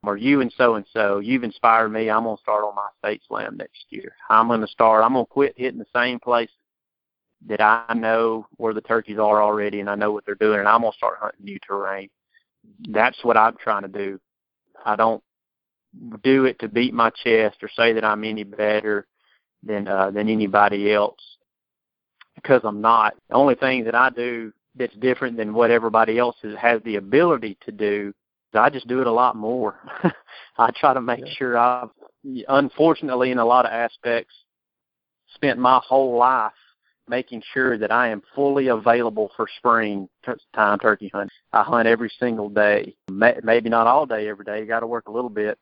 or 0.04 0.18
you 0.18 0.42
and 0.42 0.54
so 0.58 0.76
and 0.76 0.86
so, 0.92 1.20
you've 1.20 1.44
inspired 1.44 1.89
me. 1.89 2.10
I'm 2.10 2.24
gonna 2.24 2.38
start 2.38 2.63
on 2.63 2.76
my 2.76 2.89
state 3.00 3.22
slam 3.28 3.58
next 3.58 3.86
year. 3.89 4.16
I'm 4.30 4.48
gonna 4.48 4.68
start. 4.68 5.04
I'm 5.04 5.13
gonna 5.13 5.26
quit 5.26 5.54
hitting 5.58 5.80
the 5.80 5.86
same 5.94 6.20
place 6.20 6.52
that 7.48 7.62
I 7.62 7.94
know 7.94 8.46
where 8.58 8.74
the 8.74 8.82
turkeys 8.82 9.18
are 9.18 9.42
already, 9.42 9.80
and 9.80 9.89
I 9.89 9.96
know 9.96 10.12
what 10.12 10.26
they're 10.26 10.36
doing, 10.36 10.60
and 10.60 10.68
I'm 10.68 10.82
gonna 10.82 10.94
start 10.94 11.20
hunting 11.20 11.46
new 11.46 11.60
terrain. 11.66 12.10
That's 12.89 13.18
what 13.24 13.38
I'm 13.38 13.56
trying 13.58 13.84
to 13.84 13.88
do. 13.88 14.20
I 14.86 14.96
don't 14.96 15.24
do 16.24 16.46
it 16.46 16.60
to 16.60 16.68
beat 16.68 16.94
my 16.94 17.10
chest 17.10 17.58
or 17.62 17.70
say 17.76 17.94
that 17.94 18.04
I'm 18.04 18.24
any 18.24 18.44
better 18.44 19.08
than 19.63 19.88
uh, 19.88 20.12
than 20.12 20.30
anybody 20.30 20.92
else 20.92 21.20
because 22.36 22.62
I'm 22.63 22.82
not. 22.82 23.13
The 23.30 23.36
only 23.36 23.56
thing 23.56 23.86
that 23.86 23.96
I 23.96 24.10
do 24.10 24.52
that's 24.76 24.96
different 24.96 25.38
than 25.38 25.54
what 25.54 25.72
everybody 25.72 26.18
else 26.18 26.36
has 26.60 26.82
the 26.84 26.96
ability 26.96 27.58
to 27.66 27.72
do 27.72 28.13
I 28.54 28.70
just 28.70 28.88
do 28.88 29.02
it 29.02 29.08
a 29.08 29.12
lot 29.12 29.36
more. 29.36 29.76
I 30.58 30.72
try 30.72 30.94
to 30.94 31.02
make 31.02 31.20
yeah. 31.20 31.34
sure 31.38 31.58
I've, 31.58 31.89
unfortunately, 32.48 33.32
in 33.32 33.39
a 33.39 33.46
lot 33.46 33.66
of 33.66 33.72
aspects, 33.72 34.34
spent 35.34 35.60
my 35.60 35.80
whole 35.84 36.18
life 36.18 36.52
making 37.08 37.42
sure 37.54 37.78
that 37.78 37.92
I 37.92 38.10
am 38.10 38.22
fully 38.36 38.68
available 38.68 39.32
for 39.36 39.48
spring 39.58 40.08
time 40.56 40.80
turkey 40.80 41.10
hunting. 41.13 41.30
I 41.52 41.63
hunt 41.63 41.88
every 41.88 42.12
single 42.20 42.50
day, 42.50 42.96
maybe 43.10 43.70
not 43.70 43.88
all 43.88 44.06
day 44.06 44.30
every 44.30 44.46
day. 44.46 44.60
You 44.60 44.66
got 44.66 44.82
to 44.82 44.88
work 44.88 45.08
a 45.08 45.12
little 45.12 45.30
bit 45.30 45.58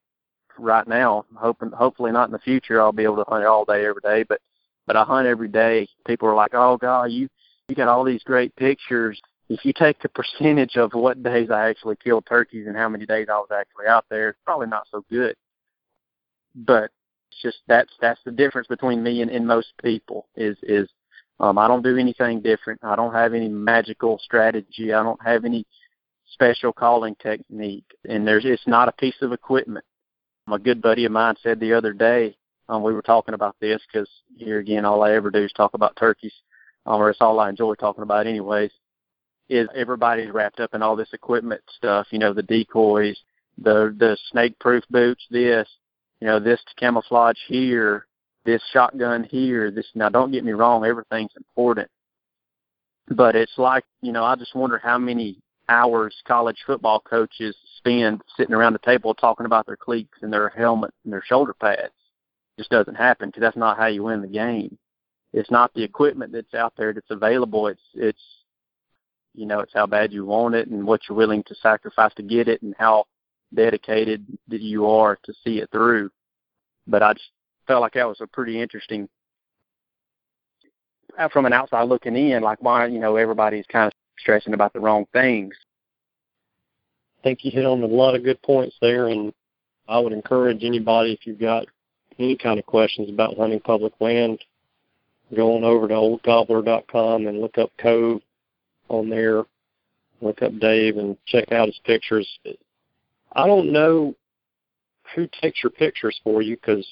right 0.58 0.88
now. 0.88 1.26
Hoping, 1.36 1.72
hopefully, 1.72 2.12
not 2.12 2.28
in 2.28 2.32
the 2.32 2.40
future. 2.40 2.82
I'll 2.82 2.92
be 2.92 3.04
able 3.04 3.24
to 3.24 3.26
hunt 3.28 3.46
all 3.46 3.66
day 3.66 3.86
every 3.86 4.02
day, 4.04 4.24
but 4.24 4.40
but 4.86 4.96
I 4.96 5.04
hunt 5.04 5.28
every 5.28 5.48
day. 5.48 5.88
People 6.06 6.28
are 6.28 6.36
like, 6.36 6.54
"Oh 6.54 6.78
God, 6.78 7.06
you 7.06 7.28
you 7.68 7.76
got 7.76 7.88
all 7.88 8.04
these 8.04 8.24
great 8.24 8.56
pictures." 8.56 9.20
If 9.54 9.66
you 9.66 9.74
take 9.74 10.02
the 10.02 10.10
percentage 10.10 10.78
of 10.78 10.94
what 10.94 11.22
days 11.24 11.50
I 11.52 11.70
actually 11.70 11.98
killed 11.98 12.26
turkeys 12.26 12.68
and 12.68 12.78
how 12.78 12.88
many 12.88 13.06
days 13.06 13.28
I 13.30 13.38
was 13.38 13.50
actually 13.54 13.88
out 13.88 14.06
there, 14.10 14.30
it's 14.30 14.40
probably 14.46 14.68
not 14.68 14.88
so 14.90 15.04
good. 15.10 15.36
But 16.56 16.92
it's 17.32 17.42
just 17.42 17.58
that's 17.68 17.92
that's 18.00 18.20
the 18.24 18.32
difference 18.32 18.68
between 18.68 19.04
me 19.04 19.22
and, 19.22 19.30
and 19.30 19.46
most 19.46 19.74
people 19.84 20.28
is 20.36 20.58
is 20.64 20.90
um 21.40 21.58
I 21.58 21.68
don't 21.68 21.84
do 21.84 21.98
anything 21.98 22.42
different. 22.42 22.80
I 22.84 22.96
don't 22.96 23.14
have 23.14 23.34
any 23.34 23.50
magical 23.50 24.20
strategy. 24.20 24.94
I 24.94 25.04
don't 25.04 25.22
have 25.24 25.44
any 25.44 25.66
special 26.32 26.72
calling 26.72 27.16
technique. 27.16 27.86
And 28.08 28.26
there's 28.26 28.46
it's 28.46 28.68
not 28.68 28.88
a 28.88 28.94
piece 28.94 29.22
of 29.22 29.34
equipment. 29.34 29.86
My 30.48 30.60
good 30.60 30.82
buddy 30.82 31.06
of 31.06 31.12
mine 31.12 31.36
said 31.44 31.60
the 31.60 31.74
other 31.74 31.94
day, 31.94 32.36
um, 32.70 32.84
we 32.84 32.94
were 32.94 33.02
talking 33.02 33.34
about 33.34 33.56
this 33.60 33.82
because 33.92 34.10
here 34.38 34.60
again, 34.60 34.86
all 34.86 35.04
I 35.04 35.14
ever 35.14 35.30
do 35.30 35.44
is 35.44 35.52
talk 35.52 35.74
about 35.74 35.98
turkeys, 35.98 36.34
um, 36.86 37.02
or 37.02 37.10
it's 37.10 37.22
all 37.22 37.40
I 37.40 37.50
enjoy 37.50 37.76
talking 37.76 38.04
about 38.04 38.28
anyways 38.28 38.72
is 39.52 39.68
everybody's 39.76 40.32
wrapped 40.32 40.62
up 40.62 40.74
in 40.74 40.82
all 40.82 40.96
this 40.96 41.12
equipment 41.12 41.62
stuff, 41.76 42.08
you 42.12 42.20
know, 42.20 42.34
the 42.34 42.42
decoys, 42.42 43.20
the 43.58 43.94
the 44.00 44.18
snake 44.32 44.58
proof 44.60 44.84
boots, 44.90 45.24
this, 45.30 45.68
you 46.22 46.28
know, 46.28 46.40
this 46.40 46.62
camouflage 46.78 47.38
here, 47.48 48.08
this 48.46 48.62
shotgun 48.72 49.26
here, 49.26 49.70
this 49.70 49.88
now 49.94 50.08
don't 50.08 50.32
get 50.32 50.46
me 50.46 50.54
wrong, 50.54 50.86
everything's 50.86 51.36
important. 51.36 51.90
But 53.10 53.36
it's 53.36 53.58
like, 53.58 53.84
you 54.02 54.14
know, 54.14 54.24
I 54.24 54.38
just 54.38 54.56
wonder 54.56 54.78
how 54.78 54.98
many 54.98 55.38
hours 55.68 56.16
college 56.26 56.58
football 56.66 57.02
coaches 57.02 57.54
spend 57.78 58.22
sitting 58.38 58.56
around 58.56 58.72
the 58.72 58.80
table 58.80 59.14
talking 59.14 59.46
about 59.46 59.66
their 59.66 59.76
cleats 59.76 60.14
and 60.22 60.32
their 60.32 60.48
helmet 60.48 60.94
and 61.04 61.12
their 61.12 61.24
shoulder 61.26 61.54
pads. 61.54 61.92
It 62.58 62.62
just 62.62 62.70
doesn't 62.70 62.96
happen 62.96 63.28
because 63.28 63.42
that's 63.42 63.58
not 63.58 63.78
how 63.78 63.88
you 63.88 64.04
win 64.04 64.22
the 64.22 64.28
game. 64.30 64.78
It's 65.34 65.52
not 65.52 65.74
the 65.74 65.84
equipment 65.84 66.32
that's 66.32 66.54
out 66.54 66.74
there 66.78 66.94
that's 66.94 67.12
available. 67.12 67.68
It's 67.68 67.82
it's 67.96 68.22
you 69.34 69.46
know, 69.46 69.60
it's 69.60 69.74
how 69.74 69.86
bad 69.86 70.12
you 70.12 70.26
want 70.26 70.56
it 70.56 70.68
and 70.68 70.86
what 70.86 71.02
you're 71.08 71.18
willing 71.18 71.44
to 71.44 71.56
sacrifice 71.56 72.14
to 72.16 72.24
get 72.24 72.48
it 72.48 72.62
and 72.62 72.76
how 72.78 73.06
dedicated 73.54 74.26
that 74.48 74.62
you 74.62 74.90
are 74.90 75.18
to 75.24 75.34
see 75.44 75.60
it 75.60 75.70
through. 75.72 76.10
But 76.88 77.04
I 77.04 77.14
just 77.14 77.30
felt 77.68 77.82
like 77.82 77.94
that 77.94 78.08
was 78.08 78.22
a 78.22 78.28
pretty 78.28 78.62
interesting 78.62 79.08
from 81.32 81.46
an 81.46 81.54
outside 81.54 81.84
looking 81.84 82.16
in, 82.16 82.42
like 82.42 82.62
why 82.62 82.86
you 82.88 83.00
know 83.00 83.18
everybody's 83.18 83.66
kind 83.68 83.88
of 83.88 83.94
stressing 84.18 84.54
about 84.54 84.74
the 84.74 84.80
wrong 84.80 85.06
things. 85.14 85.54
I 87.20 87.24
think 87.24 87.44
you 87.44 87.52
hit 87.52 87.66
on 87.66 87.84
a 87.84 87.88
lot 87.88 88.16
of 88.16 88.24
good 88.24 88.42
points 88.42 88.76
there, 88.82 89.08
and 89.08 89.34
I 89.88 90.00
would 90.00 90.14
encourage 90.14 90.64
anybody 90.64 91.14
if 91.14 91.28
you've 91.28 91.40
got 91.40 91.68
any 92.18 92.38
kind 92.38 92.60
of 92.60 92.66
questions 92.66 93.10
about 93.10 93.38
hunting 93.38 93.60
public 93.60 93.94
land, 94.00 94.40
go 95.36 95.56
on 95.56 95.64
over 95.64 95.88
to 95.88 95.94
oldgobbler.com 95.94 97.28
and 97.28 97.42
look 97.42 97.58
up 97.58 97.72
Cove 97.78 98.22
on 98.92 99.10
there. 99.10 99.44
Look 100.22 100.42
up 100.42 100.58
Dave 100.60 100.98
and 100.98 101.18
check 101.26 101.52
out 101.52 101.68
his 101.68 101.80
pictures. 101.84 102.28
I 103.34 103.48
don't 103.48 103.72
know 103.72 104.14
who 105.16 105.28
takes 105.42 105.64
your 105.64 105.72
pictures 105.72 106.20
for 106.24 106.42
you 106.42 106.56
because 106.56 106.88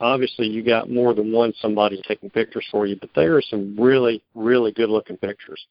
obviously 0.00 0.46
you 0.46 0.62
got 0.62 0.90
more 0.90 1.14
than 1.14 1.32
one 1.32 1.54
somebody 1.60 2.02
taking 2.06 2.30
pictures 2.30 2.66
for 2.70 2.86
you, 2.86 2.96
but 3.00 3.10
there 3.14 3.36
are 3.36 3.42
some 3.42 3.76
really, 3.78 4.22
really 4.34 4.72
good 4.72 4.90
looking 4.90 5.16
pictures. 5.16 5.64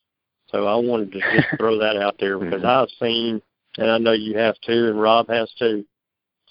So 0.48 0.66
I 0.66 0.76
wanted 0.76 1.12
to 1.12 1.20
just 1.20 1.48
throw 1.58 1.80
that 1.80 1.98
out 1.98 2.16
there 2.20 2.40
because 2.40 2.62
mm-hmm. 2.62 2.66
I've 2.66 2.90
seen, 3.00 3.42
and 3.78 3.92
I 3.92 3.98
know 3.98 4.14
you 4.14 4.38
have 4.38 4.56
too, 4.66 4.88
and 4.90 5.00
Rob 5.00 5.28
has 5.30 5.52
too, 5.60 5.86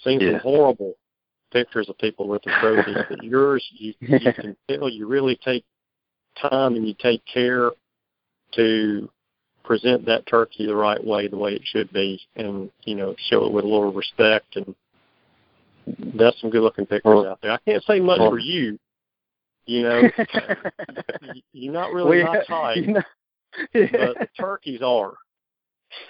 seen 0.05 0.21
yeah. 0.21 0.33
some 0.33 0.41
horrible 0.41 0.95
pictures 1.53 1.89
of 1.89 1.99
people 1.99 2.29
with 2.29 2.43
their 2.45 2.59
trophies. 2.61 2.97
but 3.09 3.23
yours, 3.25 3.65
you, 3.73 3.95
you 4.01 4.19
can 4.33 4.57
tell 4.69 4.89
you 4.89 5.07
really 5.07 5.39
take 5.45 5.65
time 6.41 6.77
and 6.77 6.87
you 6.87 6.95
take 6.99 7.23
care 7.33 7.71
to 8.55 9.09
present 9.65 10.05
that 10.07 10.27
turkey 10.27 10.67
the 10.67 10.75
right 10.75 11.03
way, 11.05 11.29
the 11.29 11.37
way 11.37 11.53
it 11.53 11.63
should 11.65 11.93
be, 11.93 12.21
and 12.37 12.71
you 12.85 12.95
know 12.95 13.15
show 13.31 13.45
it 13.47 13.53
with 13.53 13.65
a 13.65 13.69
little 13.69 13.93
respect. 13.93 14.57
And 14.57 14.75
that's 16.15 16.41
some 16.41 16.51
good 16.51 16.63
looking 16.63 16.87
pictures 16.87 17.03
well, 17.05 17.27
out 17.27 17.41
there. 17.43 17.53
I 17.53 17.59
can't 17.65 17.83
say 17.85 18.01
much 18.01 18.21
well, 18.21 18.31
for 18.31 18.39
you. 18.39 18.79
You 19.67 19.83
know, 19.83 20.03
you're 21.53 21.73
not 21.73 21.93
really 21.93 22.23
tight, 22.49 22.79
you 22.79 22.95
know, 22.95 23.03
yeah. 23.73 24.13
but 24.19 24.29
turkeys 24.39 24.83
are. 24.83 25.13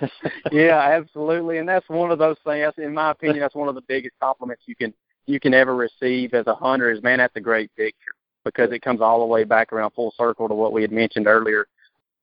yeah, 0.52 0.78
absolutely, 0.78 1.58
and 1.58 1.68
that's 1.68 1.88
one 1.88 2.10
of 2.10 2.18
those 2.18 2.36
things. 2.44 2.72
In 2.78 2.94
my 2.94 3.10
opinion, 3.10 3.40
that's 3.40 3.54
one 3.54 3.68
of 3.68 3.74
the 3.74 3.82
biggest 3.82 4.14
compliments 4.20 4.62
you 4.66 4.76
can 4.76 4.94
you 5.26 5.38
can 5.38 5.54
ever 5.54 5.74
receive 5.74 6.34
as 6.34 6.46
a 6.46 6.54
hunter. 6.54 6.90
Is 6.90 7.02
man, 7.02 7.18
that's 7.18 7.36
a 7.36 7.40
great 7.40 7.74
picture 7.76 8.12
because 8.44 8.72
it 8.72 8.82
comes 8.82 9.00
all 9.00 9.20
the 9.20 9.26
way 9.26 9.44
back 9.44 9.72
around 9.72 9.90
full 9.92 10.14
circle 10.16 10.48
to 10.48 10.54
what 10.54 10.72
we 10.72 10.82
had 10.82 10.92
mentioned 10.92 11.26
earlier. 11.26 11.66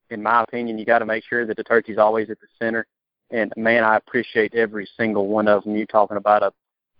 In 0.09 0.23
my 0.23 0.43
opinion, 0.43 0.77
you 0.77 0.85
got 0.85 0.99
to 0.99 1.05
make 1.05 1.23
sure 1.23 1.45
that 1.45 1.57
the 1.57 1.63
turkey's 1.63 1.97
always 1.97 2.29
at 2.29 2.39
the 2.39 2.47
center. 2.59 2.85
And 3.31 3.53
man, 3.55 3.83
I 3.83 3.97
appreciate 3.97 4.55
every 4.55 4.89
single 4.97 5.27
one 5.27 5.47
of 5.47 5.63
them. 5.63 5.75
You 5.75 5.85
talking 5.85 6.17
about 6.17 6.43
a 6.43 6.51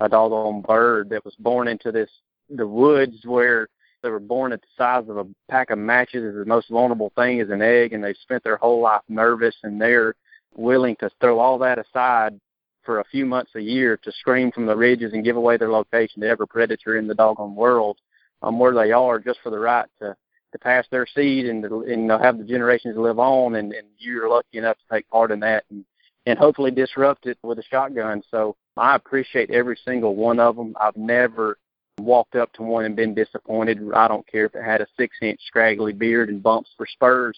a 0.02 0.10
doggone 0.10 0.62
bird 0.62 1.10
that 1.10 1.26
was 1.26 1.36
born 1.40 1.68
into 1.68 1.92
this 1.92 2.10
the 2.50 2.68
woods 2.68 3.18
where 3.26 3.68
they 4.02 4.10
were 4.10 4.20
born 4.20 4.54
at 4.54 4.62
the 4.62 4.68
size 4.78 5.04
of 5.10 5.18
a 5.18 5.28
pack 5.50 5.70
of 5.70 5.78
matches 5.78 6.24
is 6.24 6.36
the 6.36 6.46
most 6.46 6.70
vulnerable 6.70 7.12
thing 7.16 7.40
is 7.40 7.50
an 7.50 7.62
egg 7.62 7.94
and 7.94 8.04
they've 8.04 8.16
spent 8.22 8.44
their 8.44 8.58
whole 8.58 8.82
life 8.82 9.02
nervous 9.10 9.56
and 9.64 9.80
they're 9.80 10.16
willing 10.56 10.96
to 11.00 11.10
throw 11.20 11.40
all 11.40 11.58
that 11.60 11.78
aside 11.78 12.40
for 12.84 13.00
a 13.00 13.06
few 13.06 13.26
months 13.26 13.52
a 13.56 13.60
year 13.60 13.98
to 13.98 14.12
scream 14.14 14.52
from 14.52 14.66
the 14.66 14.76
ridges 14.76 15.14
and 15.14 15.26
give 15.26 15.36
away 15.36 15.58
their 15.58 15.70
location 15.70 16.22
to 16.22 16.28
every 16.28 16.48
predator 16.48 16.98
in 16.98 17.08
the 17.08 17.14
doggone 17.14 17.56
world 17.56 17.98
um 18.42 18.58
where 18.58 18.74
they 18.74 18.92
are 18.92 19.20
just 19.20 19.40
for 19.44 19.50
the 19.50 19.60
right 19.60 19.88
to 20.00 20.16
to 20.52 20.60
pass 20.60 20.86
their 20.90 21.06
seed 21.06 21.46
and 21.46 21.64
to 21.64 21.82
and 21.82 22.02
you 22.02 22.08
know, 22.08 22.18
have 22.18 22.38
the 22.38 22.44
generations 22.44 22.98
live 22.98 23.20
on 23.20 23.56
and, 23.56 23.74
and 23.74 23.88
you're 23.98 24.30
lucky 24.30 24.58
enough 24.58 24.78
to 24.78 24.96
take 24.96 25.10
part 25.10 25.32
in 25.32 25.40
that 25.42 25.66
and 25.70 25.86
and 26.26 26.38
hopefully 26.38 26.72
disrupt 26.72 27.26
it 27.26 27.38
with 27.44 27.60
a 27.60 27.64
shotgun. 27.64 28.22
So 28.30 28.56
I 28.78 28.96
appreciate 28.96 29.50
every 29.50 29.78
single 29.86 30.16
one 30.16 30.40
of 30.40 30.56
them. 30.56 30.76
I've 30.80 30.98
never 30.98 31.58
walked 31.98 32.36
up 32.36 32.54
to 32.54 32.64
one 32.64 32.86
and 32.86 32.96
been 32.96 33.14
disappointed. 33.14 33.80
I 33.94 34.08
don't 34.08 34.28
care 34.28 34.46
if 34.46 34.56
it 34.56 34.64
had 34.64 34.82
a 34.82 34.88
six 34.98 35.18
inch 35.22 35.40
scraggly 35.48 35.94
beard 35.94 36.30
and 36.30 36.44
bumps 36.44 36.70
for 36.78 36.86
spurs. 36.86 37.38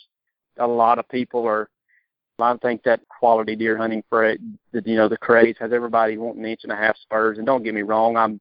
A 0.57 0.68
lot 0.68 0.99
of 0.99 1.07
people 1.09 1.45
are 1.45 1.70
I 2.39 2.57
think 2.57 2.84
that 2.84 3.01
quality 3.07 3.55
deer 3.55 3.78
hunting 3.78 4.03
for 4.09 4.26
it, 4.26 4.39
you 4.74 4.95
know, 4.95 5.07
the 5.07 5.18
craze 5.18 5.55
has 5.59 5.72
everybody 5.72 6.18
wanting 6.18 6.43
an 6.43 6.49
inch 6.49 6.62
and 6.64 6.72
a 6.72 6.76
half 6.76 6.97
spurs. 6.97 7.38
And 7.38 7.45
don't 7.45 7.64
get 7.64 7.76
me 7.76 7.84
wrong, 7.84 8.18
I'm 8.18 8.39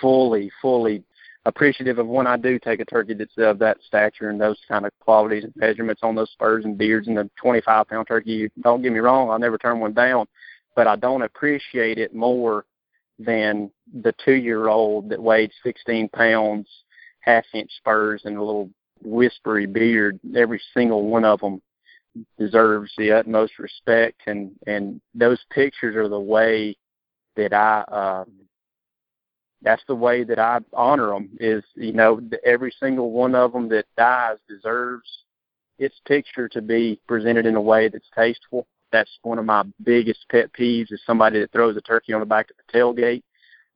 fully, 0.00 0.50
fully 0.62 1.02
appreciative 1.46 1.98
of 1.98 2.06
when 2.06 2.26
I 2.26 2.36
do 2.36 2.58
take 2.58 2.80
a 2.80 2.84
turkey 2.84 3.14
that's 3.14 3.36
of 3.38 3.58
that 3.60 3.78
stature 3.86 4.28
and 4.28 4.40
those 4.40 4.58
kind 4.68 4.84
of 4.84 4.92
qualities 5.00 5.44
and 5.44 5.52
measurements 5.56 6.02
on 6.02 6.14
those 6.14 6.30
spurs 6.30 6.64
and 6.64 6.76
beards 6.76 7.08
and 7.08 7.16
the 7.16 7.30
25 7.40 7.88
pound 7.88 8.06
turkey. 8.06 8.50
Don't 8.62 8.82
get 8.82 8.92
me 8.92 8.98
wrong, 8.98 9.30
I'll 9.30 9.38
never 9.38 9.58
turn 9.58 9.80
one 9.80 9.94
down, 9.94 10.26
but 10.76 10.86
I 10.86 10.96
don't 10.96 11.22
appreciate 11.22 11.98
it 11.98 12.14
more 12.14 12.66
than 13.18 13.70
the 14.02 14.14
two 14.24 14.34
year 14.34 14.68
old 14.68 15.08
that 15.10 15.22
weighed 15.22 15.50
16 15.62 16.08
pounds, 16.10 16.68
half 17.20 17.44
inch 17.54 17.70
spurs 17.76 18.22
and 18.24 18.36
a 18.36 18.42
little 18.42 18.70
whispery 19.02 19.66
beard. 19.66 20.20
Every 20.36 20.60
single 20.74 21.06
one 21.08 21.24
of 21.24 21.40
them 21.40 21.60
deserves 22.38 22.92
the 22.98 23.12
utmost 23.12 23.58
respect 23.58 24.20
and 24.26 24.50
and 24.66 25.00
those 25.14 25.38
pictures 25.50 25.94
are 25.94 26.08
the 26.08 26.20
way 26.20 26.76
that 27.36 27.52
I 27.52 27.84
uh, 27.92 28.24
that's 29.62 29.82
the 29.86 29.94
way 29.94 30.24
that 30.24 30.38
I 30.38 30.60
honor 30.72 31.10
them. 31.10 31.30
Is 31.38 31.64
you 31.74 31.92
know 31.92 32.20
every 32.44 32.72
single 32.80 33.10
one 33.10 33.34
of 33.34 33.52
them 33.52 33.68
that 33.70 33.86
dies 33.96 34.38
deserves 34.48 35.08
its 35.78 35.96
picture 36.06 36.48
to 36.48 36.60
be 36.60 37.00
presented 37.08 37.46
in 37.46 37.56
a 37.56 37.60
way 37.60 37.88
that's 37.88 38.08
tasteful. 38.14 38.66
That's 38.92 39.10
one 39.22 39.38
of 39.38 39.44
my 39.44 39.64
biggest 39.82 40.26
pet 40.30 40.52
peeves 40.52 40.92
is 40.92 41.00
somebody 41.06 41.40
that 41.40 41.52
throws 41.52 41.76
a 41.76 41.80
turkey 41.80 42.12
on 42.12 42.20
the 42.20 42.26
back 42.26 42.50
of 42.50 42.56
the 42.56 42.78
tailgate 42.78 43.22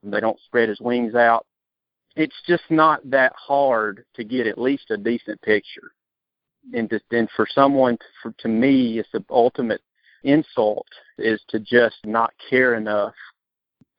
and 0.03 0.13
they 0.13 0.21
don't 0.21 0.39
spread 0.45 0.69
his 0.69 0.81
wings 0.81 1.15
out. 1.15 1.47
It's 2.17 2.35
just 2.47 2.65
not 2.71 3.09
that 3.11 3.33
hard 3.37 4.05
to 4.15 4.25
get 4.25 4.47
at 4.47 4.59
least 4.59 4.91
a 4.91 4.97
decent 4.97 5.41
picture. 5.43 5.93
And 6.73 6.89
to, 6.91 7.01
and 7.11 7.29
for 7.37 7.47
someone, 7.53 7.99
for, 8.23 8.33
to 8.39 8.49
me, 8.49 8.99
it's 8.99 9.09
the 9.13 9.25
ultimate 9.31 9.83
insult 10.23 10.87
is 11.19 11.41
to 11.49 11.59
just 11.61 11.97
not 12.05 12.33
care 12.49 12.75
enough 12.75 13.15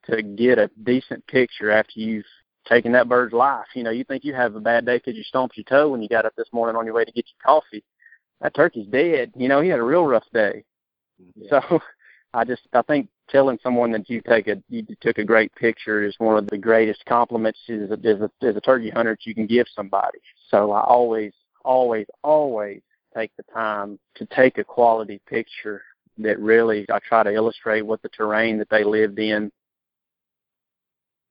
to 0.09 0.21
get 0.21 0.57
a 0.57 0.69
decent 0.83 1.25
picture 1.27 1.71
after 1.71 1.99
you've 1.99 2.25
taken 2.67 2.91
that 2.93 3.09
bird's 3.09 3.33
life. 3.33 3.65
You 3.75 3.83
know, 3.83 3.91
you 3.91 4.03
think 4.03 4.23
you 4.23 4.33
have 4.33 4.55
a 4.55 4.59
bad 4.59 4.85
day 4.85 4.97
because 4.97 5.15
you 5.15 5.23
stomped 5.23 5.57
your 5.57 5.65
toe 5.65 5.89
when 5.89 6.01
you 6.01 6.09
got 6.09 6.25
up 6.25 6.33
this 6.35 6.47
morning 6.51 6.75
on 6.75 6.85
your 6.85 6.95
way 6.95 7.05
to 7.05 7.11
get 7.11 7.25
your 7.27 7.53
coffee. 7.53 7.83
That 8.41 8.55
turkey's 8.55 8.87
dead. 8.87 9.31
You 9.35 9.47
know, 9.47 9.61
he 9.61 9.69
had 9.69 9.79
a 9.79 9.83
real 9.83 10.05
rough 10.05 10.25
day. 10.33 10.63
Yeah. 11.35 11.61
So 11.69 11.79
I 12.33 12.43
just 12.43 12.63
I 12.73 12.81
think 12.81 13.07
telling 13.29 13.57
someone 13.63 13.91
that 13.93 14.09
you 14.09 14.21
take 14.21 14.47
a 14.47 14.61
you 14.69 14.85
took 15.01 15.17
a 15.17 15.23
great 15.23 15.53
picture 15.55 16.03
is 16.03 16.15
one 16.17 16.37
of 16.37 16.47
the 16.47 16.57
greatest 16.57 17.03
compliments 17.05 17.59
as 17.69 17.89
a, 17.91 18.07
as 18.07 18.21
a, 18.21 18.29
as 18.45 18.55
a 18.55 18.61
turkey 18.61 18.89
hunter 18.89 19.13
that 19.13 19.25
you 19.25 19.33
can 19.33 19.47
give 19.47 19.67
somebody. 19.73 20.19
So 20.49 20.71
I 20.71 20.81
always 20.81 21.33
always 21.63 22.07
always 22.23 22.81
take 23.15 23.31
the 23.37 23.43
time 23.53 23.97
to 24.15 24.25
take 24.27 24.57
a 24.57 24.63
quality 24.63 25.21
picture 25.27 25.81
that 26.17 26.39
really 26.39 26.85
I 26.91 26.99
try 26.99 27.23
to 27.23 27.33
illustrate 27.33 27.81
what 27.81 28.01
the 28.01 28.09
terrain 28.09 28.57
that 28.57 28.69
they 28.69 28.83
lived 28.83 29.19
in 29.19 29.51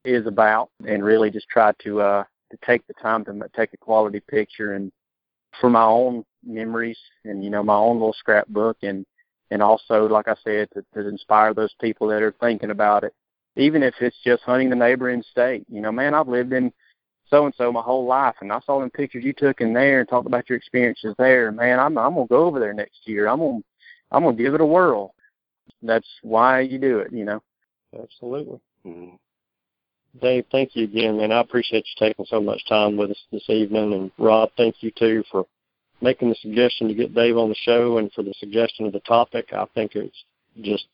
is 0.05 0.27
about, 0.27 0.71
and 0.87 1.05
really 1.05 1.31
just 1.31 1.49
try 1.49 1.73
to 1.83 2.01
uh, 2.01 2.25
to 2.51 2.59
take 2.67 2.87
the 2.87 2.95
time 2.95 3.25
to 3.25 3.51
take 3.57 3.73
a 3.73 3.79
quality 3.79 4.21
picture 4.21 4.75
and 4.75 4.93
for 5.61 5.71
my 5.71 5.85
own 5.85 6.25
memories 6.45 6.99
and 7.25 7.45
you 7.45 7.51
know 7.51 7.63
my 7.63 7.77
own 7.77 7.97
little 7.97 8.15
scrapbook 8.19 8.77
and 8.83 9.07
and 9.51 9.63
also 9.63 10.07
like 10.07 10.29
I 10.29 10.35
said 10.43 10.69
to, 10.75 10.85
to 10.95 11.09
inspire 11.09 11.55
those 11.55 11.75
people 11.81 12.09
that 12.09 12.23
are 12.23 12.35
thinking 12.41 12.71
about 12.71 13.05
it, 13.05 13.15
even 13.57 13.83
if 13.83 13.95
it's 14.01 14.17
just 14.25 14.43
hunting 14.43 14.71
the 14.71 14.77
neighboring 14.77 15.23
state. 15.31 15.65
You 15.69 15.81
know, 15.81 15.93
man, 15.93 16.15
I've 16.15 16.29
lived 16.29 16.53
in 16.53 16.73
so 17.29 17.47
and 17.47 17.55
so 17.57 17.73
my 17.73 17.81
whole 17.81 18.07
life, 18.07 18.37
and 18.41 18.53
I 18.53 18.61
saw 18.61 18.81
them 18.81 18.91
pictures 18.91 19.25
you 19.25 19.33
took 19.33 19.61
in 19.61 19.73
there 19.73 20.01
and 20.01 20.09
talked 20.09 20.27
about 20.27 20.49
your 20.49 20.59
experiences 20.59 21.15
there. 21.19 21.51
Man, 21.53 21.79
I'm 21.79 21.97
I'm 21.99 22.15
gonna 22.15 22.27
go 22.27 22.45
over 22.45 22.61
there 22.61 22.75
next 22.75 23.07
year. 23.07 23.29
I'm 23.29 23.39
gonna 23.39 23.61
I'm 24.11 24.25
gonna 24.25 24.37
give 24.37 24.55
it 24.55 24.61
a 24.61 24.67
whirl. 24.67 25.15
That's 25.83 26.09
why 26.23 26.61
you 26.61 26.79
do 26.79 26.99
it, 26.99 27.13
you 27.13 27.25
know. 27.25 27.43
Absolutely. 27.99 28.61
Mm-hmm. 28.87 29.17
Dave, 30.21 30.45
thank 30.53 30.77
you 30.77 30.85
again, 30.85 31.17
man. 31.17 31.33
I 31.33 31.41
appreciate 31.41 31.85
you 31.87 32.07
taking 32.07 32.27
so 32.27 32.41
much 32.41 32.65
time 32.69 32.97
with 32.97 33.11
us 33.11 33.23
this 33.33 33.49
evening. 33.49 33.93
And 33.93 34.11
Rob, 34.19 34.51
thank 34.57 34.77
you 34.81 34.93
too 34.97 35.25
for 35.31 35.45
making 36.01 36.29
the 36.29 36.37
suggestion 36.37 36.87
to 36.89 36.95
get 36.95 37.15
Dave 37.15 37.37
on 37.37 37.49
the 37.49 37.55
show 37.57 37.99
and 37.99 38.13
for 38.13 38.23
the 38.23 38.35
suggestion 38.39 38.87
of 38.87 38.93
the 38.93 39.01
topic. 39.01 39.53
I 39.53 39.67
think 39.75 39.97
it's 39.97 40.25
just 40.61 40.87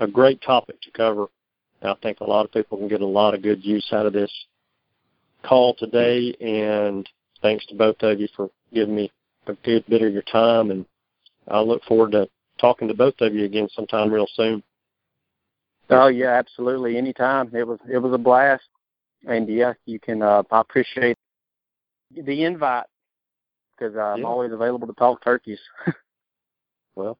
a 0.00 0.06
great 0.08 0.42
topic 0.42 0.80
to 0.82 0.90
cover. 0.90 1.26
I 1.82 1.94
think 2.02 2.18
a 2.20 2.24
lot 2.24 2.44
of 2.44 2.52
people 2.52 2.78
can 2.78 2.88
get 2.88 3.00
a 3.00 3.06
lot 3.06 3.34
of 3.34 3.42
good 3.42 3.64
use 3.64 3.86
out 3.92 4.06
of 4.06 4.12
this 4.12 4.32
call 5.44 5.74
today. 5.74 6.34
And 6.40 7.08
thanks 7.40 7.64
to 7.66 7.76
both 7.76 8.02
of 8.02 8.18
you 8.18 8.28
for 8.34 8.50
giving 8.74 8.96
me 8.96 9.12
a 9.46 9.54
good 9.54 9.84
bit 9.86 10.02
of 10.02 10.12
your 10.12 10.22
time. 10.22 10.72
And 10.72 10.84
I 11.46 11.60
look 11.60 11.84
forward 11.84 12.12
to 12.12 12.28
talking 12.60 12.88
to 12.88 12.94
both 12.94 13.14
of 13.20 13.34
you 13.34 13.44
again 13.44 13.68
sometime 13.72 14.12
real 14.12 14.26
soon. 14.34 14.64
Oh 15.90 16.08
yeah, 16.08 16.34
absolutely. 16.34 16.96
Anytime. 16.96 17.50
It 17.54 17.66
was 17.66 17.78
it 17.90 17.98
was 17.98 18.12
a 18.12 18.18
blast. 18.18 18.64
And 19.26 19.48
yeah, 19.48 19.72
you 19.86 19.98
can. 19.98 20.22
Uh, 20.22 20.42
I 20.50 20.60
appreciate 20.60 21.16
the 22.14 22.44
invite 22.44 22.86
because 23.76 23.96
uh, 23.96 24.00
I'm 24.00 24.24
always 24.24 24.52
available 24.52 24.86
to 24.86 24.94
talk 24.94 25.22
turkeys. 25.24 25.58
well, 26.94 27.18